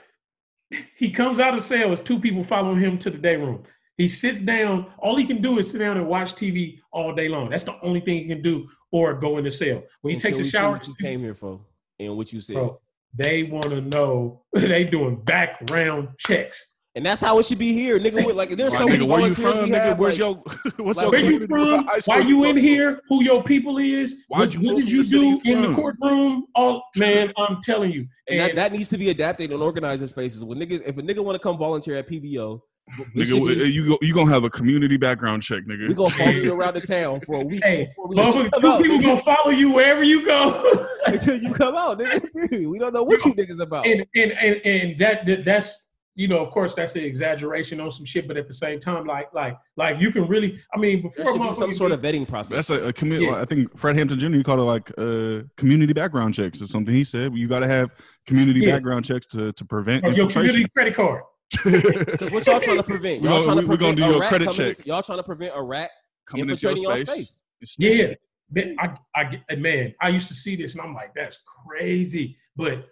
[0.96, 1.92] he comes out of cell.
[1.92, 3.64] It's two people following him to the day room.
[4.02, 4.86] He sits down.
[4.98, 7.48] All he can do is sit down and watch TV all day long.
[7.50, 9.84] That's the only thing he can do, or go in the cell.
[10.00, 11.60] When he until takes a shower, what you came here for
[12.00, 12.54] and what you said.
[12.54, 12.80] bro,
[13.14, 16.66] they want to know they doing background checks.
[16.96, 18.26] And that's how it should be here, nigga.
[18.26, 19.74] With, like there's Like, so many nigga, where you from, nigga?
[19.82, 20.42] have, Where's like, your
[20.84, 21.88] what's like, your Where you from?
[22.06, 23.00] Why you in here?
[23.08, 24.16] Who your people is?
[24.28, 26.46] Why'd what you what move did you do you in the courtroom?
[26.56, 28.06] All man, I'm telling you.
[28.28, 30.44] and that, And- that needs to be adapted and organized in spaces.
[30.44, 32.71] When niggas, if a nigga want to come volunteer at PBO, it should
[33.14, 35.88] Nigga, be- you go, you gonna have a community background check, nigga.
[35.88, 38.52] we gonna follow you around the town for a week Hey, we you two out.
[38.52, 39.02] people nigga.
[39.02, 40.86] gonna follow you wherever you go.
[41.06, 42.22] Until you come out, nigga.
[42.68, 43.86] We don't know what you niggas about.
[43.86, 45.78] and and and, and that, that that's
[46.14, 49.06] you know of course that's an exaggeration on some shit but at the same time
[49.06, 51.98] like like like you can really i mean before There should be some sort get-
[52.00, 52.68] of vetting process.
[52.68, 53.26] That's a, a community.
[53.30, 53.40] Yeah.
[53.40, 54.28] I think Fred Hampton Jr.
[54.28, 56.94] He called it like uh, community background checks or something.
[56.94, 57.88] He said you got to have
[58.26, 58.72] community Yeah.
[58.74, 61.31] background checks to to prevent your community credit card Because
[61.64, 63.22] what y'all trying to prevent?
[63.22, 64.56] We Y'all gonna- trying to we- we gonna prevent do a your rat credit coming
[64.58, 64.78] check.
[64.78, 65.90] into- y'all trying to prevent a rat
[66.26, 67.44] Coming into your space.
[67.60, 67.76] space.
[67.78, 68.14] Yeah
[68.50, 72.88] Then I, I man i used to see this and i'm like that's crazy but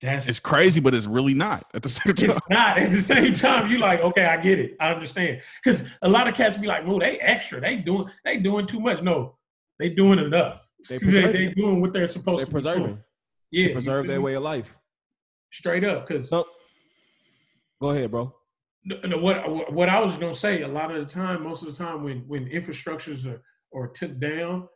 [0.00, 2.30] that's It's crazy, but it's really not at the same time.
[2.30, 5.84] it's not at the same time you like okay i get it i understand because
[6.02, 9.02] a lot of cats be like well they extra they doing they doing too much
[9.02, 9.36] no
[9.78, 12.74] they doing enough They they, they doing what they're supposed They're to be doing.
[12.74, 12.98] preserving
[13.52, 14.76] yeah to preserve their way of life.
[15.52, 16.44] straight up because So,
[17.82, 18.34] go ahead, bro.
[18.84, 21.68] No, no, what what I was gonna say, a lot of the time, most of
[21.68, 24.68] the time, when when infrastructures are or took down,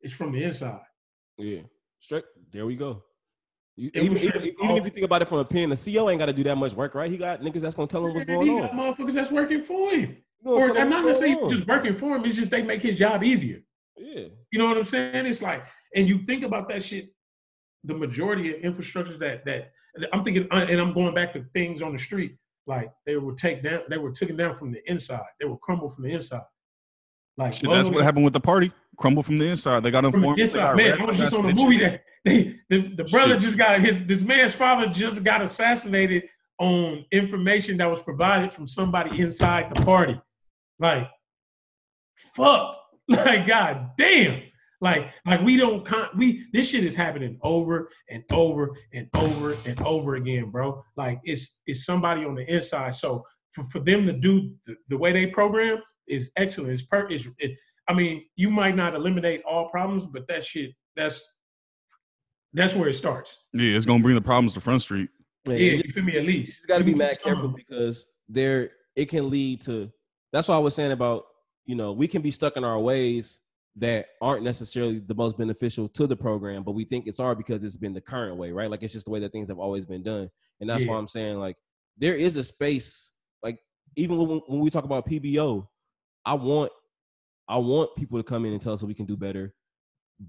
[0.00, 0.80] It's from the inside.
[1.38, 1.62] Yeah,
[2.00, 2.24] straight.
[2.52, 3.02] There we go.
[3.76, 6.20] You, even, even, even if you think about it from a pen, the CEO ain't
[6.20, 7.10] got to do that much work, right?
[7.10, 8.76] He got niggas that's gonna tell him what's He going got on.
[8.78, 10.16] motherfuckers that's working for him.
[10.44, 11.50] Or him not necessarily going on.
[11.56, 12.24] just working for him.
[12.24, 13.60] It's just they make his job easier.
[13.96, 14.26] yeah.
[14.52, 15.26] You know what I'm saying?
[15.26, 15.64] It's like,
[15.96, 17.06] and you think about that shit.
[17.84, 19.72] The majority of infrastructures that that
[20.12, 22.36] I'm thinking, and I'm going back to things on the street,
[22.66, 25.22] like they were take down, they were taken down from the inside.
[25.40, 26.42] They were crumbled from the inside.
[27.36, 28.72] Like Shit, that's what happened with the party.
[28.96, 29.82] Crumble from the inside.
[29.82, 30.38] They got from the informed.
[30.38, 30.76] inside.
[30.76, 33.42] Man, I was just on a movie that they, the the brother Shit.
[33.42, 36.24] just got his this man's father just got assassinated
[36.58, 40.20] on information that was provided from somebody inside the party.
[40.78, 41.08] Like,
[42.34, 42.80] fuck.
[43.06, 44.44] Like, god damn.
[44.84, 49.56] Like, like we don't con- we this shit is happening over and over and over
[49.64, 50.84] and over again, bro.
[50.94, 52.94] Like it's it's somebody on the inside.
[52.94, 56.72] So for, for them to do the, the way they program is excellent.
[56.72, 57.52] It's per is it,
[57.88, 61.32] I mean, you might not eliminate all problems, but that shit, that's
[62.52, 63.38] that's where it starts.
[63.54, 65.08] Yeah, it's gonna bring the problems to Front Street.
[65.48, 66.18] Yeah, Yeah, it just- you feel me?
[66.18, 69.90] At least you just got to be mad careful because there it can lead to.
[70.30, 71.24] That's why I was saying about
[71.64, 73.40] you know we can be stuck in our ways
[73.76, 77.64] that aren't necessarily the most beneficial to the program, but we think it's our because
[77.64, 78.70] it's been the current way, right?
[78.70, 80.30] Like it's just the way that things have always been done,
[80.60, 81.56] and that's why I'm saying like
[81.98, 83.10] there is a space.
[83.42, 83.58] Like
[83.96, 85.66] even when, when we talk about PBO,
[86.24, 86.70] I want
[87.48, 89.54] I want people to come in and tell us that we can do better.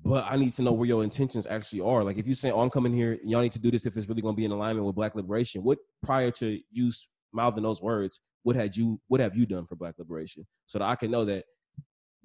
[0.03, 2.03] But I need to know where your intentions actually are.
[2.03, 4.09] Like if you say, "Oh, I'm coming here, y'all need to do this if it's
[4.09, 6.91] really going to be in alignment with Black liberation." What prior to you
[7.31, 10.85] mouthing those words, what had you what have you done for Black liberation, so that
[10.85, 11.45] I can know that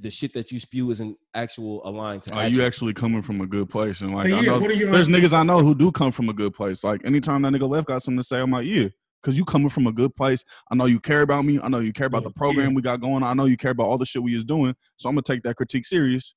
[0.00, 2.34] the shit that you spew isn't actual aligned to.
[2.34, 2.56] Are action.
[2.58, 4.00] you actually coming from a good place?
[4.00, 5.30] And like Hey, I know what are your there's ideas?
[5.32, 6.82] niggas I know who do come from a good place.
[6.82, 8.88] Like anytime that nigga left got something to say, I'm like, yeah,
[9.22, 10.42] because you coming from a good place.
[10.70, 11.60] I know you care about me.
[11.62, 13.22] I know you care about Yeah, the program we got going.
[13.22, 14.74] I know you care about all the shit we is doing.
[14.96, 16.34] So I'm gonna take that critique serious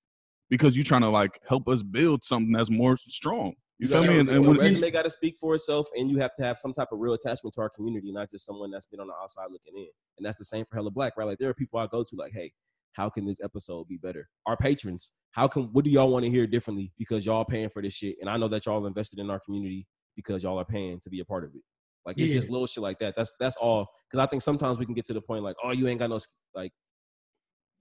[0.50, 3.54] because you trying to like help us build something that's more strong.
[3.80, 4.20] You, feel gotta- me?
[4.20, 6.74] And, and when, resume got to speak for itself, and you have to have some
[6.74, 9.48] type of real attachment to our community, not just someone that's been on the outside
[9.50, 9.88] looking in.
[10.18, 11.26] And that's the same for Hella Black, right?
[11.26, 12.54] Like there are people I go to, like, hey,
[12.94, 14.28] how can this episode be better?
[14.46, 17.82] Our patrons, how can what do y'all want to hear differently because y'all paying for
[17.82, 21.00] this shit, and I know that y'all invested in our community because y'all are paying
[21.02, 21.62] to be a part of it.
[22.06, 23.16] Like it's just little shit like that.
[23.16, 23.88] That's that's all.
[24.10, 26.10] Because I think sometimes we can get to the point like, oh, you ain't got
[26.10, 26.20] no
[26.56, 26.72] like.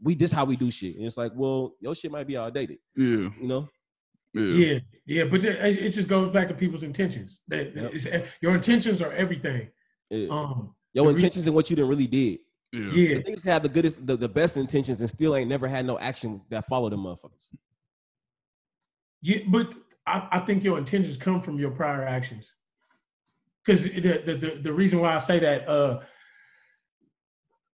[0.05, 2.79] We this how we do shit, and it's like, well, your shit might be outdated,
[2.97, 3.05] yeah,
[3.41, 3.69] you know.
[4.35, 7.41] yeah, Yeah, yeah, but it, it just goes back to people's intentions.
[7.47, 8.27] That Yep.
[8.41, 9.69] your intentions are everything.
[10.11, 10.29] Yeah.
[10.29, 12.41] Um, Your the re- intentions and what you didn't really did.
[12.73, 15.69] Yeah, yeah, The niggas have the goodest, the, the best intentions, and still ain't never
[15.69, 17.51] had no action that followed them motherfuckers.
[19.21, 19.73] Yeah, but
[20.07, 22.51] I, I think your intentions come from your prior actions.
[23.65, 26.01] Because the, the the the reason why I say that uh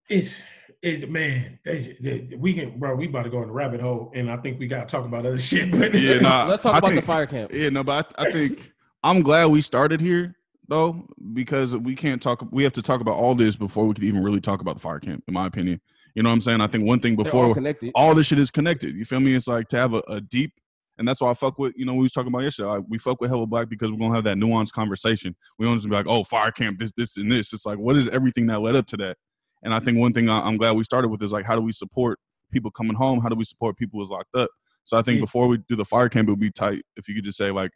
[0.09, 0.43] is
[0.81, 4.11] is man, they, they, we can bro, we about to go in the rabbit hole,
[4.13, 5.71] and I think we got to talk about other shit.
[5.71, 7.51] But Yeah, Let's, nah, let's talk I about the fire camp.
[7.53, 8.71] Yeah, no, but I, I think
[9.03, 10.35] I'm glad we started here
[10.69, 12.45] though, because we can't talk.
[12.51, 14.81] We have to talk about all this before we could even really talk about the
[14.81, 15.23] fire camp.
[15.27, 15.81] In my opinion,
[16.15, 16.61] you know what I'm saying.
[16.61, 17.53] I think one thing before all
[17.95, 18.95] all this shit is connected.
[18.95, 19.33] You feel me?
[19.35, 20.53] It's like to have a, a deep,
[20.97, 21.73] and that's why I fuck with.
[21.75, 22.69] You know, we was talking about yesterday.
[22.69, 25.35] Like, we fuck with Hella Black because we're gonna have that nuanced conversation.
[25.57, 27.51] We don't just be like, oh, fire camp, this, this, and this.
[27.53, 29.17] It's like, what is everything that led up to that?
[29.63, 31.61] And I think one thing I- I'm glad we started with is like, how do
[31.61, 32.17] we support
[32.51, 33.19] people coming home?
[33.19, 34.49] How do we support people who's locked up?
[34.85, 35.21] So I think Yeah.
[35.25, 37.51] before we do the fire camp, it would be tight if you could just say
[37.51, 37.71] like,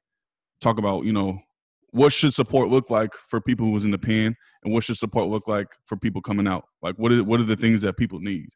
[0.62, 1.40] talk about you know
[1.94, 4.98] what should support look like for people who was in the pen, and what should
[4.98, 6.66] support look like for people coming out.
[6.82, 8.50] Like, what are what are the things that people need?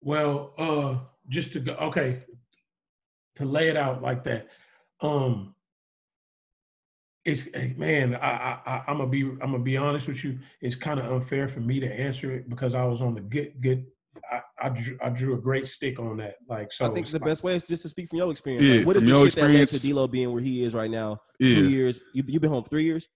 [0.00, 0.98] Well, uh,
[1.28, 2.22] just to go, okay,
[3.34, 4.48] to lay it out like that,
[5.00, 5.56] um,
[7.24, 10.38] it's man, I, I, I'm gonna be, I'm gonna be honest with you.
[10.60, 13.54] It's kind of unfair for me to answer it because I was on the good,
[13.60, 13.86] good.
[14.30, 16.36] I, I drew, I drew a great stick on that.
[16.48, 18.64] Like, so I think the like- best way is just to speak from your experience.
[18.64, 19.82] Yeah, like, what is from the your shit that led to experience.
[19.82, 21.20] D-Lo being where he is right now?
[21.38, 21.54] Yeah.
[21.54, 22.00] Two years.
[22.14, 23.08] You you been home three years.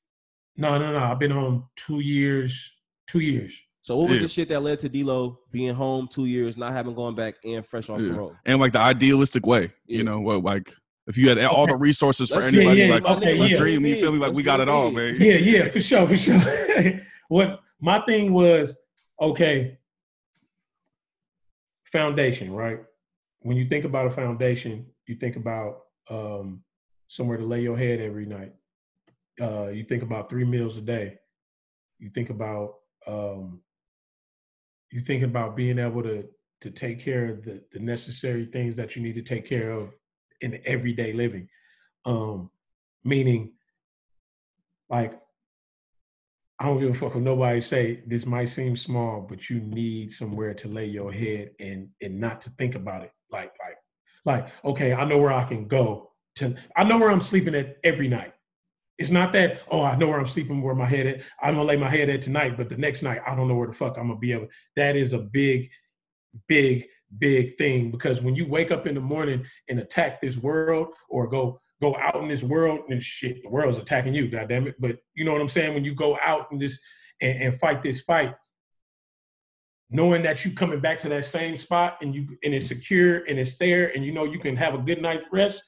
[0.57, 0.99] No, no, no.
[0.99, 2.73] I've been home two years.
[3.09, 3.55] Two years.
[3.83, 4.23] So what was Yeah.
[4.23, 7.65] the shit that led to D-Lo being home two years, not having gone back and
[7.67, 8.13] fresh off Yeah.
[8.13, 8.37] parole?
[8.45, 9.73] and like the idealistic way.
[9.87, 9.99] Yeah.
[9.99, 10.75] You know, what like
[11.07, 11.73] if you had all Okay.
[11.73, 13.59] the resources for Let's dream, anybody, yeah, like my nigga, let's yeah.
[13.59, 13.87] dream.
[13.87, 14.19] You feel me?
[14.19, 15.17] Like Let's we got it all, man.
[15.19, 16.39] Yeah, yeah, for sure, for sure.
[17.29, 18.77] what my thing was,
[19.21, 19.79] okay,
[21.93, 22.81] foundation, right?
[23.41, 26.63] When you think about a foundation, you think about um,
[27.09, 28.53] somewhere to lay your head every night.
[29.41, 31.19] Uh, you think about three meals a day.
[31.99, 32.75] You think about
[33.07, 33.61] um,
[34.91, 36.29] you think about being able to
[36.61, 39.95] to take care of the, the necessary things that you need to take care of
[40.41, 41.49] in everyday living.
[42.05, 42.51] Um,
[43.03, 43.53] meaning,
[44.89, 45.19] like,
[46.61, 50.13] I don't give a fuck if nobody say this might seem small, but you need
[50.13, 53.13] somewhere to lay your head and and not to think about it.
[53.33, 53.77] Like like
[54.27, 56.55] Like, okay, I know where I can go to.
[56.77, 58.35] I know where I'm sleeping at every night.
[58.99, 61.23] It's not that, oh, I know where I'm sleeping, where my head at.
[61.43, 63.69] I'm gonna lay my head at tonight, but the next night I don't know where
[63.69, 64.49] the fuck I'm gonna be able.
[64.77, 65.71] That is a big,
[66.47, 66.87] big,
[67.19, 71.27] big thing because when you wake up in the morning and attack this world or
[71.27, 74.77] go go out in this world and shit, the world's attacking you, goddamn it.
[74.79, 75.75] But you know what I'm saying?
[75.75, 76.79] When you go out and this
[77.21, 78.35] and, and fight this fight,
[79.91, 83.39] knowing that you coming back to that same spot and you and it's secure and
[83.39, 85.63] it's there and you know you can have a good night's rest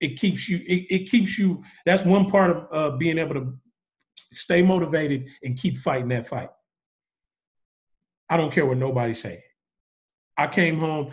[0.00, 3.54] it keeps you it, it keeps you that's one part of uh, being able to
[4.30, 6.48] stay motivated and keep fighting that fight
[8.30, 9.42] i don't care what nobody say
[10.36, 11.12] i came home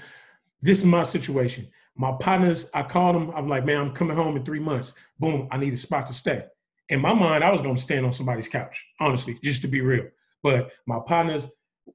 [0.61, 4.35] this is my situation my partners i called them i'm like man i'm coming home
[4.35, 4.93] in three months.
[5.19, 6.43] Boom i need a spot to stay.
[6.89, 10.07] In my mind i was to stand on somebody's couch honestly just to be real.
[10.41, 11.47] But my partners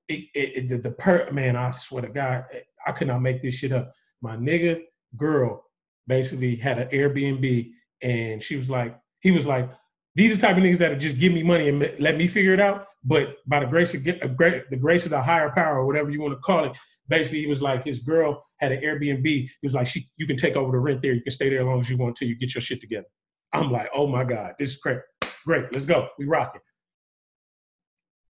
[0.09, 3.23] it, it, it, the, the per man, I swear to God, eh, I could not
[3.23, 3.93] make this shit up.
[4.21, 4.83] My nigga
[5.17, 5.65] girl
[6.07, 7.71] basically had an Airbnb,
[8.03, 9.71] and she was like, he was like,
[10.19, 12.53] these are the type of niggas that just give me money and let me figure
[12.53, 12.87] it out.
[13.05, 16.35] But by the grace of the grace of the higher power, or whatever you want
[16.35, 16.77] to call it,
[17.09, 19.25] basically he was like his girl had an Airbnb.
[19.25, 21.13] He was like, she, you can take over the rent there.
[21.13, 22.27] You can stay there as long as you want to.
[22.27, 23.07] You get your shit together.
[23.53, 25.01] I'm like, oh my god, this is great.
[25.47, 26.09] Great, let's go.
[26.19, 26.63] We rock it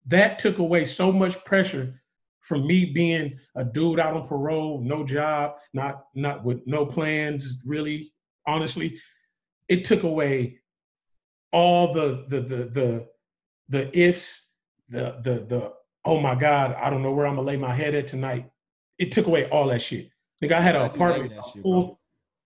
[0.07, 2.01] that took away so much pressure
[2.41, 7.61] from me being a dude out on parole, no job, not not with no plans,
[7.67, 8.13] really,
[8.47, 8.99] honestly.
[9.69, 10.61] It took away
[11.57, 13.07] all the the the the
[13.71, 14.43] the ifs,
[14.91, 15.73] the the the
[16.05, 18.51] oh my God, I don't know where I'm gonna lay my head at tonight.
[18.99, 20.11] It took away all that shit.
[20.45, 21.33] Nigga, I had an apartment.
[21.55, 21.99] Shit, full,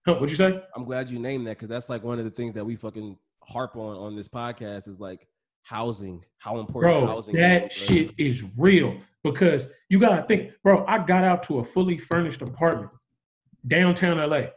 [0.07, 0.63] huh, what'd you say?
[0.77, 3.19] I'm glad you named that because that's like one of the things that we fucking
[3.43, 5.27] harp on on this podcast is like
[5.63, 10.85] housing, how important bro, housing that is, shit is real because you gotta think, bro.
[10.87, 12.93] I got out to a fully furnished apartment
[13.67, 14.51] downtown LA.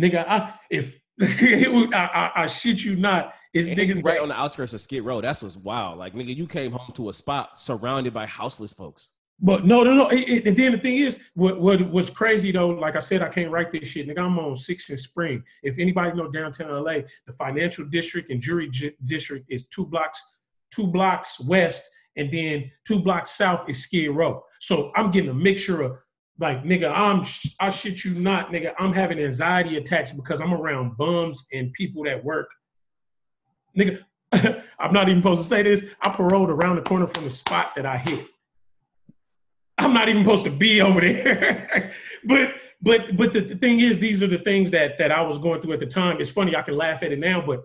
[0.00, 4.38] Nigga, I if I, I, I, shit you not, it's niggas right like, on the
[4.38, 5.20] outskirts of Skid Row.
[5.20, 5.98] That's what's wild.
[5.98, 9.10] Like nigga, you came home to a spot surrounded by houseless folks.
[9.44, 10.08] But no, no, no.
[10.08, 12.68] It, it, and then the thing is, what what was crazy though?
[12.68, 14.08] Like I said, I can't write this shit.
[14.08, 15.42] Nigga, I'm on Sixth and Spring.
[15.62, 18.70] If anybody know downtown LA, the financial district and jury
[19.04, 20.22] district is two blocks,
[20.70, 21.82] two blocks west,
[22.16, 24.44] and then two blocks south is Skid Row.
[24.60, 25.96] So I'm getting a mixture of
[26.38, 27.24] like, nigga, I'm
[27.60, 28.72] I shit you not, nigga.
[28.78, 32.48] I'm having anxiety attacks because I'm around bums and people that work.
[33.78, 34.02] Nigga,
[34.78, 35.82] I'm not even supposed to say this.
[36.00, 38.26] I paroled around the corner from the spot that I hit.
[39.78, 41.92] I'm not even supposed to be over there.
[42.24, 45.38] but but but the, the, thing is, these are the things that that I was
[45.38, 46.20] going through at the time.
[46.20, 47.64] It's funny, I can laugh at it now, but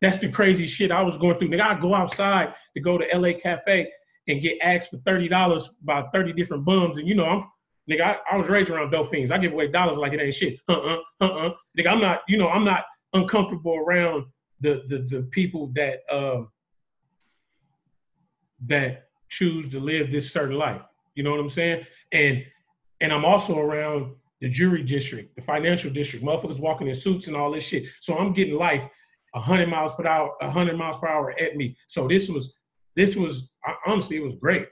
[0.00, 1.48] that's the crazy shit I was going through.
[1.48, 3.90] Nigga, I go outside to go to LA Cafe
[4.28, 7.44] and get asked for thirty dollars by thirty different bums, and you know I'm
[7.90, 8.00] nigga.
[8.00, 9.30] I, I was raised around dope fiends.
[9.30, 10.58] I give away dollars like it ain't shit.
[10.68, 11.50] Uh uh uh uh.
[11.78, 14.26] Nigga, I'm not you know I'm not uncomfortable around
[14.60, 16.50] the the the people that um
[18.66, 20.82] that choose to live this certain life.
[21.14, 21.84] You know what I'm saying?
[22.12, 22.44] And
[23.00, 27.36] and I'm also around the jury district, the financial district, motherfuckers walking in suits and
[27.36, 27.84] all this shit.
[28.00, 28.82] So I'm getting life
[29.32, 31.76] 100 miles per hour, 100 miles per hour at me.
[31.86, 32.54] So this was
[32.96, 33.50] this was
[33.86, 34.66] honestly it was great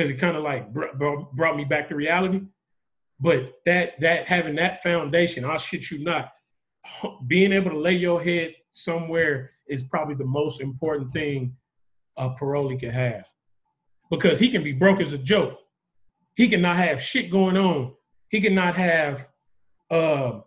[0.00, 2.42] because it kind of like brought me back to reality.
[3.18, 6.32] But that that having that foundation, I'll shit you not,
[7.26, 11.56] being able to lay your head somewhere is probably the most important thing
[12.16, 13.24] a parolee can have
[14.10, 15.58] because he can be broke as a joke
[16.40, 17.92] he cannot have shit going on.
[18.30, 19.26] He cannot have
[19.90, 20.40] uh,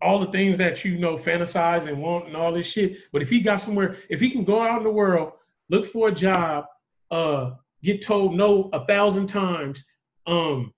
[0.00, 2.98] all the things that you know fantasize and want and all this shit.
[3.12, 5.32] But if he got somewhere, if he can go out in the world,
[5.68, 6.66] look for a job,
[7.10, 7.52] uh,
[7.82, 9.84] get told no a thousand times,
[10.26, 10.72] um,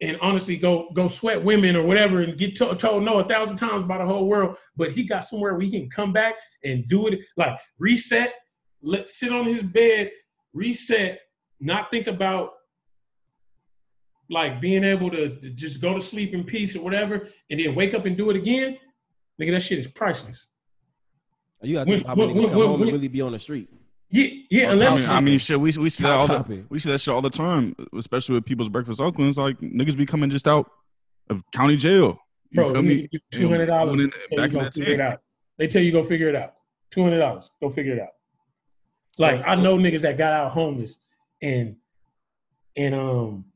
[0.00, 3.56] and honestly go go sweat women or whatever and get to- told no a thousand
[3.56, 4.56] times by the whole world.
[4.76, 6.34] But he got somewhere where he can come back
[6.64, 8.34] and do it like reset,
[8.82, 10.10] let sit on his bed,
[10.52, 11.20] reset,
[11.60, 12.50] not think about
[14.30, 17.74] like being able to, to just go to sleep in peace or whatever, and then
[17.74, 18.78] wake up and do it again,
[19.40, 20.46] nigga, that shit is priceless.
[21.62, 23.32] You got to think how many niggas come when, home when, and really be on
[23.32, 23.68] the street.
[24.14, 24.70] Yeah, yeah.
[24.70, 27.00] Unless I mean, I mean, shit, we we see that all the, we see that
[27.00, 29.30] shit all the time, especially with people's breakfast Oakland.
[29.30, 30.70] It's like niggas be coming just out
[31.30, 32.20] of county jail.
[32.50, 33.08] You Bro, feel me?
[33.32, 34.06] Two hundred dollars.
[34.36, 35.20] Back in that figure it out.
[35.58, 36.54] They tell you go figure it out.
[36.92, 37.50] Two hundred dollars.
[37.60, 38.10] Go figure it out.
[39.18, 40.96] Like so, I know niggas that got out homeless
[41.42, 41.74] and
[42.76, 43.46] and um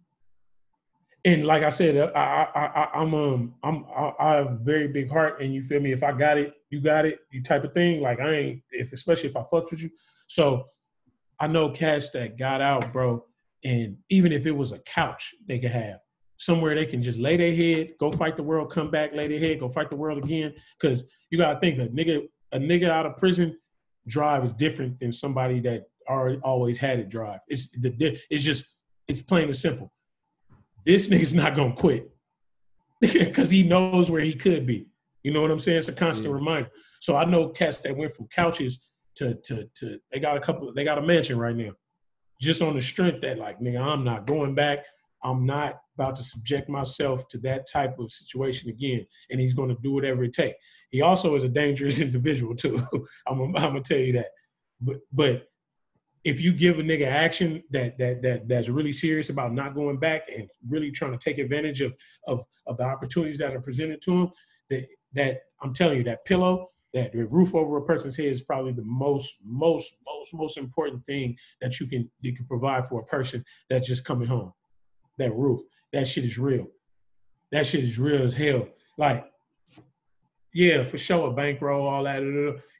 [1.25, 4.59] and like I said, uh, I, I, I am um I'm I, I, have a
[4.61, 5.93] very big heart, and you feel me.
[5.93, 8.01] If I got it, you got it, you type of thing.
[8.01, 9.91] Like I ain't if especially if I fucked with you.
[10.29, 10.67] So
[11.41, 13.25] I know cats that got out, bro,
[13.65, 15.99] and even if it was a couch they could have,
[16.37, 19.41] somewhere they can just lay their head, go fight the world, come back, lay their
[19.41, 20.55] head, go fight the world again.
[20.81, 23.59] Because you gotta think a nigga, a nigga out of prison
[24.07, 27.41] drive is different than somebody that already always had it drive.
[27.49, 28.67] It's the it's just
[29.09, 29.93] it's plain and simple.
[30.87, 32.11] This nigga's not gonna quit
[33.01, 34.89] because he knows where he could be.
[35.23, 35.79] You know what I'm saying?
[35.79, 36.35] It's a constant Yeah.
[36.35, 36.71] reminder.
[37.01, 38.79] So I know cats that went from couches
[39.19, 41.73] to to to they got a couple they got a mansion right now.
[42.40, 44.85] Just on the strength that like nigga, I'm not going back.
[45.23, 49.05] I'm not about to subject myself to that type of situation again.
[49.31, 50.57] And he's gonna do whatever it takes.
[50.90, 52.81] He also is a dangerous individual too.
[53.27, 54.28] I'm, I'm gonna tell you that.
[54.81, 55.49] But but
[56.24, 59.99] if you give a nigga action that that that that's really serious about not going
[59.99, 61.95] back and really trying to take advantage of
[62.27, 64.31] of of the opportunities that are presented to him,
[64.70, 68.43] that that I'm telling you, that pillow, that the roof over a person's head is
[68.43, 73.01] probably the most most most most important thing that you can you can provide for
[73.01, 74.52] a person that's just coming home.
[75.19, 75.60] That roof,
[75.93, 76.66] that shit is real.
[77.52, 78.69] That shit is real as hell.
[78.97, 79.24] Like,
[80.55, 82.23] yeah, for sure, a bankroll, all that.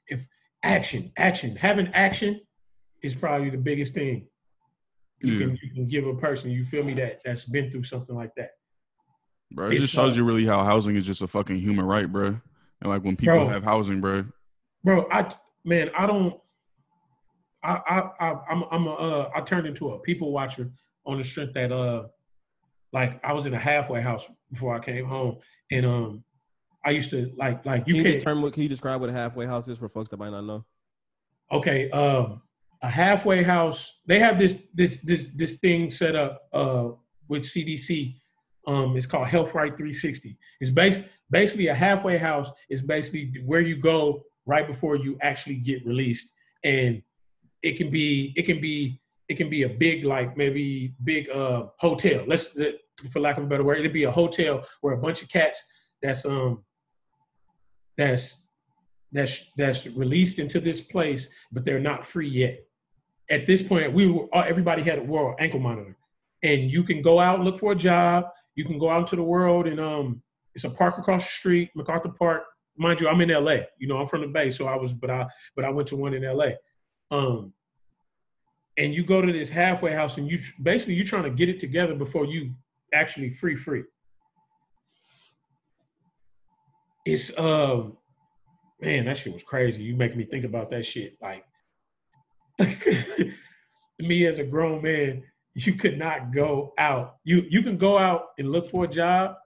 [0.09, 0.27] If
[0.63, 2.41] action, action, having action
[3.03, 4.27] is probably the biggest thing
[5.21, 5.47] you Yeah.
[5.47, 6.51] can you can give a person.
[6.51, 6.95] You feel me?
[6.95, 8.51] That that's been through something like that.
[9.51, 11.85] Bro, it It's, just shows uh, you really how housing is just a fucking human
[11.85, 12.41] right, bro.
[12.81, 13.49] And like when people Bro.
[13.49, 14.25] have housing, bro.
[14.85, 15.29] bro i
[15.65, 16.35] man i don't
[17.65, 20.71] i i, I i'm i'm a, uh i turned into a people watcher
[21.05, 22.05] on the strength that uh
[22.93, 25.39] like i was in a halfway house before i came home
[25.71, 26.25] and um
[26.85, 29.13] i used to like like you you, can't determine what, can you describe what a
[29.13, 30.65] halfway house is for folks that might not know?
[31.51, 32.41] okay um
[32.83, 36.89] a halfway house they have this this this this thing set up uh
[37.29, 38.15] with cdc
[38.69, 41.01] um it's called health right 360 it's bas-
[41.31, 46.33] basically a halfway house is basically where you go right before you actually get released.
[46.65, 47.03] And
[47.63, 51.67] it can be it can be it can be a big like maybe big uh
[51.79, 52.25] hotel.
[52.27, 52.57] Let's
[53.11, 55.63] for lack of a better word it'd be a hotel where a bunch of cats
[56.03, 56.65] that's um
[57.97, 58.41] that's
[59.13, 62.65] that's that's released into this place but they're not free yet.
[63.31, 65.97] At this point we were uh, everybody had a world ankle monitor.
[66.43, 68.27] And you can go out and look for a job.
[68.55, 70.23] You can go out into the world and um
[70.59, 72.43] it's a park across the street macarthur park.
[72.77, 75.11] Mind you i'm in la you know i'm from the bay so i was but
[75.11, 76.51] i but i went to one in la
[77.11, 77.53] um
[78.77, 81.61] and you go to this halfway house and you basically you're trying to get it
[81.61, 82.55] together before you
[82.93, 83.85] actually free free.
[87.05, 87.97] It's um
[88.81, 89.83] man that shit was crazy.
[89.83, 91.45] You make me think about that shit like
[93.99, 95.23] me as a grown man
[95.55, 97.17] you could not go out.
[97.25, 99.37] You you can go out and look for a job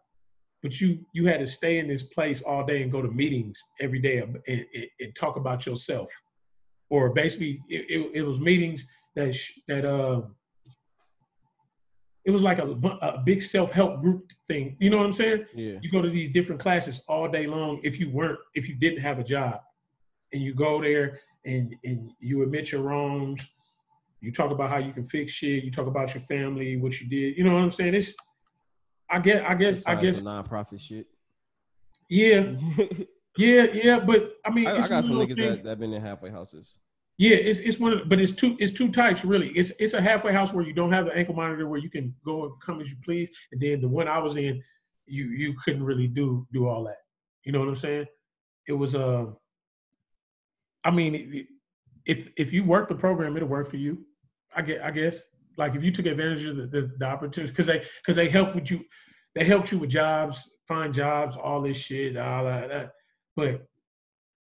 [0.63, 3.61] but you you had to stay in this place all day and go to meetings
[3.81, 4.65] every day and, and,
[5.01, 6.09] and talk about yourself.
[6.89, 8.87] Or basically it, it, it was meetings
[9.17, 10.23] that sh- that uh
[12.25, 12.69] it was like a,
[13.03, 14.77] a big self-help group thing.
[14.79, 15.45] You know what i'm saying?
[15.55, 15.79] Yeah.
[15.83, 19.01] you go to these different classes all day long if you weren't if you didn't
[19.01, 19.61] have a job.
[20.33, 23.51] And you go there and and you admit your wrongs.
[24.21, 25.65] You talk about how you can fix shit.
[25.65, 27.37] You talk about your family what you did.
[27.37, 27.95] You know what i'm saying?
[27.95, 28.15] It's
[29.13, 31.07] i guess i guess i guess some nonprofit shit.
[32.09, 32.53] yeah
[33.37, 36.03] yeah yeah but i mean I, I got some niggas things- that that been in
[36.03, 36.79] halfway houses.
[37.19, 39.51] yeah, it's it's one of the, but it's two it's two types really.
[39.51, 42.15] It's it's a halfway house where you don't have the ankle monitor where you can
[42.25, 44.63] go and come as you please, and then the one I was in,
[45.07, 46.99] you you couldn't really do do all that.
[47.45, 48.07] You know what I'm saying?
[48.67, 49.27] It was uh,
[50.85, 51.47] I mean,
[52.07, 54.05] if if you work the program, it'll work for you.
[54.57, 55.17] I get I guess
[55.57, 58.55] like if you took advantage of the the, the opportunities because they because they help
[58.55, 58.85] with you,
[59.35, 62.69] they helped you with jobs, find jobs, all this shit, all that.
[62.69, 62.91] that.
[63.37, 63.67] But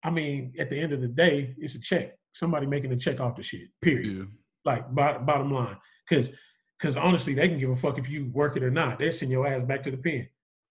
[0.04, 2.18] I mean, at the end of the day, it's a check.
[2.34, 3.70] Somebody making a check off the shit.
[3.82, 4.18] Period.
[4.18, 4.24] Yeah.
[4.66, 6.32] Like bottom, bottom line, because
[6.80, 9.00] because honestly, they can give a fuck if you work it or not.
[9.00, 10.28] They send your ass back to the pen.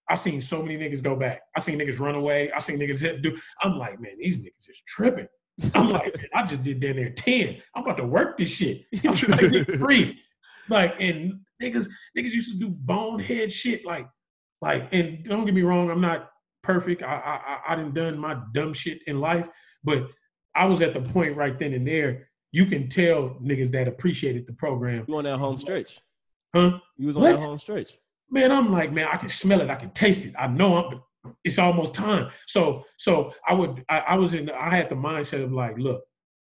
[0.09, 1.41] I seen so many niggas go back.
[1.55, 2.49] I seen niggas run away.
[2.51, 3.37] I seen niggas hit do.
[3.61, 5.27] I'm like, man, these niggas is tripping.
[5.73, 7.57] I'm like, I just did down there ten.
[7.75, 8.83] I'm about to work this shit.
[9.05, 10.19] I'm trying to get free.
[10.69, 13.85] Like, and niggas, niggas used to do bonehead shit.
[13.85, 14.07] Like,
[14.61, 16.29] like, and don't get me wrong, I'm not
[16.63, 17.01] perfect.
[17.03, 19.47] I I I, I done done my dumb shit in life,
[19.83, 20.07] but
[20.55, 22.29] I was at the point right then and there.
[22.51, 25.99] You can tell niggas that appreciated the program, You on that home stretch?
[26.55, 26.79] huh?
[26.97, 27.31] You was on What?
[27.33, 27.97] that home stretch.
[28.31, 30.33] man, I'm like, man, I can smell it, I can taste it.
[30.37, 31.01] I know I'm
[31.43, 32.29] it's almost time.
[32.45, 36.03] So so I would I, I was in I had the mindset of like, look,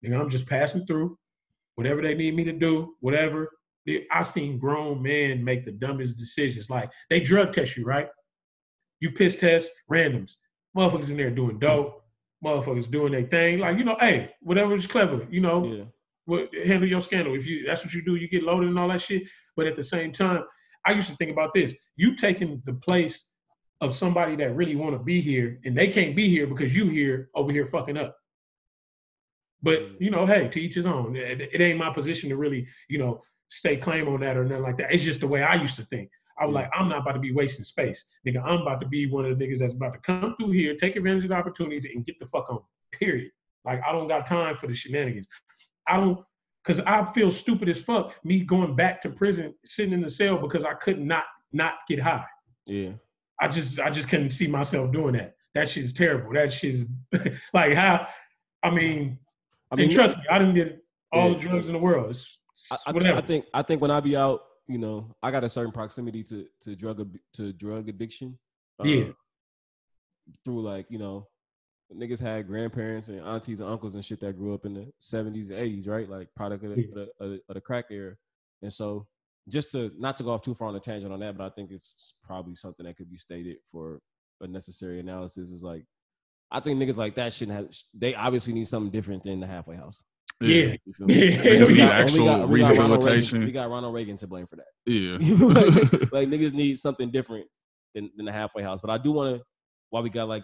[0.06, 1.18] nigga, I'm just passing through.
[1.76, 3.50] Whatever they need me to do, whatever.
[4.12, 6.70] I seen grown men make the dumbest decisions.
[6.70, 8.08] Like they drug test you, right?
[9.00, 10.36] You piss test, randoms.
[10.78, 12.04] Motherfuckers in there doing dope.
[12.46, 13.60] Motherfuckers doing their thing.
[13.60, 15.84] Like, you know, hey, whatever is clever, you know, Yeah.
[16.26, 17.36] what, handle your scandal.
[17.36, 19.24] If you that's what you do, you get loaded and all that shit.
[19.56, 20.44] But at the same time,
[20.86, 21.74] I used to think about this.
[21.96, 23.26] You taking the place
[23.82, 26.90] of somebody that really want to be here, and they can't be here because you
[26.90, 28.18] here over here fucking up.
[29.62, 29.96] But mm.
[30.00, 31.16] you know, hey, to each his own.
[31.16, 34.64] It, it ain't my position to really, you know, stay claim on that or nothing
[34.64, 34.92] like that.
[34.94, 36.10] It's just the way I used to think.
[36.38, 38.06] I was like, I'm not about to be wasting space.
[38.26, 40.74] Nigga, I'm about to be one of the niggas that's about to come through here,
[40.74, 42.60] take advantage of the opportunities, and get the fuck on.
[42.92, 43.32] Period.
[43.66, 45.28] Like, I don't got time for the shenanigans.
[45.86, 46.24] I don't,
[46.64, 50.38] because I feel stupid as fuck me going back to prison, sitting in the cell
[50.38, 52.26] because I could not not get high.
[52.66, 52.92] Yeah.
[53.42, 55.36] I just I just couldn't see myself doing that.
[55.56, 56.34] That shit's terrible.
[56.34, 56.84] That shit's
[57.54, 58.08] like how
[58.64, 59.20] I mean,
[59.72, 61.38] I and mean, trust me, I didn't get all Yeah.
[61.38, 62.10] the drugs in the world.
[62.12, 62.38] It's,
[62.72, 63.18] I, it's I, whatever.
[63.18, 66.24] I think I think when I be out, you know, I got a certain proximity
[66.26, 68.38] to to drug to drug addiction.
[68.84, 69.04] Yeah.
[69.06, 69.16] um,
[70.46, 71.28] Through like you know,
[71.94, 75.50] niggas had grandparents and aunties and uncles and shit that grew up in the seventies
[75.50, 76.08] and eighties, right?
[76.10, 77.04] Like product of the, Yeah.
[77.20, 78.16] of, the, of the crack era,
[78.62, 79.08] and so
[79.50, 81.50] just to not to go off too far on a tangent on that, but I
[81.50, 84.00] think it's probably something that could be stated for
[84.42, 85.50] a necessary analysis.
[85.52, 85.86] Is like,
[86.52, 87.68] I think niggas like that shouldn't have.
[87.94, 90.04] They obviously need something different than the halfway house.
[90.42, 90.76] Yeah.
[90.86, 91.06] You?
[91.08, 91.42] Yeah.
[91.42, 93.44] We got- and we got- Actual we got Ronald Reagan- rehabilitation.
[93.44, 94.68] We got Ronald Reagan to blame for that.
[94.86, 95.18] Yeah.
[95.46, 97.48] like, like niggas need something different
[97.94, 98.80] than, than the halfway house.
[98.82, 99.44] But I do want to,
[99.90, 100.44] while we got like,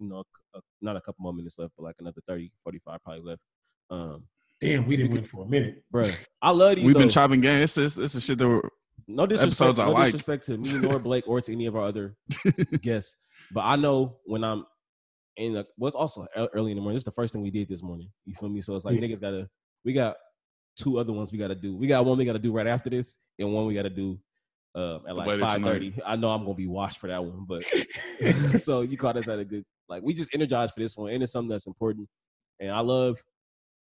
[0.00, 0.24] you know,
[0.54, 3.40] a, not a couple more minutes left, but like another 30, 45 probably left.
[3.88, 4.24] Um,
[4.62, 5.82] Damn, we didn't win for a minute.
[5.90, 6.04] bro,
[6.42, 6.84] I love these.
[6.84, 7.12] We've been though.
[7.12, 7.62] chopping game.
[7.62, 7.98] It's this.
[7.98, 8.62] It's the shit that we're.
[9.08, 10.04] no disrespect, episodes I no like.
[10.12, 12.14] disrespect to me nor Blake or to any of our other
[12.80, 13.16] guests.
[13.52, 14.64] But I know when I'm
[15.36, 16.94] in the, well, it's also early in the morning.
[16.94, 18.08] This is the first thing we did this morning.
[18.24, 18.60] You feel me?
[18.60, 19.06] So it's like Yeah.
[19.08, 19.48] niggas gotta,
[19.84, 20.16] we got
[20.76, 21.76] two other ones we gotta do.
[21.76, 24.18] We got one we gotta do right after this, and one we gotta do
[24.74, 25.94] um, at like Later five thirty.
[26.06, 27.64] I know I'm gonna be washed for that one, but
[28.60, 31.22] so you caught us at a good like we just energized for this one, and
[31.22, 32.08] it's something that's important.
[32.60, 33.18] And I love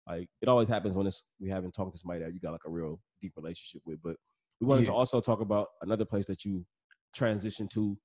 [0.07, 2.65] like it always happens when it's we haven't talked to somebody that you got like
[2.65, 3.99] a real deep relationship with.
[4.01, 4.15] But
[4.59, 6.65] we wanted to also talk about another place that you
[7.15, 7.97] transitioned to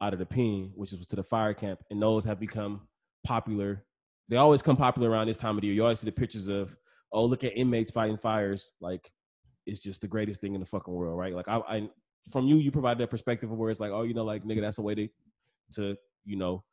[0.00, 2.82] out of the pen, which is to the fire camp, and those have become
[3.24, 3.84] popular.
[4.28, 5.76] They always come popular around this time of the year.
[5.76, 6.76] You always see the pictures of,
[7.12, 8.72] oh, look at inmates fighting fires.
[8.80, 9.10] Like
[9.66, 11.34] it's just the greatest thing in the fucking world, right?
[11.34, 11.88] Like I, I
[12.30, 14.60] from you, you provide that perspective of where it's like, oh, you know, like nigga,
[14.60, 15.08] that's a way to,
[15.74, 16.64] to you know,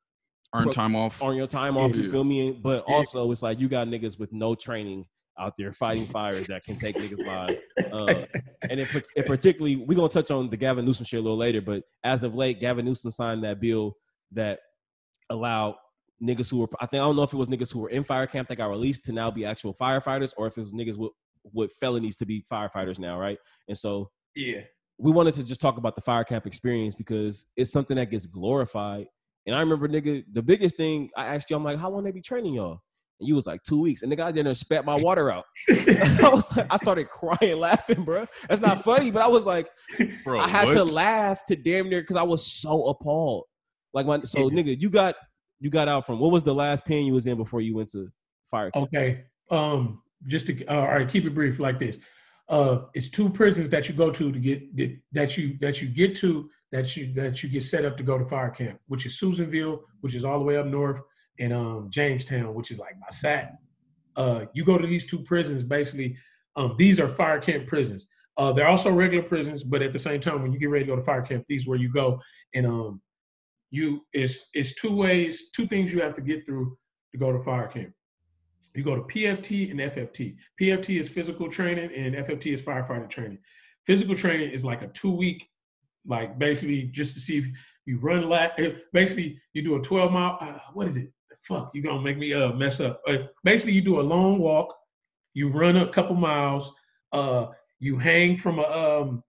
[0.53, 1.21] Earn time off.
[1.21, 1.95] on your time off.
[1.95, 2.51] You feel me?
[2.51, 2.95] But Yeah.
[2.95, 5.05] also, it's like you got niggas with no training
[5.39, 7.59] out there fighting fires that can take niggas' lives.
[7.91, 8.25] Um,
[8.69, 11.37] and it, pat- it particularly, we're gonna touch on the Gavin Newsom shit a little
[11.37, 11.61] later.
[11.61, 13.95] But as of late, Gavin Newsom signed that bill
[14.31, 14.59] that
[15.29, 15.75] allowed
[16.21, 18.03] niggas who were, I think I don't know if it was niggas who were in
[18.03, 20.97] fire camp that got released to now be actual firefighters, or if it was niggas
[20.97, 21.11] with
[21.51, 23.37] with felonies to be firefighters now, right?
[23.67, 24.61] And so Yeah.
[24.97, 28.27] we wanted to just talk about the fire camp experience because it's something that gets
[28.27, 29.07] glorified.
[29.45, 32.11] And I remember, nigga, the biggest thing I asked you, I'm like, how long they
[32.11, 32.81] be training y'all?
[33.19, 34.01] And you was like, two weeks.
[34.01, 35.45] And the guy didn't there spat my water out.
[35.69, 38.25] I was like, I started crying, laughing, bro.
[38.47, 39.69] That's not funny, but I was like,
[40.23, 43.45] Bro, I had to laugh to damn near because I was so appalled.
[43.93, 45.15] Like, my, so nigga, you got
[45.59, 47.89] you got out from what was the last pen you was in before you went
[47.91, 48.09] to
[48.49, 48.89] fire camp?
[48.93, 49.23] Okay.
[49.49, 51.97] Um, just to uh, all right, keep it brief like this.
[52.49, 54.61] Uh, it's two prisons that you go to to get
[55.13, 58.17] that you that you get to that you that you get set up to go
[58.17, 60.99] to fire camp, which is Susanville, which is all the way up north,
[61.39, 63.53] and um Jamestown, which is like my sat.
[64.15, 66.17] Uh, you go to these two prisons basically.
[66.55, 68.05] Um, these are fire camp prisons.
[68.37, 70.91] Uh, they're also regular prisons, but at the same time, when you get ready to
[70.91, 72.19] go to fire camp, these where you go
[72.53, 73.01] and um,
[73.71, 76.77] you it's it's two ways, two things you have to get through
[77.11, 77.93] to go to fire camp
[78.75, 80.35] you go to PFT and FFT.
[80.59, 83.37] PFT is physical training and FFT is firefighter training.
[83.85, 85.47] Physical training is like a two week,
[86.05, 87.45] like basically just to see if
[87.85, 88.53] you run lap.
[88.57, 90.37] eh, Basically, you do a 12 mile.
[90.39, 91.11] Uh, what is it?
[91.43, 93.01] Fuck, you gonna make me uh mess up.
[93.07, 94.73] Uh, basically, you do a long walk,
[95.33, 96.71] you run a couple miles,
[97.11, 97.47] uh,
[97.79, 99.23] you hang from a um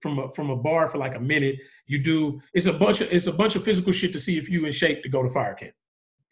[0.00, 1.56] from a from a bar for like a minute.
[1.86, 4.48] You do it's a bunch of it's a bunch of physical shit to see if
[4.48, 5.72] you in shape to go to fire camp.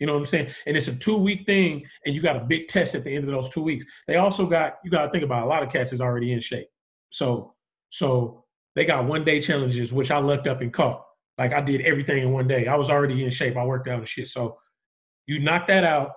[0.00, 0.50] You know what I'm saying?
[0.66, 3.24] And it's a two week thing, and you got a big test at the end
[3.24, 3.84] of those two weeks.
[4.08, 6.40] They also got you got to think about a lot of cats is already in
[6.40, 6.68] shape,
[7.10, 7.54] so
[7.90, 8.44] so
[8.78, 11.02] they got one day challenges, which I looked up and caught.
[11.36, 12.68] Like I did everything in one day.
[12.68, 13.56] I was already in shape.
[13.56, 14.28] I worked out and shit.
[14.28, 14.56] So
[15.26, 16.12] you knock that out,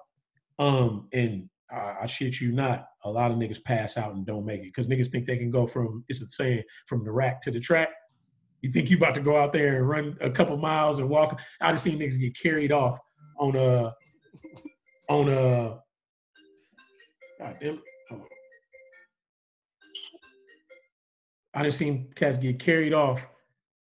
[0.60, 4.46] um, and I, I shit you not, a lot of niggas pass out and don't
[4.46, 7.42] make it because niggas think they can go from it's a saying from the rack
[7.42, 7.90] to the track.
[8.62, 11.42] You think you about to go out there and run a couple miles and walk?
[11.60, 13.00] I just seen niggas get carried off
[13.40, 13.92] on a
[15.10, 15.80] on a
[21.54, 23.26] I just seen cats get carried off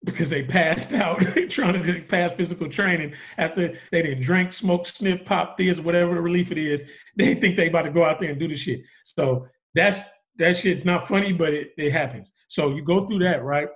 [0.05, 1.20] because they passed out
[1.51, 6.20] trying to pass physical training after they didn't drink, smoke, sniff, pop, this, whatever the
[6.20, 6.82] relief it is.
[7.16, 8.82] They think they about to go out there and do the shit.
[9.02, 10.02] So that's
[10.38, 12.32] that shit's not funny, but it, it happens.
[12.48, 13.68] So you go through that, right?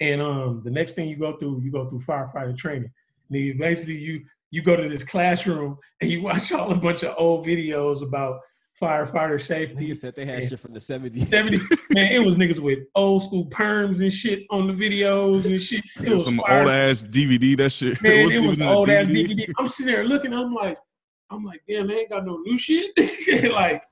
[0.00, 2.92] And um, the next thing you go through, you go through firefighter training.
[3.30, 7.14] And basically, you you go to this classroom and you watch all a bunch of
[7.18, 8.40] old videos about
[8.80, 9.88] firefighter safety.
[9.88, 11.28] Niggas said they had shit from the 70s.
[11.28, 11.58] 70
[11.90, 15.82] man, it was niggas with old school perms and shit on the videos and shit.
[16.02, 17.56] It was Some fire- old ass DVD.
[17.56, 18.00] That shit.
[18.02, 19.50] man, it was in the old ass DVD.
[19.58, 20.32] I'm sitting there looking.
[20.32, 20.78] I'm like,
[21.30, 22.92] I'm like, damn, they ain't got no new shit.
[23.52, 23.82] like,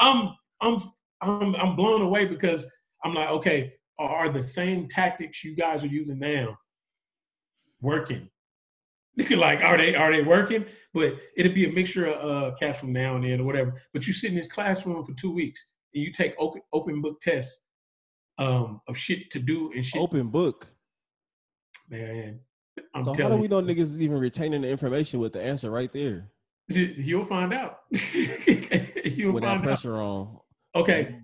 [0.00, 0.80] I'm, I'm,
[1.20, 2.66] I'm, I'm blown away because
[3.02, 6.56] I'm like, okay, are the same tactics you guys are using now
[7.80, 8.28] working?
[9.30, 10.64] like, are they, are they working?
[10.92, 13.74] But it'd be a mixture of uh, cash from now and then or whatever.
[13.92, 17.20] But you sit in this classroom for two weeks and you take open, open book
[17.20, 17.62] tests
[18.38, 20.00] um, of shit to do and shit.
[20.00, 20.68] Open book.
[21.88, 22.40] Man,
[22.94, 25.70] I'm so how do we know niggas is even retaining the information with the answer
[25.70, 26.30] right there?
[26.68, 27.80] You'll find out.
[27.90, 29.86] You'll with that find out.
[29.86, 30.38] on.
[30.74, 31.16] Okay,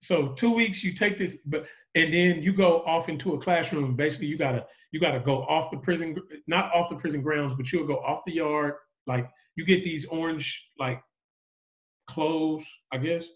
[0.00, 3.96] so two weeks you take this, but and then you go off into a classroom.
[3.96, 6.16] Basically, you gotta you gotta go off the prison,
[6.46, 8.74] not off the prison grounds, but you'll go off the yard.
[9.06, 11.02] Like you get these orange like
[12.08, 13.26] clothes, I guess,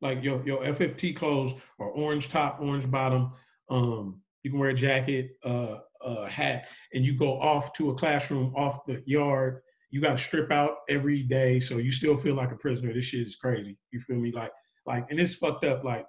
[0.00, 3.32] like your your FFT clothes or orange top, orange bottom.
[3.70, 7.94] Um, you can wear a jacket, uh, a hat, and you go off to a
[7.94, 9.60] classroom off the yard.
[9.90, 12.92] You got to strip out every day, so you still feel like a prisoner.
[12.92, 13.78] This shit is crazy.
[13.90, 14.32] You feel me?
[14.32, 14.52] Like,
[14.88, 15.84] like, and it's fucked up.
[15.84, 16.06] Like,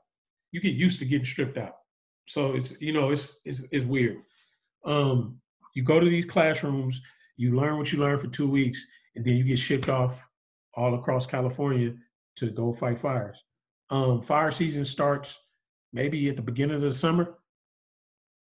[0.52, 1.76] you get used to getting stripped out,
[2.28, 4.18] so it's you know it's it's it's weird.
[4.86, 5.40] Um,
[5.76, 7.02] you go to these classrooms,
[7.38, 8.84] you learn what you learn for two weeks,
[9.16, 10.26] and then you get shipped off
[10.74, 11.94] all across California
[12.38, 13.44] to go fight fires.
[13.90, 15.38] Um, fire season starts
[15.92, 17.38] maybe at the beginning of the summer,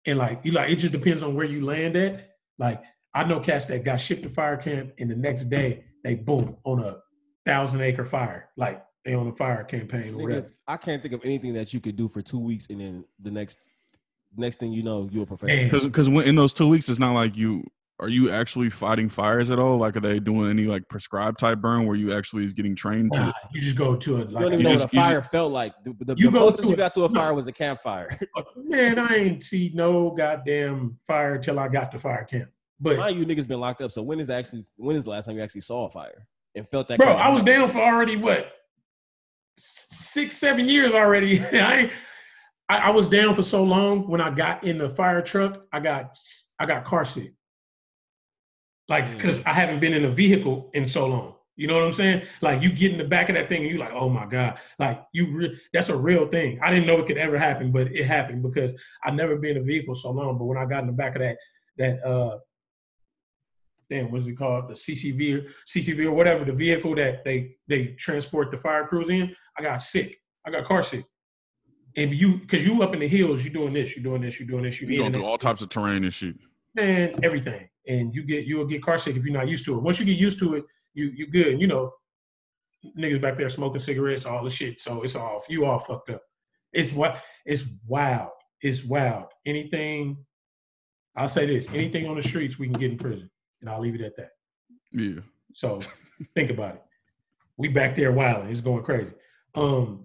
[0.05, 2.31] and like you like it just depends on where you land at.
[2.59, 2.83] Like
[3.15, 6.57] I know cats that got shipped to fire camp, and the next day they boom
[6.65, 6.97] on a
[7.47, 10.47] thousand acre fire, like they on a fire campaign or whatever.
[10.67, 13.31] I can't think of anything that you could do for two weeks and then the
[13.31, 13.59] next
[14.37, 15.65] next thing you know, you're a professional.
[15.65, 17.65] Because because in those two weeks, it's not like you
[18.01, 19.79] are you actually fighting fires at all.
[19.79, 23.13] Like, are they doing any like prescribed type burn where you actually is getting trained
[23.13, 23.21] to?
[23.21, 24.97] Nah, you just go to a You don't like even You know just- what a
[24.97, 25.75] you fire felt like.
[25.85, 28.09] The, the, You the closest you got to a fire was a campfire.
[28.37, 32.51] Uh, man, I ain't see no goddamn fire till I got to fire camp.
[32.81, 33.93] But Mind you, niggas been locked up.
[33.93, 36.27] So when is actually when is the last time you actually saw a fire
[36.57, 36.99] and felt that?
[36.99, 37.47] bro, kind of I was heat?
[37.47, 38.51] down for already what
[39.59, 41.41] six, seven years already.
[41.53, 41.91] I,
[42.69, 44.09] I I was down for so long.
[44.09, 46.17] When I got in the fire truck, I got
[46.59, 47.35] I got car sick.
[48.89, 51.35] Like, because I haven't been in a vehicle in so long.
[51.57, 52.23] You know what I'm saying?
[52.43, 54.59] Like, you get in the back of that thing and you're like, oh my God.
[54.79, 56.59] Like, you re- that's a real thing.
[56.63, 58.75] I didn't know it could ever happen, but it happened because
[59.05, 60.37] I've never been in a vehicle so long.
[60.37, 61.39] But when I got in the back of that,
[61.79, 62.39] that, uh,
[63.91, 64.69] damn, what's it called?
[64.69, 69.35] The CCV, CCV or whatever, the vehicle that they they transport the fire crews in,
[69.59, 70.19] I got sick.
[70.47, 71.05] I got car sick.
[71.97, 74.47] And you, because you up in the hills, you doing this, you doing this, you
[74.47, 76.37] doing this, you You're going in through all types of terrain and shit.
[76.75, 77.69] man, everything.
[77.87, 79.83] And you get you will get car sick if you're not used to it.
[79.83, 81.49] Once you get used to it, you you good.
[81.49, 81.93] And, you know,
[82.99, 84.81] niggas back there smoking cigarettes, all the shit.
[84.81, 86.23] So it's all you all fucked up.
[86.73, 88.31] It's what it's wild.
[88.61, 89.27] It's wild.
[89.47, 90.25] Anything,
[91.17, 93.31] I'll say this: anything on the streets, we can get in prison,
[93.65, 94.33] and I'll leave it at that.
[94.93, 95.21] Yeah.
[95.55, 95.81] So
[96.35, 96.83] think about it.
[97.57, 98.51] We back there wilding.
[98.51, 99.13] It's going crazy.
[99.55, 100.05] Um,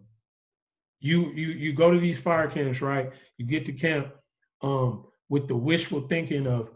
[1.02, 3.11] you you you go to these fire camps, right?
[3.38, 4.14] You get to camp
[4.61, 6.69] um, with the wishful thinking of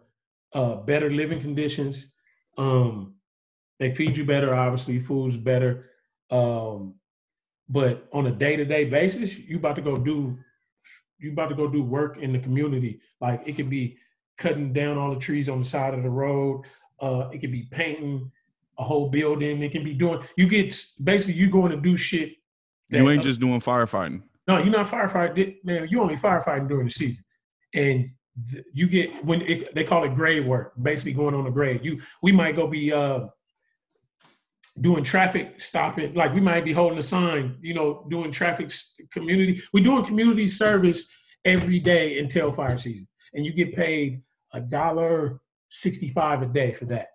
[0.54, 2.06] uh, better living conditions.
[2.58, 3.16] Um,
[3.80, 5.90] they feed you better, obviously, food's better.
[6.30, 6.96] Um,
[7.70, 10.38] but on a day to day basis, you about to go do
[11.18, 13.00] you about to go do work in the community.
[13.22, 13.98] Like it could be
[14.38, 16.64] cutting down all the trees on the side of the road.
[17.00, 18.32] Uh, it could be painting
[18.78, 19.62] a whole building.
[19.62, 20.22] It can be doing.
[20.38, 22.34] You get basically you going to do shit.
[22.90, 24.22] You ain't just doing firefighting.
[24.48, 25.88] no, you're not firefighting, man.
[25.90, 27.24] You only firefighting during the season,
[27.74, 28.12] and
[28.52, 31.84] th- you get when it, they call it grade work, basically going on a grade.
[31.84, 33.22] You we might go be uh,
[34.80, 38.72] doing traffic stopping, like we might be holding a sign, you know, doing traffic
[39.12, 39.62] community.
[39.72, 41.06] We're doing community service
[41.46, 44.22] every day until fire season, and you get paid
[44.54, 47.08] a dollar sixty-five a day for that.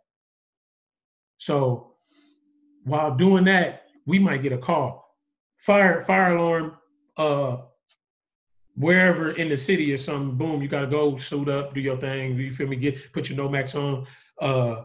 [1.38, 1.94] So
[2.84, 5.16] while doing that, we might get a call.
[5.58, 6.72] Fire fire alarm
[7.16, 7.58] uh
[8.74, 12.38] wherever in the city or something, boom, you gotta go suit up, do your thing,
[12.38, 14.06] you feel me, get put your Nomex on,
[14.40, 14.84] uh,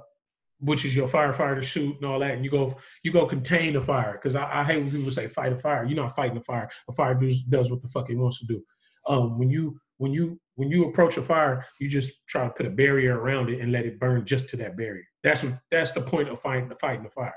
[0.60, 3.82] which is your firefighter suit and all that, and you go you go contain the
[3.82, 4.18] fire.
[4.18, 5.84] Cause I, I hate when people say fight a fire.
[5.86, 6.70] You're not fighting a fire.
[6.88, 8.64] A fire does does what the fuck it wants to do.
[9.08, 12.66] Um when you when you when you approach a fire, you just try to put
[12.66, 15.04] a barrier around it and let it burn just to that barrier.
[15.24, 17.36] That's what that's the point of fighting the fighting the fire.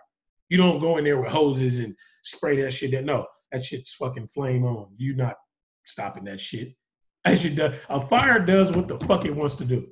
[0.48, 2.92] You don't go in there with hoses and spray that shit.
[2.92, 4.88] That no, that shit's fucking flame on.
[4.96, 5.36] You not
[5.84, 6.74] stopping that shit.
[7.24, 9.88] As you do, a fire does what the fuck it wants to do.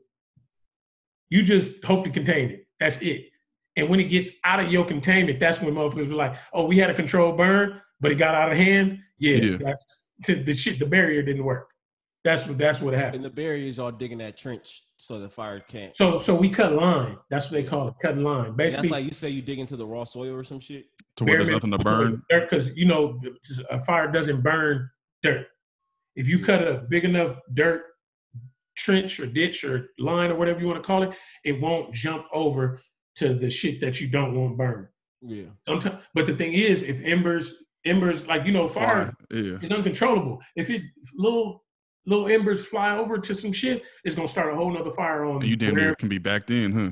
[1.31, 2.67] You just hope to contain it.
[2.79, 3.31] That's it.
[3.77, 6.77] And when it gets out of your containment, that's when motherfuckers be like, "Oh, we
[6.77, 9.75] had a controlled burn, but it got out of hand." Yeah, Yeah.
[10.45, 10.79] the shit.
[10.79, 11.74] The barrier didn't work.
[12.25, 12.57] That's what.
[12.59, 13.17] That's what happened.
[13.17, 15.95] And the barriers are digging that trench so the fire can't.
[15.95, 17.19] So, so we cut line.
[17.31, 18.47] That's what they call it, cutting line.
[18.47, 20.87] And Basically, that's like you say you dig into the raw soil or some shit.
[21.17, 22.23] To where there's nothing to burn.
[22.31, 23.21] because you know
[23.71, 24.91] a fire doesn't burn
[25.23, 25.47] dirt.
[26.17, 27.83] If you cut a big enough dirt
[28.77, 31.11] trench or ditch or line or whatever you want to call it,
[31.45, 32.81] it won't jump over
[33.17, 34.89] to the shit that you don't want burn.
[35.21, 35.45] Yeah.
[35.67, 39.43] Sometimes, but the thing is, if embers, embers, like you know, fire Fire.
[39.43, 39.59] Yeah.
[39.63, 40.41] is uncontrollable.
[40.57, 40.83] If it
[41.15, 41.64] little
[42.07, 45.45] little embers fly over to some shit, it's gonna start a whole nother fire on
[45.45, 46.91] you damn near can be backed in, huh?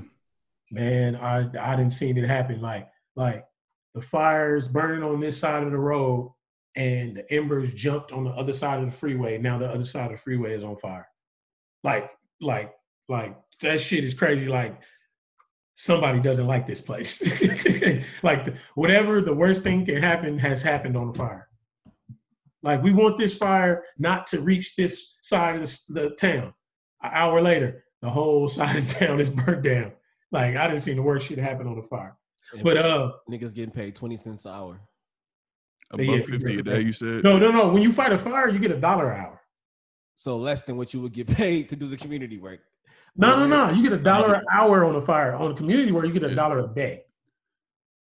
[0.73, 2.61] man, I I didn't see it happen.
[2.61, 3.45] Like like
[3.95, 6.33] the fires burning on this side of the road,
[6.75, 9.39] and the embers jumped on the other side of the freeway.
[9.39, 11.09] Now the other side of the freeway is on fire.
[11.85, 12.11] Like
[12.41, 12.73] like
[13.09, 14.49] like that shit is crazy.
[14.49, 14.81] Like
[15.75, 17.21] somebody doesn't like this place.
[18.23, 21.49] like the, whatever the worst thing can happen has happened on the fire.
[22.63, 26.55] Like we want this fire not to reach this side of the, the town.
[27.03, 29.93] An hour later, the whole side of town is burnt down.
[30.31, 32.17] Like I didn't see the worst shit happen on the fire.
[32.55, 34.81] And But uh, niggas getting paid twenty cents an hour.
[35.93, 37.23] A Yeah, fifty a day, you said.
[37.25, 37.69] no, no, no.
[37.69, 39.41] When you fight a fire, you get a dollar an hour.
[40.17, 42.61] So less than what you would get paid to do the community work.
[43.17, 43.71] No, no, no.
[43.75, 45.35] You get a dollar an hour on a fire.
[45.35, 46.35] On a community where you get a Yeah.
[46.35, 47.03] dollar a day.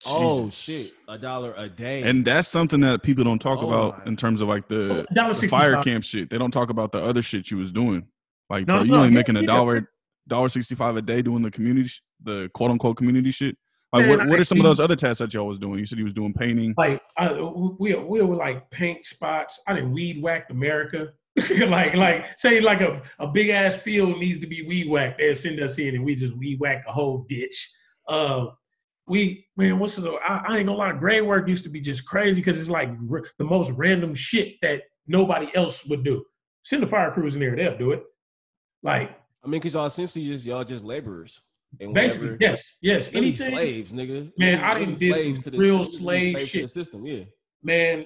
[0.05, 2.03] Oh shit, a dollar a day.
[2.03, 4.05] And that's something that people don't talk Oh about my.
[4.05, 6.29] in terms of like the, A the fire camp shit.
[6.29, 8.05] They don't talk about the other shit you was doing.
[8.49, 9.89] Like, No, bro, you no, only yeah, making a dollar,
[10.27, 13.57] dollar sixty five a day doing the community, sh- the quote unquote community shit.
[13.93, 15.77] Like, what, what are some of those other tasks that y'all was doing?
[15.77, 16.73] You said he was doing painting.
[16.77, 17.31] Like I,
[17.79, 19.59] we we were like paint spots.
[19.67, 21.09] I didn't weed whacked America.
[21.67, 25.19] like like say like a, a big ass field needs to be weed whacked.
[25.19, 27.71] They'll send us in and we just weed whack the whole ditch.
[28.07, 28.47] Uh,
[29.07, 30.11] we man, what's the?
[30.13, 30.93] I, I ain't gonna lie.
[30.93, 34.55] Grade work used to be just crazy because it's like r- the most random shit
[34.61, 36.23] that nobody else would do.
[36.63, 38.03] Send the fire crews in there, they'll do it.
[38.81, 41.41] Like I mean, cause y'all essentially just y'all just laborers.
[41.81, 43.13] And basically, whatever- yes, yes.
[43.13, 44.31] Really Anything, slaves, nigga.
[44.37, 46.61] Man, I really done did slaves some to real niggas really slave slaves to shit.
[46.61, 47.05] the system.
[47.05, 47.23] Yeah.
[47.63, 48.05] man,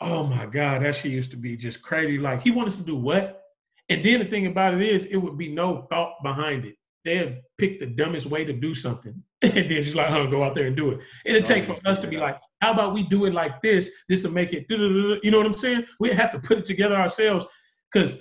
[0.00, 2.18] oh my God, that shit used to be just crazy.
[2.18, 3.42] Like he wanted us to do what?
[3.88, 6.76] And then the thing about it is, it would be no thought behind it.
[7.04, 10.54] They'd pick the dumbest way to do something, and then just like, oh, go out
[10.54, 11.00] there and do it.
[11.24, 13.90] It'd Oh, take for us to be like, how about we do it like this?
[14.08, 14.66] This will make it.
[14.68, 15.84] You know what I'm saying?
[16.00, 17.46] We'd have to put it together ourselves
[17.92, 18.18] because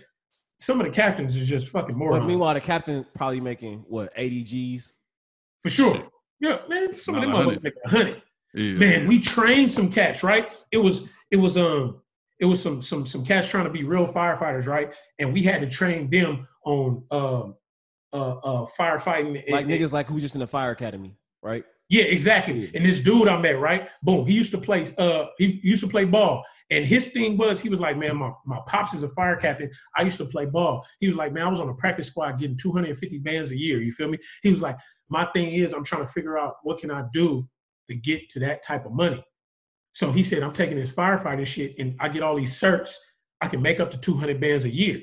[0.59, 2.21] some of the captains is just fucking morons.
[2.21, 4.93] But meanwhile, the captain probably making what eighty G's.
[5.63, 6.07] for sure.
[6.39, 8.21] Yeah, man, some of them motherfuckers make a hundred.
[8.53, 8.73] Yeah.
[8.73, 12.01] man we trained some cats right it was it was um
[12.39, 15.59] it was some some some cats trying to be real firefighters right and we had
[15.61, 17.55] to train them on um
[18.13, 21.63] uh uh firefighting Like and- niggas like who's just in the fire academy, right?
[21.89, 22.69] yeah exactly.
[22.75, 23.87] And this dude i met right?
[24.03, 26.43] Boom he used to play uh he used to play ball.
[26.69, 29.69] And his thing was he was like man my, my pops is a fire captain.
[29.97, 30.85] I used to play ball.
[30.99, 33.81] He was like man i was on a practice squad getting 250 bands a year
[33.81, 34.17] you feel me?
[34.43, 34.77] He was like
[35.09, 37.47] my thing is i'm trying to figure out what can i do
[37.89, 39.23] to get to that type of money.
[39.93, 42.95] So he said i'm taking this firefighting shit and i get all these certs
[43.39, 45.01] i can make up to 200 bands a year.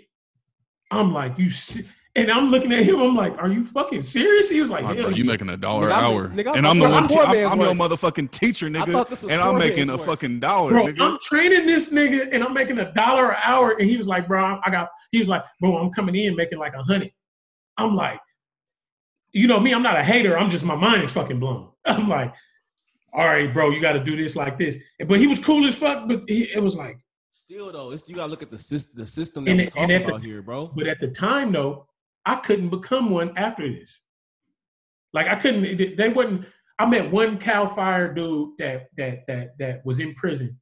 [0.90, 1.86] I'm like you se-
[2.16, 4.96] and i'm looking at him i'm like are you fucking serious he was like, Like,
[4.96, 7.08] hell bro, you making a dollar Nigga, an hour, nigga, I and I'm the one.
[7.08, 10.06] Te- I'm, I'm your motherfucking teacher, nigga, thought this was and I'm making a work.
[10.06, 11.00] fucking dollar, bro, nigga.
[11.00, 13.72] I'm training this nigga and I'm making a dollar an hour.
[13.72, 16.58] And he was like, bro, I got, he was like, bro, I'm coming in making
[16.58, 17.10] like a hundred.
[17.76, 18.20] I'm like,
[19.32, 20.38] you know me, I'm not a hater.
[20.38, 21.70] I'm just, my mind is fucking blown.
[21.84, 22.32] I'm like,
[23.12, 24.76] all right, bro, you got to do this like this.
[25.08, 26.98] But he was cool as fuck, but he, it was like,
[27.32, 29.90] Still though, it's you gotta look at the system, the system that And we're talking
[29.90, 30.70] at the- about here, bro.
[30.74, 31.86] but at the time though,
[32.26, 34.00] I couldn't become one after this.
[35.12, 36.46] Like I couldn't, they wouldn't,
[36.78, 40.58] I met one Cal Fire dude that, that, that, that was in prison.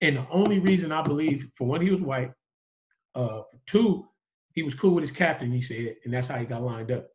[0.00, 2.32] And the only reason I believe, for one, he was white.
[3.14, 4.08] Uh, for two,
[4.54, 5.52] he was cool with his captain.
[5.52, 7.08] He said, and that's how he got lined up.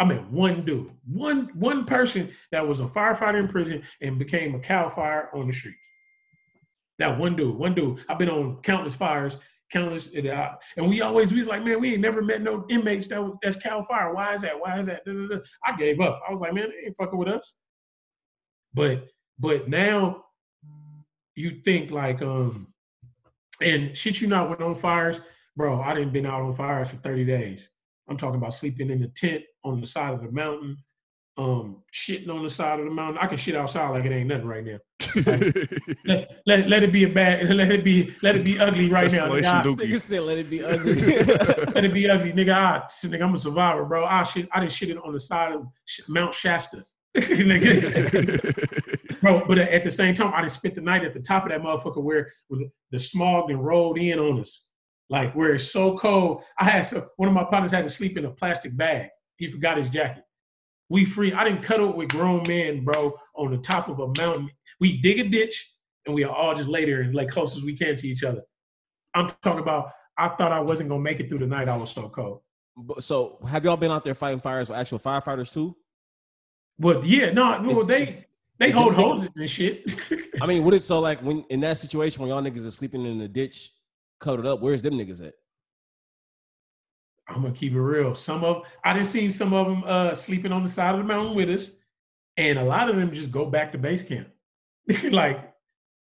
[0.00, 4.54] I met one dude, one one person that was a firefighter in prison and became
[4.54, 5.78] a Cal Fire on the streets.
[6.98, 8.04] That one dude, one dude.
[8.08, 9.36] I've been on countless fires,
[9.72, 13.06] countless, uh, and we always we was like, man, we ain't never met no inmates
[13.08, 14.14] that was, that's Cal Fire.
[14.14, 14.58] Why is that?
[14.58, 15.04] Why is that?
[15.04, 15.42] Da, da, da.
[15.64, 16.20] I gave up.
[16.28, 17.54] I was like, man, they ain't fucking with us.
[18.74, 19.08] But
[19.38, 20.24] but now
[21.34, 22.68] you think like um
[23.60, 25.20] and shit you not went on fires,
[25.56, 25.80] bro.
[25.80, 27.68] I didn't been out on fires for 30 days.
[28.08, 30.76] I'm talking about sleeping in the tent on the side of the mountain,
[31.38, 33.18] um, shitting on the side of the mountain.
[33.18, 34.78] I can shit outside like it ain't nothing right now.
[36.04, 37.48] Let, let, let it be a bad.
[37.48, 38.14] Let it be.
[38.22, 39.26] Let it be ugly right now.
[39.26, 40.94] Nigga, I, nigga said let it be ugly.
[41.74, 42.32] let it be ugly.
[42.32, 44.04] Nigga, I, shit, nigga I'm a survivor, bro.
[44.04, 44.48] I shit.
[44.52, 45.66] I didn't shit it on the side of
[46.08, 46.84] Mount Shasta,
[47.16, 49.20] nigga.
[49.20, 49.44] bro.
[49.46, 51.60] But at the same time, I didn't spent the night at the top of that
[51.60, 54.68] motherfucker where, where the smog then rolled in on us,
[55.10, 56.42] like where it's so cold.
[56.58, 59.08] I had some, one of my partners had to sleep in a plastic bag.
[59.36, 60.24] He forgot his jacket.
[60.92, 61.32] We free.
[61.32, 64.50] I didn't cuddle with grown men, bro, on the top of a mountain.
[64.78, 65.72] We dig a ditch
[66.04, 68.22] and we are all just lay there and lay close as we can to each
[68.22, 68.42] other.
[69.14, 69.90] I'm talking about.
[70.18, 71.70] I thought I wasn't gonna make it through the night.
[71.70, 72.42] I was so cold.
[72.76, 75.74] But- so, have y'all been out there fighting fires with actual firefighters too?
[76.78, 78.26] But yeah, no, It's- they
[78.58, 79.90] they hold hoses and shit.
[80.42, 83.06] I mean, what is so like when in that situation when y'all niggas are sleeping
[83.06, 83.70] in the ditch,
[84.20, 84.60] coated up?
[84.60, 85.32] Where's them niggas at?
[87.28, 88.14] I'm gonna keep it real.
[88.14, 91.04] Some of I didn't see some of them uh, sleeping on the side of the
[91.04, 91.70] mountain with us,
[92.36, 94.28] and a lot of them just go back to base camp.
[95.10, 95.52] like,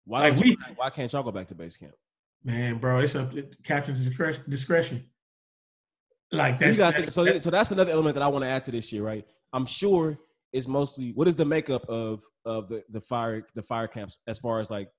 [0.06, 1.94] Why Like don't you, we- why can't y'all go back to base camp?
[2.44, 4.00] man, bro, it's up to captain's
[4.48, 5.04] discretion.
[6.32, 8.50] Like that's, gotta that's- think- so, that's- so that's another element that I want to
[8.50, 9.26] add to this year, right?
[9.54, 10.18] I'm sure
[10.54, 14.38] it's mostly what is the makeup of of the the fire the fire camps as
[14.40, 14.90] far as like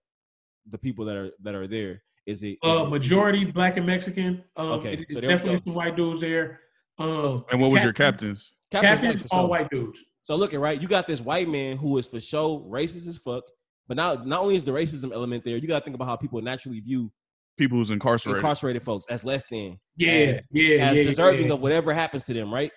[0.69, 2.03] the people that are that are there.
[2.29, 4.45] Is it, is uh, it- is it- majority black and Mexican.
[4.57, 5.63] Um, Okay, it- so it's there we definitely go.
[5.67, 6.61] some white dudes there.
[6.99, 8.53] Um, and what was your captain- captains?
[8.71, 9.49] Captain's Captains, all sure.
[9.49, 10.05] white dudes.
[10.23, 13.17] So look at right, you got this white man who is for sure racist as
[13.17, 13.45] fuck.
[13.87, 16.17] But now, not only is the racism element there, you got to think about how
[16.17, 17.11] people naturally view
[17.57, 18.41] People who's incarcerated.
[18.41, 22.27] incarcerated folks as less than, Yeah, As- yeah, as yeah, deserving yeah, of whatever happens
[22.27, 22.71] to them, right?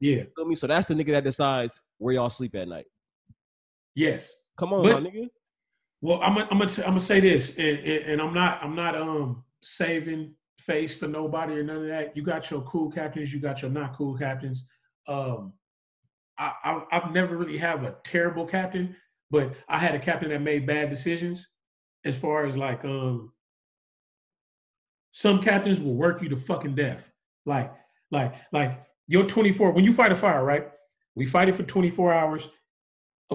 [0.00, 0.24] yeah.
[0.36, 0.54] Feel me?
[0.54, 2.84] So that's the nigga that decides where y'all sleep at night.
[3.94, 4.30] Yes.
[4.58, 5.28] Come on, But- my nigga.
[6.00, 8.74] Well, I'm gonna I'm gonna, I'm gonna say this, and, and, and I'm not I'm
[8.74, 12.16] not um saving face for nobody or none of that.
[12.16, 14.64] You got your cool captains, you got your not cool captains.
[15.08, 15.54] Um,
[16.38, 18.94] I, I I've never really have a terrible captain,
[19.30, 21.46] but I had a captain that made bad decisions.
[22.04, 23.32] As far as like um,
[25.10, 27.02] some captains will work you to fucking death.
[27.44, 27.72] Like
[28.12, 30.68] like like your 24 when you fight a fire, right?
[31.16, 32.48] We fight it for 24 hours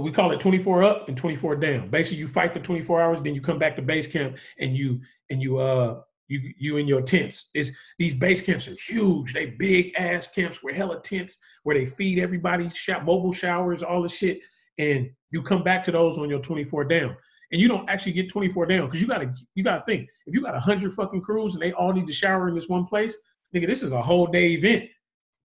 [0.02, 1.90] we call it 24 up and 24 down.
[1.90, 5.00] Basically, you fight for 24 hours, then you come back to base camp and you
[5.30, 7.50] and you uh you you in your tents.
[7.54, 9.34] Is these base camps are huge.
[9.34, 14.02] They big ass camps where hella tents where they feed everybody, shop, mobile showers, all
[14.02, 14.40] the shit.
[14.80, 17.16] And you come back to those on your 24 down.
[17.52, 20.42] And you don't actually get 24 down because you gotta you gotta think if you
[20.42, 23.16] got hundred fucking crews and they all need to shower in this one place,
[23.56, 24.86] nigga, this is a whole day event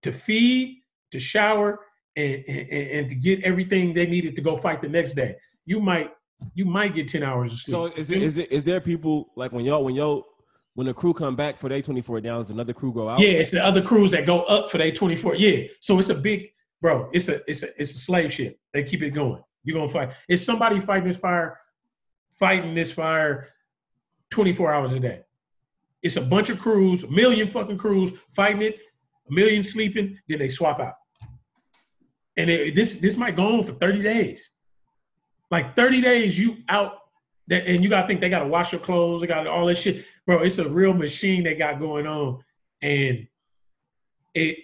[0.01, 0.81] to feed,
[1.11, 1.79] to shower,
[2.15, 5.35] and, and, and to get everything they needed to go fight the next day.
[5.65, 6.11] You might
[6.53, 7.71] you might get 10 hours of sleep.
[7.71, 10.25] So is there, is it is there people like when y'all when y'all
[10.75, 13.19] when the crew come back for their 24 downs, another crew go out?
[13.19, 15.35] yeah, it's the other crews that go up for their 24.
[15.35, 15.67] Yeah.
[15.81, 16.49] So it's a big
[16.81, 18.59] bro, it's a it's a it's a slave ship.
[18.73, 19.43] They keep it going.
[19.63, 20.11] You're gonna fight.
[20.27, 21.59] It's somebody fighting this fire,
[22.37, 23.49] fighting this fire
[24.31, 25.21] 24 hours a day.
[26.01, 28.79] It's a bunch of crews, a million fucking crews fighting it,
[29.29, 30.93] a million sleeping, then they swap out.
[32.39, 34.49] And it, this this might go on for 30 days.
[35.51, 36.93] Like 30 days, you out
[37.47, 40.05] that, and you gotta think they gotta wash your clothes, they got all this shit.
[40.25, 42.41] Bro, it's a real machine they got going on.
[42.81, 43.27] And
[44.33, 44.57] it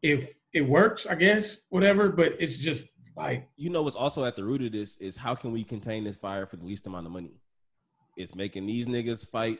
[0.00, 4.34] if it works, I guess, whatever, but it's just like You know what's also at
[4.34, 7.04] the root of this is how can we contain this fire for the least amount
[7.04, 7.42] of money?
[8.16, 9.58] It's making these niggas fight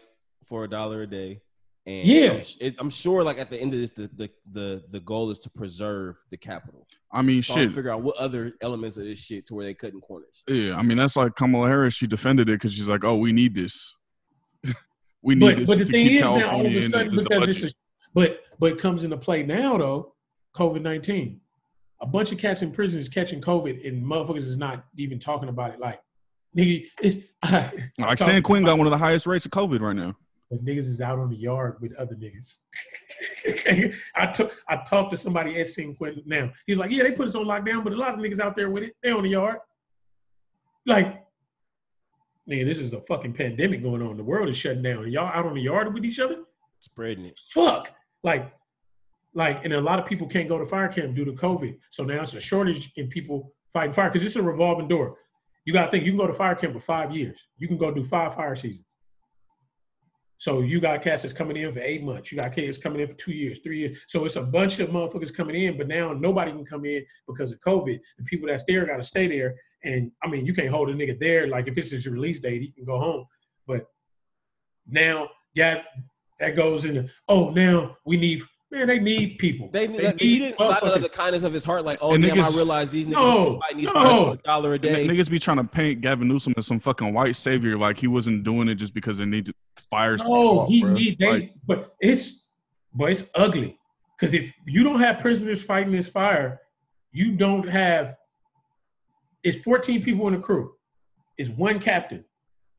[0.48, 1.42] for a dollar a day.
[1.86, 2.40] And Yeah.
[2.60, 5.38] I'm, I'm sure like at the end of this, the, the the the goal is
[5.40, 6.86] to preserve the capital.
[7.12, 7.72] I mean, So I'm shit.
[7.74, 10.44] figure out what other elements of this shit to where they cutting corners.
[10.48, 11.94] Yeah, I mean that's like Kamala Harris.
[11.94, 13.94] She defended it because she's like, "Oh, we need this.
[15.22, 16.84] we need but this but the to thing keep is now all of California a
[16.84, 17.76] in sudden the, the because it's budget." a,
[18.14, 20.14] but but it comes into play now though,
[20.54, 21.40] COVID nineteen.
[22.00, 25.48] A bunch of cats in prison is catching COVID and motherfuckers is not even talking
[25.48, 25.80] about it.
[25.80, 26.00] Like
[26.56, 27.16] nigga, it's
[27.98, 30.16] like San Quentin got one of the highest rates of COVID right now.
[30.52, 32.58] But niggas is out on the yard with other niggas.
[34.14, 36.52] I took I talked to somebody at San Quentin now.
[36.66, 38.68] He's like, yeah, they put us on lockdown, but a lot of niggas out there
[38.68, 38.94] with it.
[39.02, 39.60] They on the yard.
[40.84, 41.24] Like,
[42.46, 44.18] nigga, this is a fucking pandemic going on.
[44.18, 45.10] The world is shutting down.
[45.10, 46.36] Y'all out on the yard with each other?
[46.80, 47.40] Spreading it.
[47.48, 47.90] Fuck.
[48.22, 48.52] Like,
[49.32, 51.78] like, and a lot of people can't go to fire camp due to COVID.
[51.88, 55.16] So now it's a shortage in people fighting fire because it's a revolving door.
[55.64, 57.48] You got to think you can go to fire camp for five years.
[57.56, 58.84] You can go do five fire seasons.
[60.43, 62.32] So you got cats that's coming in for eight months.
[62.32, 63.98] You got kids coming in for two years, three years.
[64.09, 67.52] So it's a bunch of motherfuckers coming in, but now nobody can come in because
[67.52, 68.01] of COVID.
[68.19, 69.55] The people that's there got to stay there.
[69.85, 71.47] And I mean, you can't hold a nigga there.
[71.47, 73.24] Like if this is your release date, he can go home.
[73.69, 73.86] But
[74.85, 75.82] now, yeah,
[76.40, 79.68] that goes into oh, now we need Man, they need people.
[79.70, 82.24] They, like, he didn't sign out of the kindness of his heart, like, oh And
[82.24, 83.92] damn, I niggas- realized these niggas No, fighting these no.
[83.92, 85.06] fighters for a dollar a N- day.
[85.06, 88.44] Niggas be trying to paint Gavin Newsom as some fucking white savior, like he wasn't
[88.44, 89.54] doing it just because they needed
[89.90, 90.92] fires to be No, fought, he bro.
[90.94, 92.46] need they, Like, but it's
[92.94, 93.78] but it's ugly
[94.18, 96.58] because if you don't have prisoners fighting this fire,
[97.12, 98.16] you don't have.
[99.44, 100.72] It's 14 people in the crew.
[101.36, 102.24] It's one captain.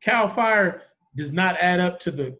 [0.00, 0.82] Cal Fire
[1.14, 2.36] does not add up to the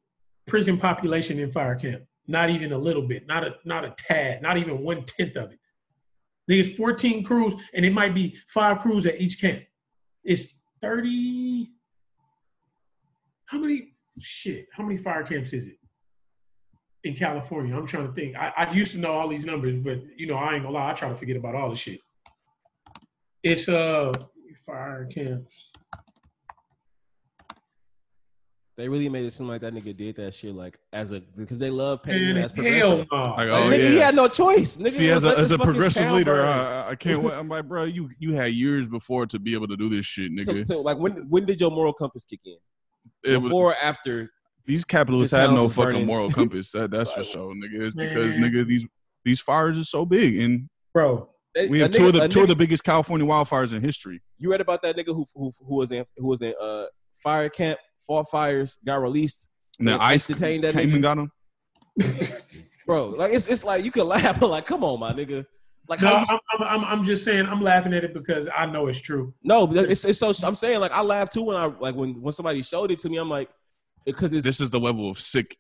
[0.47, 2.03] prison population in fire camp.
[2.27, 3.27] Not even a little bit.
[3.27, 4.43] Not a not a tad.
[4.43, 5.59] Not even one tenth of it.
[6.47, 9.63] There's 14 crews, and it might be five crews at each camp.
[10.23, 11.71] It's 30.
[13.47, 14.67] How many shit?
[14.73, 15.79] How many fire camps is it
[17.05, 17.77] in California?
[17.77, 18.37] I'm trying to think.
[18.37, 20.91] I, I used to know all these numbers, but you know, I ain't gonna lie,
[20.91, 22.01] I try to forget about all the shit.
[23.43, 24.13] It's uh
[24.67, 25.53] fire camps.
[28.77, 31.61] They really made it seem like that nigga did that shit like as a because
[31.61, 33.07] they love paying him as hell progressive.
[33.13, 33.19] no.
[33.23, 34.77] Like, Like, oh, nigga, he had no choice.
[34.79, 36.45] Nigga, See, It as a, as a progressive leader.
[36.45, 37.35] I, I can't wait.
[37.35, 40.33] I'm like, bro, you you had years before to be able to do this shit,
[40.33, 40.67] nigga.
[40.67, 42.57] so, like when when did your moral compass kick in?
[43.23, 44.31] It was- Before or after?
[44.67, 46.07] these capitalists the have no fucking burning.
[46.07, 46.73] moral compass.
[46.73, 47.81] That, that's for sure, nigga.
[47.85, 48.51] It's because Man.
[48.51, 48.87] nigga these
[49.25, 51.29] these fires are so big, and Bro,
[51.69, 54.21] we A have two of the a two of the biggest California wildfires in history.
[54.39, 56.87] You read about that nigga who who who was in who was in uh
[57.23, 59.49] fire camp, fought fires, got released,
[59.79, 60.95] And then ICE detained that came nigga.
[60.95, 61.31] and got him.
[62.87, 63.09] bro.
[63.11, 65.45] Like it's it's like you can laugh, but like come on, my nigga.
[65.89, 68.65] Like no, you, I'm, I'm, I'm, I'm just saying, I'm laughing at it because I
[68.67, 69.35] know it's true.
[69.43, 72.33] no, it's it's so I'm saying like I laugh too when I like when when
[72.33, 73.19] somebody showed it to me.
[73.19, 73.51] I'm like
[74.07, 75.57] because it's This is the level of sick.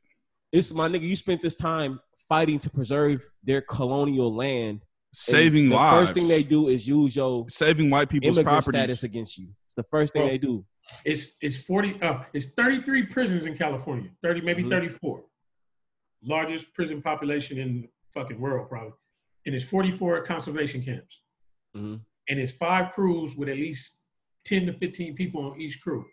[0.52, 1.02] it's my nigga.
[1.02, 4.70] You spent this time fighting to preserve their colonial land.
[4.70, 4.80] and
[5.12, 6.08] Saving the lives.
[6.10, 8.80] first thing they do is use your saving white people's immigrant properties.
[8.80, 9.48] status against you.
[9.66, 10.28] It's the first thing Bro.
[10.30, 10.64] they do.
[11.05, 14.11] It's it's 40 uh it's 33 prisons in California.
[14.23, 14.70] 30 maybe Mhm.
[14.70, 15.24] 34.
[16.23, 18.93] Largest prison population in the fucking world probably.
[19.47, 21.20] And it's 44 conservation camps.
[21.77, 22.01] Mhm.
[22.28, 24.01] And it's five crews with at least
[24.44, 26.06] 10 to 15 people on each crew.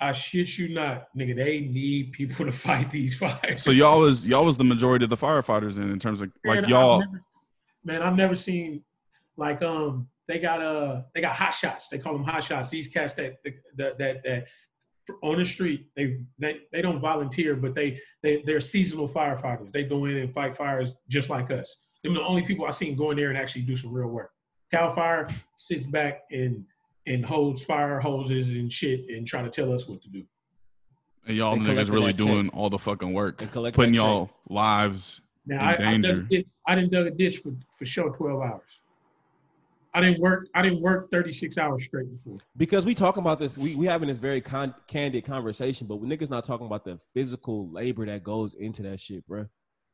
[0.00, 1.36] I shit you not, nigga.
[1.36, 3.62] They need people to fight these fires.
[3.62, 6.56] So y'all was y'all was the majority of the firefighters in in terms of like
[6.56, 7.00] Man, I've y'all.
[7.00, 7.22] never-
[7.84, 8.82] man, I've never seen
[9.36, 11.88] like um they got uh they got hot shots.
[11.88, 12.70] They call them hot shots.
[12.70, 13.36] These cats that
[13.76, 14.46] that that that
[15.22, 19.72] on the street they they they don't volunteer, but they they they're seasonal firefighters.
[19.72, 21.76] They go in and fight fires just like us.
[22.02, 24.30] Them the only people I seen going there and actually do some real work.
[24.70, 25.28] Cal Fire
[25.58, 26.64] sits back and
[27.06, 30.24] and holds fire hoses and shit and try to tell us what to do.
[31.26, 32.26] And y'all And niggas really that check.
[32.26, 35.20] doing all the fucking work, putting y'all lives.
[35.46, 36.12] Now in I, I, danger.
[36.14, 38.80] done, did- I didn't dug a ditch for for sure twelve hours.
[39.96, 40.48] I didn't work.
[40.54, 42.38] I didn't work thirty six hours straight before.
[42.56, 46.30] because we talking about this, we we having this very con- candid conversation, but niggas
[46.30, 49.46] not talking about the physical labor that goes into that shit, bro.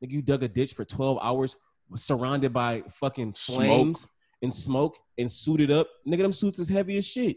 [0.03, 1.55] Nigga, you dug a ditch for twelve hours,
[1.95, 3.57] surrounded by fucking Smoke.
[3.59, 4.09] flames
[4.43, 5.87] and smoke, and suited up.
[6.09, 7.37] Nigga, them suits is heavy as shit.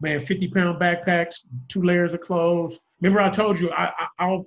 [0.00, 2.80] Man, fifty pound backpacks, two layers of clothes.
[3.00, 4.46] Remember, I told you, I, I, I'll,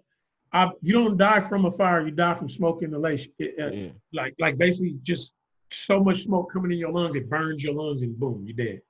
[0.52, 2.06] I, you don't die from a fire.
[2.06, 3.32] You die from smoke inhalation.
[3.40, 3.90] It, uh, Yeah.
[4.14, 5.34] Like, like basically, just
[5.74, 8.82] so much smoke coming in your lungs, it burns your lungs, and boom, you're dead.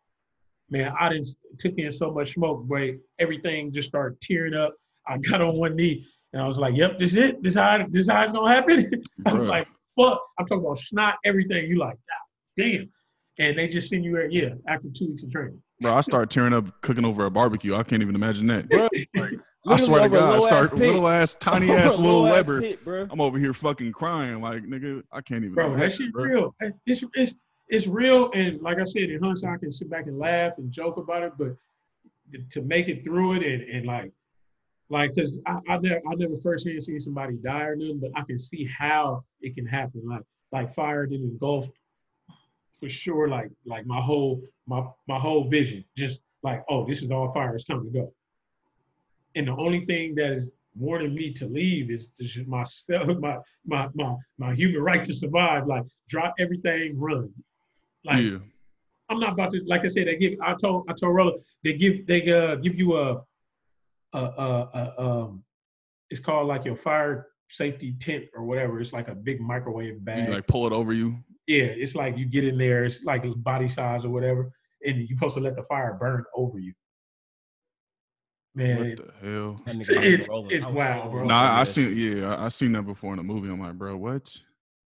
[0.69, 1.27] Man, I didn't
[1.59, 4.73] took in so much smoke, but Everything just started tearing up.
[5.07, 7.41] I got on one knee and I was like, "Yep, this it.
[7.43, 8.89] This how this how it's gonna happen."
[9.25, 9.47] I'm Bruh.
[9.47, 9.67] like,
[9.99, 11.67] "Fuck!" I'm talking about snot, everything.
[11.67, 12.89] You like, "God damn!"
[13.39, 15.61] And they just send you there, yeah, after two weeks of training.
[15.83, 17.75] Bro, I start tearing up cooking over a barbecue.
[17.75, 18.69] I can't even imagine that.
[18.69, 18.87] Bro,
[19.67, 21.97] I swear to Literally over a God, I low-ass start little ass, tiny Over ass
[21.97, 22.61] little low-ass lever.
[22.61, 23.07] pit, bro.
[23.11, 25.03] I'm over here fucking crying, like nigga.
[25.11, 25.55] I can't even.
[25.55, 26.23] bro, that imagine, shit bro.
[26.23, 26.55] real.
[26.85, 27.35] It's it's
[27.67, 30.71] it's real, and like I said, in Hunts, I can sit back and laugh and
[30.71, 31.55] joke about it, but
[32.51, 34.11] to make it through it and, and like
[34.89, 38.23] like because I, I never I never firsthand seen somebody die or nothing, but I
[38.23, 40.01] can see how it can happen.
[40.05, 41.71] Like like fire did engulfed
[42.83, 43.29] for sure.
[43.29, 47.55] Like like my whole my my whole vision, just like oh, this is all fire.
[47.55, 48.13] It's time to go.
[49.35, 52.65] And the only thing that is warning me to leave is just my
[53.19, 55.65] my my my my human right to survive.
[55.65, 57.31] Like drop everything, run.
[58.03, 58.39] Like yeah,
[59.09, 59.61] I'm not about to.
[59.65, 60.33] Like I said, they give.
[60.41, 61.33] I told I told Rolla
[61.63, 63.21] they give they uh give you a
[64.11, 65.43] a a, a um.
[66.09, 68.79] It's called like your fire safety tent or whatever.
[68.81, 70.29] It's like a big microwave you bag.
[70.29, 71.23] like pull it over you.
[71.47, 72.83] Yeah, it's like you get in there.
[72.85, 74.51] It's like body size or whatever,
[74.85, 76.73] and you're supposed to let the fire burn over you.
[78.55, 79.61] Man, What the hell?
[79.65, 80.51] That nigga like It's- rolling.
[80.51, 81.21] it's wild, bro.
[81.21, 81.97] with Nah, I, I seen.
[81.97, 83.49] Yeah, I, I seen that before in a movie.
[83.49, 84.35] I'm like, bro, what?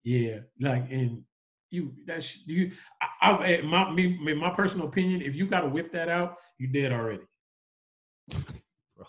[0.03, 1.23] Yeah, like and
[1.69, 2.71] you that's you.
[3.21, 6.37] I, I eh, my me my personal opinion, if you got to whip that out,
[6.57, 7.23] you dead already.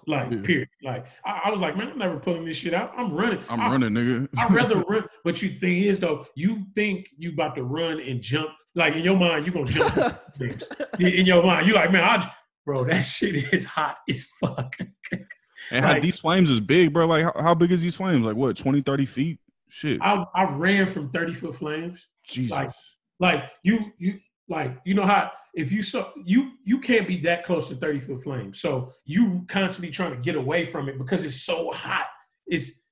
[0.07, 0.41] Like, Yeah.
[0.43, 0.69] period.
[0.83, 2.93] Like, I, I was like, man, I'm never pulling this shit out.
[2.97, 3.41] I'm running.
[3.49, 4.29] I'm I, running, nigga.
[4.39, 5.05] I'd rather run.
[5.25, 8.51] But you thing is though, you think you about to run and jump.
[8.75, 10.69] Like in your mind, you're gonna jump things.
[10.99, 12.31] In your mind, you like, man, I,
[12.67, 14.77] bro, that shit is hot as fuck.
[15.71, 17.07] and how like- these flames is big, bro.
[17.07, 18.25] Like, how, how big is these flames?
[18.27, 19.39] Like, what, 20, 30 feet?
[19.69, 20.01] Shit.
[20.03, 22.01] I, I ran from 30 foot flames.
[22.27, 22.51] Jesus.
[22.51, 22.71] like-
[23.21, 24.19] Like you, you
[24.49, 28.01] like you know how if you so you you can't be that close to 30
[28.01, 32.07] foot flame So you constantly trying to get away from it because it's so hot.
[32.47, 32.85] It's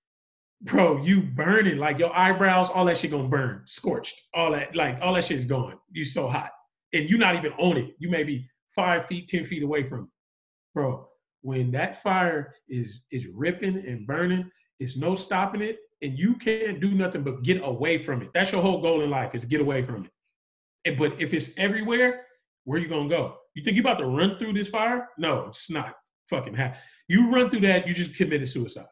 [0.63, 4.99] bro, you burning like your eyebrows, all that shit gonna burn, scorched, all that like
[5.03, 5.79] all that shit is gone.
[5.91, 6.51] You so hot,
[6.93, 7.95] and you're not even on it.
[7.99, 10.11] You may be five feet, ten feet away from it,
[10.75, 11.09] bro.
[11.41, 14.49] When that fire is is ripping and burning,
[14.79, 18.31] it's no stopping it, and you can't do nothing but get away from it.
[18.33, 20.99] That's your whole goal in life is get away from it.
[20.99, 22.27] But if it's everywhere,
[22.65, 23.37] where you gonna go?
[23.55, 25.09] You think you about to run through this fire?
[25.19, 25.95] No, it's not
[26.29, 26.79] fucking happen.
[27.09, 28.87] You run through that, you just committed suicide.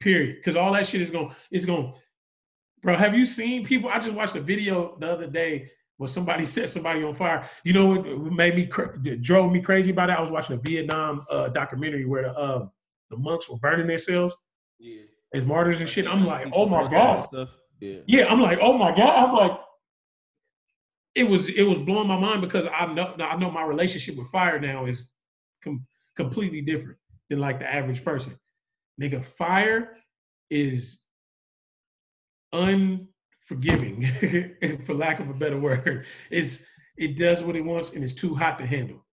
[0.00, 0.36] Period.
[0.36, 1.92] Because all that shit is going, is going.
[2.82, 3.90] Bro, have you seen people?
[3.90, 7.48] I just watched a video the other day where somebody set somebody on fire.
[7.64, 10.16] You know what made me cra- drove me crazy about it?
[10.16, 12.66] I was watching a Vietnam uh, documentary where the uh,
[13.10, 14.36] the monks were burning themselves
[14.78, 15.00] Yeah.
[15.34, 16.06] as martyrs and shit.
[16.06, 17.24] I'm like, oh my god.
[17.24, 17.48] Stuff.
[17.80, 18.00] Yeah.
[18.06, 19.24] Yeah, I'm like, oh my god.
[19.28, 19.58] I'm like,
[21.14, 24.28] it was it was blowing my mind because I know I know my relationship with
[24.28, 25.08] fire now is
[25.62, 25.86] com-
[26.16, 26.98] completely different
[27.28, 28.38] than like the average person.
[29.00, 29.96] Nigga, fire
[30.50, 30.98] is
[32.52, 34.06] unforgiving,
[34.86, 36.06] for lack of a better word.
[36.30, 36.62] It's
[36.96, 39.04] it does what it wants and it's too hot to handle.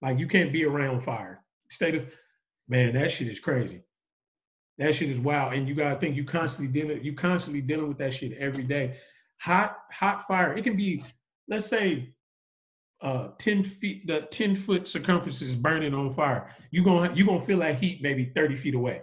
[0.00, 1.44] Like you can't be around fire.
[1.68, 2.06] State of
[2.68, 3.82] man, that shit is crazy.
[4.78, 5.52] That shit is wild.
[5.54, 8.96] And you gotta think you constantly dealing, you constantly dealing with that shit every day.
[9.40, 10.56] Hot, hot fire.
[10.56, 11.04] It can be,
[11.48, 12.14] let's say,
[13.00, 16.54] uh 10 feet, the 10 foot circumference is burning on fire.
[16.70, 19.02] You're gonna you're gonna feel that heat maybe 30 feet away.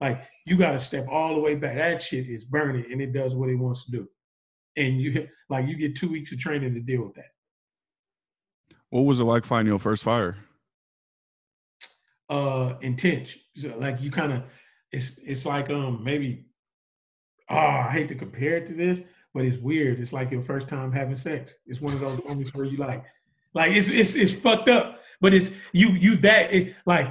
[0.00, 1.76] Like you gotta step all the way back.
[1.76, 4.08] That shit is burning and it does what it wants to do.
[4.76, 7.32] And you like you get two weeks of training to deal with that.
[8.88, 10.36] what was it like finding your first fire?
[12.30, 13.34] uh intense.
[13.56, 14.44] So, like you kind of
[14.92, 16.46] it's it's like um maybe
[17.50, 19.00] oh I hate to compare it to this,
[19.34, 20.00] but it's weird.
[20.00, 21.54] It's like your first time having sex.
[21.66, 23.04] It's one of those moments where you like
[23.54, 27.08] like it's it's it's fucked up, but it's you you that it, like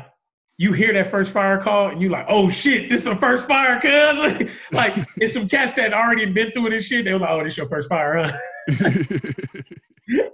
[0.57, 3.47] you hear that first fire call and you like, oh shit, this is the first
[3.47, 7.05] fire, cuz like it's some cats that already been through this shit.
[7.05, 8.31] They were like, oh, this your first fire, huh?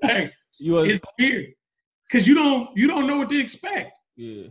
[0.03, 1.53] like, You was, it's weird.
[2.11, 3.91] Cause you don't you don't know what to expect.
[4.15, 4.47] yeah.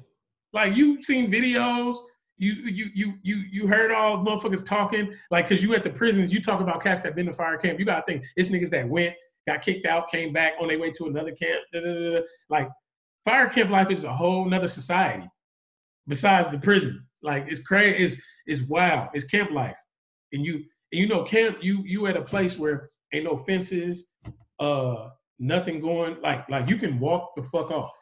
[0.52, 1.97] Like you've seen videos,
[2.36, 5.15] you you you you you heard all motherfuckers talking.
[5.31, 7.78] Like, cause you at the prisons, you talk about cats that been to fire camp.
[7.78, 9.15] You gotta think it's niggas that went,
[9.47, 11.62] got kicked out, came back on their way to another camp.
[11.73, 12.20] da, da, da.
[12.48, 12.69] Like,
[13.24, 15.28] fire camp life is a whole nother society
[16.09, 17.06] besides the prison.
[17.23, 18.05] Like, it's crazy.
[18.05, 19.09] It's it's wild.
[19.15, 19.77] It's camp life,
[20.32, 21.59] and you and you know camp.
[21.61, 24.06] You you at a place where ain't no fences,
[24.59, 26.16] uh, nothing going.
[26.20, 27.94] Like like you can walk the fuck off.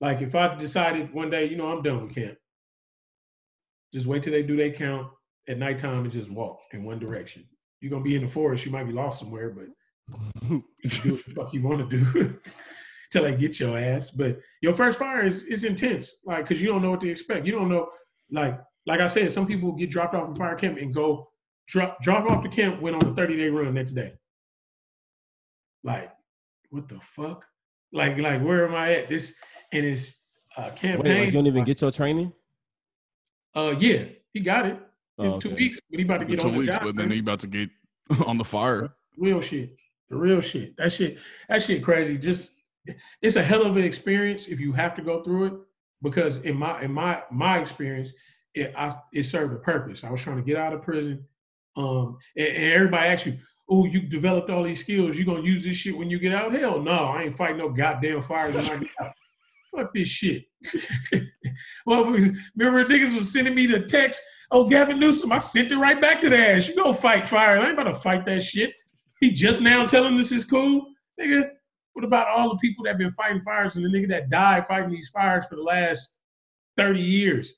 [0.00, 2.36] Like if I decided one day, you know, I'm done with camp.
[3.92, 5.08] Just wait till they do their count
[5.48, 7.44] at nighttime and just walk in one direction.
[7.80, 9.66] You're gonna be in the forest, you might be lost somewhere, but
[10.50, 12.38] you do what the fuck you want to do
[13.12, 14.10] till they get your ass.
[14.10, 17.46] But your first fire is is intense, like because you don't know what to expect.
[17.46, 17.88] You don't know,
[18.30, 21.28] like like I said, some people get dropped off in fire camp and go
[21.68, 24.12] drop drop off the camp, went on a 30 day run next day.
[25.84, 26.12] Like,
[26.70, 27.44] what the fuck?
[27.92, 29.08] Like like where am I at?
[29.08, 29.34] This
[29.72, 30.22] and it's
[30.56, 32.32] uh Wait, like you don't even get your training?
[33.54, 34.74] Uh, yeah, he got it.
[35.18, 35.56] It's Oh, two okay.
[35.56, 36.84] weeks, but he about to get two on the weeks, job.
[36.84, 37.70] but then he about to get
[38.26, 38.92] on the fire.
[39.18, 39.76] real shit.
[40.10, 40.76] The real shit.
[40.76, 41.18] That shit.
[41.48, 42.18] That shit crazy.
[42.18, 42.50] Just
[43.20, 45.52] it's a hell of an experience if you have to go through it.
[46.02, 48.10] Because in my in my my experience,
[48.54, 50.02] it I, it served a purpose.
[50.04, 51.24] I was trying to get out of prison.
[51.76, 53.38] Um, and, and everybody asks you,
[53.70, 55.16] "Oh, you developed all these skills.
[55.16, 57.68] You gonna use this shit when you get out?" Hell no, I ain't fighting no
[57.68, 59.12] goddamn fires when I get out.
[59.74, 60.44] Fuck this shit.
[61.86, 64.20] well, remember niggas was sending me the text.
[64.50, 66.68] Oh, Gavin Newsom, I sent it right back to the ass.
[66.68, 67.58] You go fight fire.
[67.58, 68.74] I ain't about to fight that shit.
[69.20, 70.86] He just now telling this is cool.
[71.18, 71.48] Nigga,
[71.94, 74.90] what about all the people that been fighting fires and the nigga that died fighting
[74.90, 76.16] these fires for the last
[76.76, 77.54] 30 years?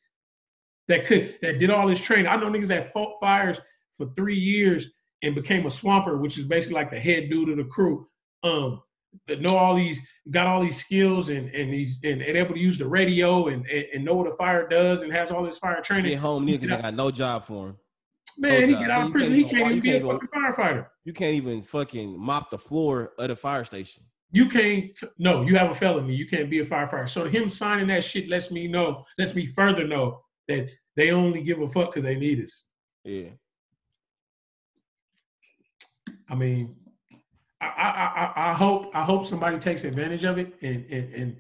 [0.87, 2.27] That could that did all this training.
[2.27, 3.59] I know niggas that fought fires
[3.97, 4.89] for three years
[5.23, 8.07] and became a swamper, which is basically like the head dude of the crew.
[8.43, 8.83] Um,
[9.29, 9.99] that know all these,
[10.31, 13.67] got all these skills and and he's and, and able to use the radio and,
[13.67, 16.11] and and know what a fire does and has all this fire training.
[16.13, 17.77] Get home niggas I got no job for him.
[18.37, 18.81] Man, no he job.
[18.83, 19.33] get out You of prison.
[19.33, 20.29] can't He even can't walk- even be a can't fucking
[20.75, 20.87] firefighter.
[21.05, 24.03] You can't even fucking mop the floor of the fire station.
[24.33, 24.91] you can't.
[25.19, 26.15] No, you have a felony.
[26.17, 27.09] You can't be a firefighter.
[27.09, 31.43] So him signing that shit lets me know, lets me further know that they only
[31.43, 32.67] give a fuck because they need us.
[33.05, 33.31] Yeah.
[36.29, 36.75] I mean,
[37.77, 41.37] I, I, I, hope I hope somebody takes advantage of it and and and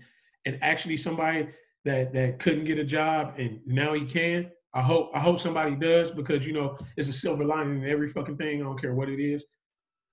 [0.46, 1.48] and actually somebody
[1.84, 4.50] that that couldn't get a job and now he can.
[4.74, 8.10] I hope I hope somebody does because you know it's a silver lining in every
[8.10, 8.60] fucking thing.
[8.60, 9.44] I don't care what it is.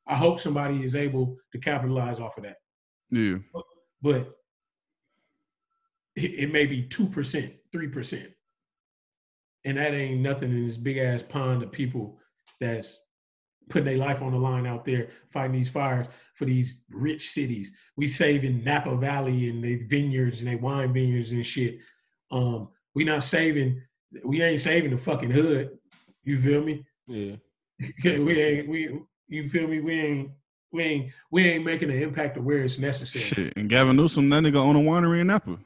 [0.08, 2.58] I hope somebody is able to capitalize off of that.
[3.10, 3.38] Yeah.
[4.02, 4.34] But
[6.16, 8.30] it, it may be two percent, three percent,
[9.66, 12.20] and that ain't nothing in this big ass pond of people
[12.60, 13.00] that's
[13.70, 17.72] putting their life on the line out there fighting these fires for these rich cities.
[17.96, 21.80] We saving Napa Valley and the vineyards and they wine vineyards and shit.
[22.32, 23.82] Um, we not saving.
[24.26, 25.72] We ain't saving the fucking hood.
[26.24, 26.86] You feel me?
[27.08, 27.36] Yeah.
[28.04, 28.68] we ain't.
[28.68, 29.00] We.
[29.28, 29.80] You feel me?
[29.80, 30.32] We ain't.
[30.74, 31.12] We ain't.
[31.32, 33.24] We ain't making an impact of where it's necessary.
[33.24, 33.54] Shit.
[33.56, 35.58] And Gavin Newsom, that nigga own a winery in Napa.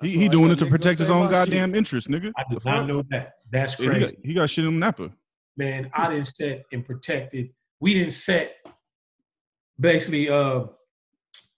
[0.00, 1.32] He, he doing it to protect his own my shit.
[1.32, 2.32] goddamn interest, nigga.
[2.36, 3.34] I The did not know that.
[3.50, 4.00] That's Yeah, crazy.
[4.00, 5.10] he, got, he got shit in Napa.
[5.58, 7.50] Man, I didn't set and protected.
[7.80, 8.54] We didn't set
[9.78, 10.64] basically uh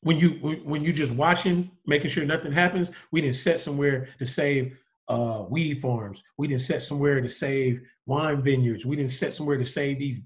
[0.02, 0.30] when you
[0.64, 2.90] when you just watching, making sure nothing happens.
[3.12, 4.76] We didn't set somewhere to save
[5.08, 6.22] uh weed farms.
[6.38, 8.86] We didn't set somewhere to save wine vineyards.
[8.86, 10.20] We didn't set somewhere to save these.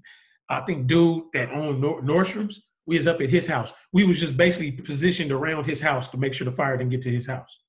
[0.49, 2.63] I think dude that owned Nor- Nordstrom's.
[2.87, 3.73] We was up at his house.
[3.91, 7.01] We was just basically positioned around his house to make sure the fire didn't get
[7.01, 7.59] to his house.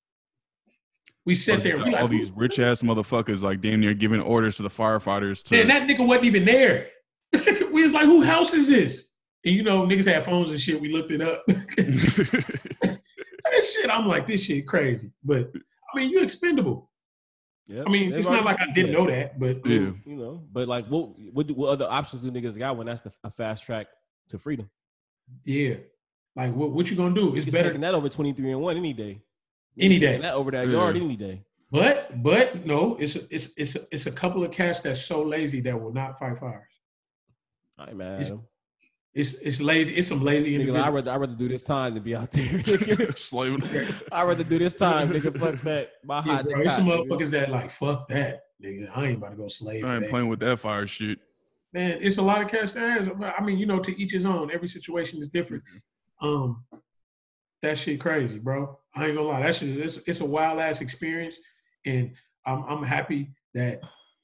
[1.26, 1.74] We sat there.
[1.74, 4.70] and we all like, these rich ass motherfuckers like damn near giving orders to the
[4.70, 6.88] firefighters to Man, that nigga wasn't even there.
[7.72, 9.04] we was like, who house is this?
[9.44, 10.80] And you know, niggas had phones and shit.
[10.80, 11.44] We looked it up.
[11.46, 13.00] that
[13.42, 15.10] shit, I'm like, this shit crazy.
[15.24, 15.50] But
[15.92, 16.90] I mean, you expendable.
[17.66, 17.82] Yeah.
[17.84, 19.90] I mean, it's not like I didn't know that, but yeah.
[20.04, 23.00] You know, but like, what what, do, what other options do niggas got when that's
[23.00, 23.88] the, a fast track
[24.28, 24.70] to freedom?
[25.44, 25.74] yeah.
[26.36, 27.34] Like, what, what you gonna do?
[27.34, 29.22] It's He's better, taking that over twenty three and one any day.
[29.78, 30.18] Any day.
[30.18, 31.42] That over that yard any day.
[31.70, 35.80] but but no, it's it's it's it's a couple of cats that's so lazy that
[35.80, 36.62] will not fight fires.
[37.78, 38.32] I ain't mad at It's.
[39.14, 39.96] It's it's lazy.
[39.96, 42.62] It's some lazy Nigga, I'd rather I'd rather do this time than be out there.
[43.16, 43.62] Slaving.
[44.12, 45.38] I'd rather do this time, nigga.
[45.40, 45.92] Fuck that.
[46.04, 46.66] My Yeah, hot bro, nigga.
[46.66, 48.90] it's some motherfuckers that like fuck that, nigga.
[48.94, 49.86] I ain't about to go slave.
[49.86, 50.10] I ain't that.
[50.10, 51.18] playing with that fire shit.
[51.72, 53.08] man, it's a lot of cats that has.
[53.38, 54.50] I mean, you know, to each his own.
[54.52, 55.62] Every situation is different.
[56.20, 56.62] Um,
[57.62, 58.78] that shit crazy, bro.
[58.94, 59.42] I ain't gonna lie.
[59.42, 61.36] That shit, it's, it's a wild ass experience,
[61.84, 62.12] and
[62.46, 63.80] I'm I'm happy that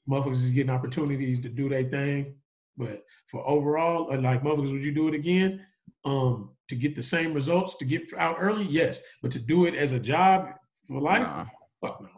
[0.09, 2.35] motherfuckers is getting opportunities to do their thing.
[2.77, 5.65] But for overall, uh, like motherfuckers, would you do it again?
[6.05, 8.99] Um, to get the same results, to get out early, yes.
[9.21, 10.49] But to do it as a job
[10.87, 11.45] for life, Nah.
[11.81, 12.09] fuck no.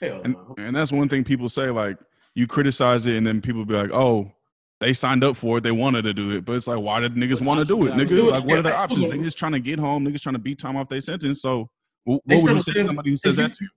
[0.00, 0.54] Hell And, no.
[0.58, 1.98] and that's one thing people say, like,
[2.34, 4.32] you criticize it, and then people be like, oh,
[4.82, 6.44] they signed up for it, they wanted to do it.
[6.44, 8.08] But it's like, why did niggas want to do it, nigga?
[8.08, 8.32] do it?
[8.32, 9.06] Like, what are their options?
[9.06, 11.40] Niggas trying to get home, niggas trying to beat time off their sentence.
[11.40, 11.70] So,
[12.04, 13.70] what would you say to somebody who says that to you?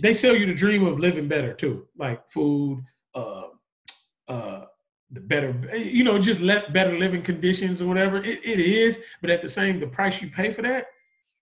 [0.00, 2.84] they sell you the dream of living better too, like food,
[3.14, 3.44] uh,
[4.26, 4.64] uh,
[5.10, 8.18] the better, you know, just let better living conditions or whatever.
[8.18, 10.86] It, it is, but at the same, the price you pay for that,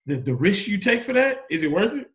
[0.07, 2.11] the the risk you take for that, is it worth it?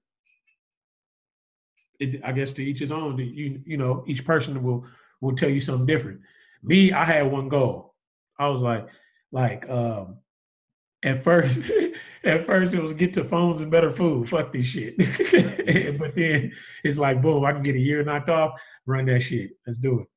[2.00, 3.18] It, I guess to each his own.
[3.18, 4.86] You you know, each person will
[5.20, 6.22] will tell you something different.
[6.64, 7.96] Me, I had one goal.
[8.38, 8.88] I was like,
[9.32, 10.18] like, um,
[11.04, 11.60] at first,
[12.24, 14.30] at first it was get to phones and better food.
[14.30, 14.98] Fuck this shit.
[15.98, 16.52] but then
[16.84, 18.62] it's like, boom, I can get a year knocked off.
[18.86, 19.52] Run that shit.
[19.66, 20.08] Let's do it.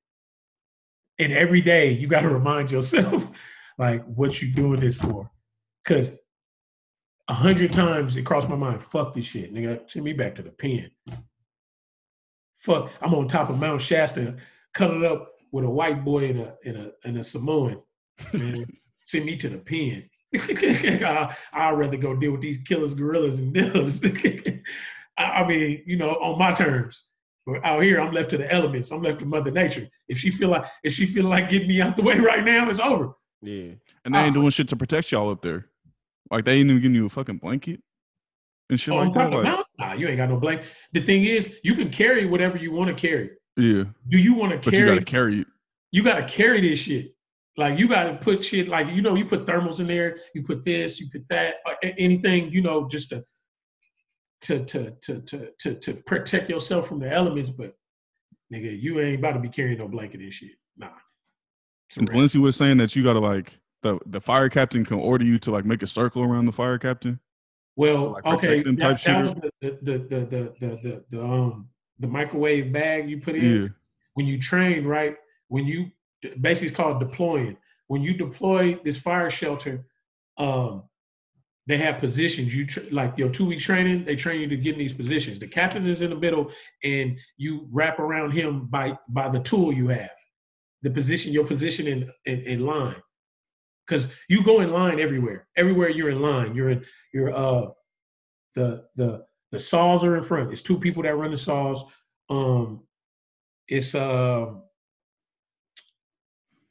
[1.18, 3.30] And every day you got to remind yourself,
[3.78, 5.30] like, what you doing this for?
[5.82, 6.16] Because
[7.28, 8.82] a hundred times it crossed my mind.
[8.82, 9.90] Fuck this shit, nigga.
[9.90, 10.90] Send me back to the pen.
[12.58, 14.36] Fuck, I'm on top of Mount Shasta,
[14.72, 17.80] cuddled up with a white boy and a and a and a Samoan.
[18.32, 18.66] Man,
[19.04, 20.10] send me to the pen.
[20.34, 24.04] I, I'd rather go deal with these killers, gorillas, and dealers.
[25.16, 27.04] I, I mean, you know, on my terms.
[27.46, 28.90] But out here, I'm left to the elements.
[28.90, 29.86] I'm left to Mother Nature.
[30.08, 32.68] If she feel like if she feel like getting me out the way right now,
[32.68, 33.12] it's over.
[33.40, 33.74] Yeah.
[34.04, 34.40] And they ain't Ah.
[34.40, 35.68] doing shit to protect y'all up there.
[36.32, 37.80] Like, they ain't even giving you a fucking blanket
[38.70, 39.30] and shit Oh, like that.
[39.30, 39.66] top of the Like.
[39.78, 40.66] Nah, you ain't got no blanket.
[40.92, 43.30] The thing is, you can carry whatever you want to carry.
[43.56, 44.70] Yeah, Do you want to carry?
[44.70, 45.46] but you got to carry it.
[45.92, 47.14] you got to carry this shit.
[47.56, 50.42] Like you got to put shit like you know you put thermals in there, you
[50.42, 53.24] put this, you put that, uh, anything you know just to
[54.42, 57.50] to to to to to, to protect yourself from the elements.
[57.50, 57.74] But
[58.52, 60.52] nigga, you ain't about to be carrying no blanket and shit.
[60.76, 60.90] Nah.
[61.96, 62.08] And.
[62.08, 65.38] Lindsay was saying that you got to, like, the, the fire captain can order you
[65.40, 67.20] to, like, make a circle around the fire captain.
[67.76, 71.24] Well, like okay, protect them that, type that the, the, the the the the the
[71.24, 71.68] um
[72.04, 73.62] the microwave bag you put in.
[73.62, 73.68] Yeah.
[74.14, 75.16] when you train, right?
[75.48, 75.90] When you
[76.40, 77.56] basically it's called deploying.
[77.88, 79.86] When you deploy this fire shelter,
[80.38, 80.84] um,
[81.66, 82.54] they have positions.
[82.54, 85.38] You tr- like your two week training, they train you to get in these positions.
[85.38, 86.50] The captain is in the middle,
[86.82, 90.16] and you wrap around him by by the tool you have,
[90.82, 93.00] the position, your position in in, in line,
[93.86, 95.46] because you go in line everywhere.
[95.56, 97.66] Everywhere you're in line, you're in you're uh
[98.54, 99.24] the the
[99.54, 100.52] the saws are in front.
[100.52, 101.82] It's two people that run the saws.
[102.28, 102.82] Um,
[103.68, 104.46] it's uh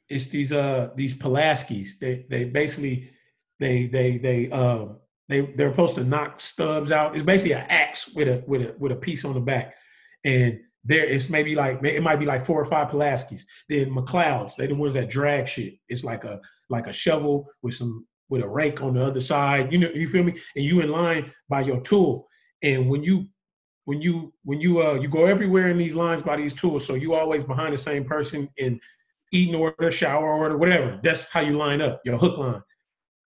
[0.08, 1.98] it's these uh these Pulaskis.
[2.00, 3.10] They they basically
[3.58, 4.98] they they they um
[5.28, 7.14] they they're supposed to knock stubs out.
[7.14, 9.74] It's basically an axe with a with a with a piece on the back,
[10.24, 13.42] and there it's maybe like it might be like four or five Pulaskis.
[13.68, 15.74] Then McLeods, they're the ones that drag shit.
[15.88, 19.72] It's like a like a shovel with some with a rake on the other side.
[19.72, 20.34] You know, you feel me?
[20.54, 22.28] And you in line by your tool.
[22.64, 23.28] And when you
[23.84, 26.94] when you when you uh you go everywhere in these lines by these tools, so
[26.94, 28.80] you always behind the same person in
[29.30, 30.98] eating order, shower order, whatever.
[31.02, 32.62] That's how you line up your hook line.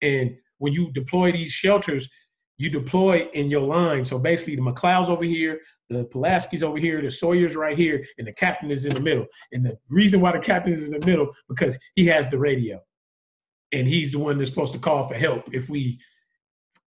[0.01, 2.09] And when you deploy these shelters,
[2.57, 4.03] you deploy in your line.
[4.03, 8.27] So basically, the McLeod's over here, the Pulaski's over here, the Sawyer's right here, and
[8.27, 9.25] the captain is in the middle.
[9.53, 12.81] And the reason why the captain is in the middle because he has the radio,
[13.71, 15.99] and he's the one that's supposed to call for help if we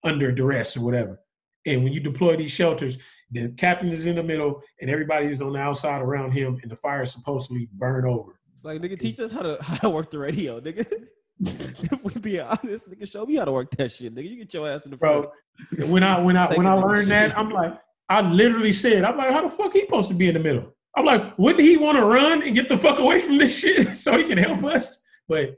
[0.04, 1.18] under duress or whatever.
[1.66, 2.98] And when you deploy these shelters,
[3.30, 6.70] the captain is in the middle, and everybody is on the outside around him, and
[6.70, 8.38] the fire is supposedly burn over.
[8.52, 10.86] It's like nigga, teach us how to how to work the radio, nigga.
[11.40, 14.28] if we be honest, nigga, show me how to work that shit, nigga.
[14.28, 15.28] You get your ass in the front.
[15.72, 17.08] Bro, when I when I Take when I learned shit.
[17.08, 17.78] that, I'm like,
[18.08, 20.74] I literally said, I'm like, how the fuck he supposed to be in the middle?
[20.94, 23.96] I'm like, wouldn't he want to run and get the fuck away from this shit
[23.96, 24.98] so he can help us?
[25.28, 25.54] But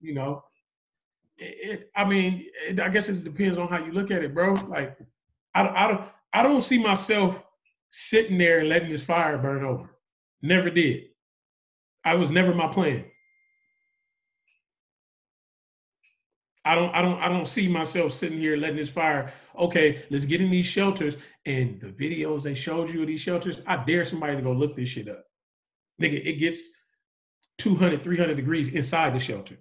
[0.00, 0.42] you know,
[1.38, 4.54] it, I mean, it, I guess it depends on how you look at it, bro.
[4.54, 4.96] Like,
[5.54, 7.42] I, I don't I don't see myself
[7.90, 9.88] sitting there and letting this fire burn over.
[10.42, 11.04] Never did.
[12.04, 13.04] I was never my plan.
[16.66, 19.32] I don't, I don't, I don't see myself sitting here letting this fire.
[19.56, 23.60] Okay, let's get in these shelters and the videos they showed you of these shelters.
[23.66, 25.24] I dare somebody to go look this shit up.
[26.00, 26.62] Nigga, it gets
[27.58, 29.58] 200, 300 degrees inside the shelter.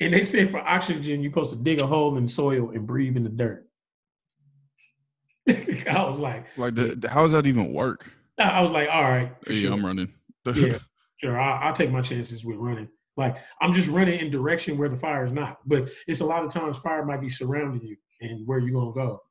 [0.00, 2.86] And they said for oxygen, you're supposed to dig a hole in the soil and
[2.86, 3.66] breathe in the dirt.
[5.88, 8.10] I was like, Like, the, how does that even work?
[8.38, 9.72] I was like, all right, yeah, sure.
[9.72, 10.12] I'm running.
[10.54, 10.78] Yeah,
[11.16, 11.40] sure.
[11.40, 12.88] I, I'll take my chances with running.
[13.16, 15.58] Like I'm just running in direction where the fire is not.
[15.66, 18.92] But it's a lot of times fire might be surrounding you and where you gonna
[18.92, 19.22] go.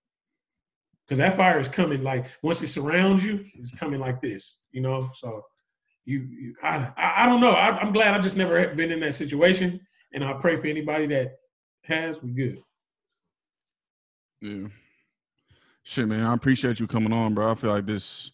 [1.06, 4.58] Because that fire is coming like once it surrounds you, it's coming like this.
[4.72, 5.44] You know, so
[6.06, 7.52] you, you I, I I don't know.
[7.52, 9.80] I, I'm glad I just never have been in that situation,
[10.16, 11.40] and I pray for anybody that
[11.84, 12.16] has.
[12.24, 12.62] We good.
[14.42, 14.68] Yeah.
[15.84, 16.26] Shit, man.
[16.26, 17.52] I appreciate you coming on, bro.
[17.52, 18.32] I feel like this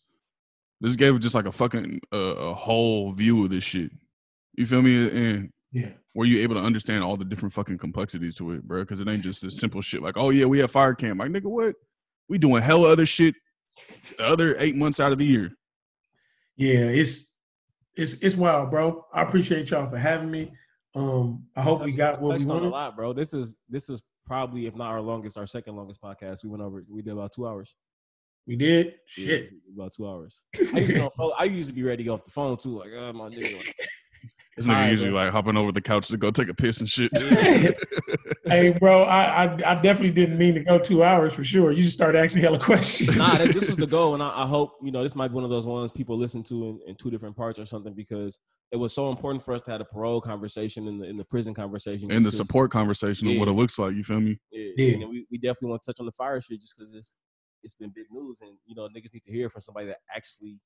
[0.80, 3.92] this gave just like a fucking uh, a whole view of this shit.
[4.56, 5.10] You feel me?
[5.10, 5.90] And Yeah.
[6.16, 8.82] were you able to understand all the different fucking complexities to it, bro?
[8.82, 11.20] Because it ain't just this simple shit like, oh yeah, we have fire camp.
[11.20, 11.76] Like nigga, what?
[12.30, 13.36] We doing hell other shit
[14.18, 15.52] the other eight months out of the year.
[16.56, 17.32] Yeah, it's
[17.96, 19.06] it's it's wild, bro.
[19.14, 20.54] I appreciate y'all for having me.
[20.94, 23.14] Um, I hope we got what we on a lot, bro.
[23.14, 26.44] This is this is probably if not our longest, our second longest podcast.
[26.44, 26.84] We went over.
[26.90, 27.76] We did about two hours.
[28.48, 28.96] We did.
[29.18, 29.38] Yeah,
[29.74, 30.44] about two hours.
[30.74, 32.80] I used to, phone, I used to be ready off the phone too.
[32.80, 33.62] Like, oh my nigga.
[34.58, 35.24] This All nigga right, usually bro.
[35.24, 37.10] like hopping over the couch to go take a piss and shit.
[38.46, 41.72] hey, bro, I, I I definitely didn't mean to go two hours for sure.
[41.72, 43.16] You just started asking hella questions.
[43.16, 45.36] nah, that, this was the goal, and I, I hope you know this might be
[45.36, 48.40] one of those ones people listen to in, in two different parts or something because
[48.72, 51.26] it was so important for us to have a parole conversation and the in the
[51.26, 53.94] prison conversation and the support conversation of what it looks like.
[53.96, 54.38] You feel me?
[54.52, 54.94] Yeah, Yeah.
[54.96, 57.16] and we, we definitely want to touch on the fire shit just because it's
[57.64, 60.58] it's been big news, and you know niggas need to hear from somebody that actually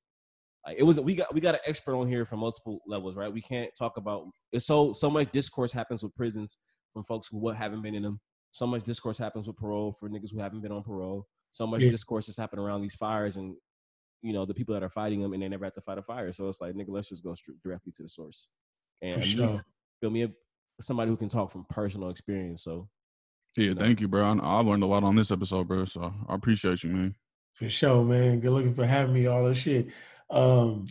[0.65, 0.99] like it was.
[0.99, 3.31] We got we got an expert on here from multiple levels, right?
[3.31, 6.57] We can't talk about it's so so much discourse happens with prisons
[6.93, 8.19] from folks who what haven't been in them.
[8.51, 11.27] So much discourse happens with parole for niggas who haven't been on parole.
[11.51, 11.89] So much Yeah.
[11.89, 13.55] discourse has happened around these fires and
[14.21, 16.01] you know the people that are fighting them and they never had to fight a
[16.01, 16.31] fire.
[16.31, 18.47] So it's like nigga, let's just go straight directly to the source.
[19.01, 19.41] And For at sure.
[19.41, 19.63] least
[20.01, 20.27] feel me
[20.81, 22.63] somebody who can talk from personal experience.
[22.63, 22.89] So
[23.57, 23.81] Yeah, No.
[23.81, 24.23] thank you, bro.
[24.23, 25.85] I, I learned a lot on this episode, bro.
[25.85, 27.15] So I appreciate you, man.
[27.53, 28.39] For sure, man.
[28.41, 29.27] Good looking for having me.
[29.27, 29.87] All this shit.
[30.30, 30.88] Um,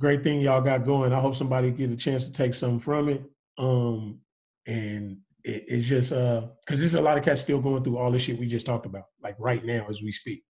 [0.00, 1.12] great thing y'all got going.
[1.12, 3.22] I hope somebody get a chance to take something from it.
[3.58, 4.18] Um,
[4.66, 8.10] and it, it's just uh, because there's a lot of cats still going through all
[8.10, 10.42] this shit we just talked about, like right now as we speak.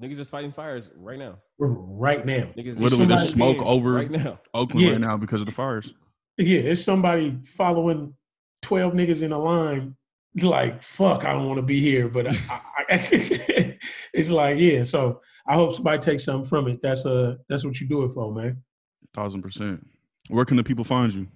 [0.00, 1.38] niggas just fighting fires right now.
[1.58, 2.48] We're right now.
[2.56, 4.40] Niggas Literally, there's smoke over right now.
[4.52, 4.92] Oakland Yeah.
[4.92, 5.94] right now because of the fires.
[6.36, 8.14] Yeah, it's somebody following
[8.60, 9.96] twelve niggas in a line.
[10.42, 12.60] Like fuck, I don't want to be here, but I,
[12.90, 12.94] I,
[14.14, 14.84] it's like yeah.
[14.84, 16.80] So I hope somebody takes something from it.
[16.82, 18.62] That's uh that's what you do it for, man.
[19.12, 19.86] Thousand percent.
[20.28, 21.26] Where can the people find you?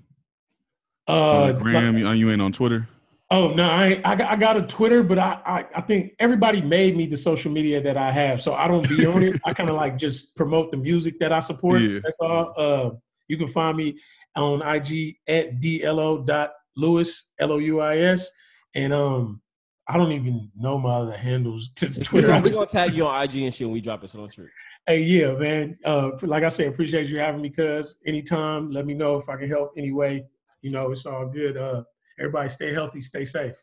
[1.07, 2.89] Uh, on the gram, you, you ain't on Twitter.
[3.31, 6.63] Oh no, I I got, I got a Twitter, but I, I I think everybody
[6.63, 9.41] made me the social media that I have, so I don't be on it.
[9.45, 11.81] I kind of like just promote the music that I support.
[11.81, 11.99] Yeah.
[12.03, 12.55] That's all.
[12.57, 12.91] Uh,
[13.29, 13.99] you can find me
[14.35, 18.31] on IG at dlo dot louis l o u i s,
[18.75, 19.43] and um,
[19.89, 22.27] I don't even know my other handles to We're Twitter.
[22.29, 24.11] gonna, we gonna tag you on IG and shit when we drop it.
[24.11, 24.49] So don't trip.
[24.87, 25.79] Hey, yeah, man.
[25.85, 27.51] Uh, like I said, appreciate you having me.
[27.51, 30.25] Cuz anytime, let me know if I can help anyway.
[30.61, 31.57] You know, it's all good.
[31.57, 31.85] Uh,
[32.19, 33.55] everybody, stay healthy, stay safe.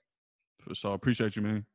[0.68, 0.94] So sure.
[0.96, 1.66] Appreciate you, man.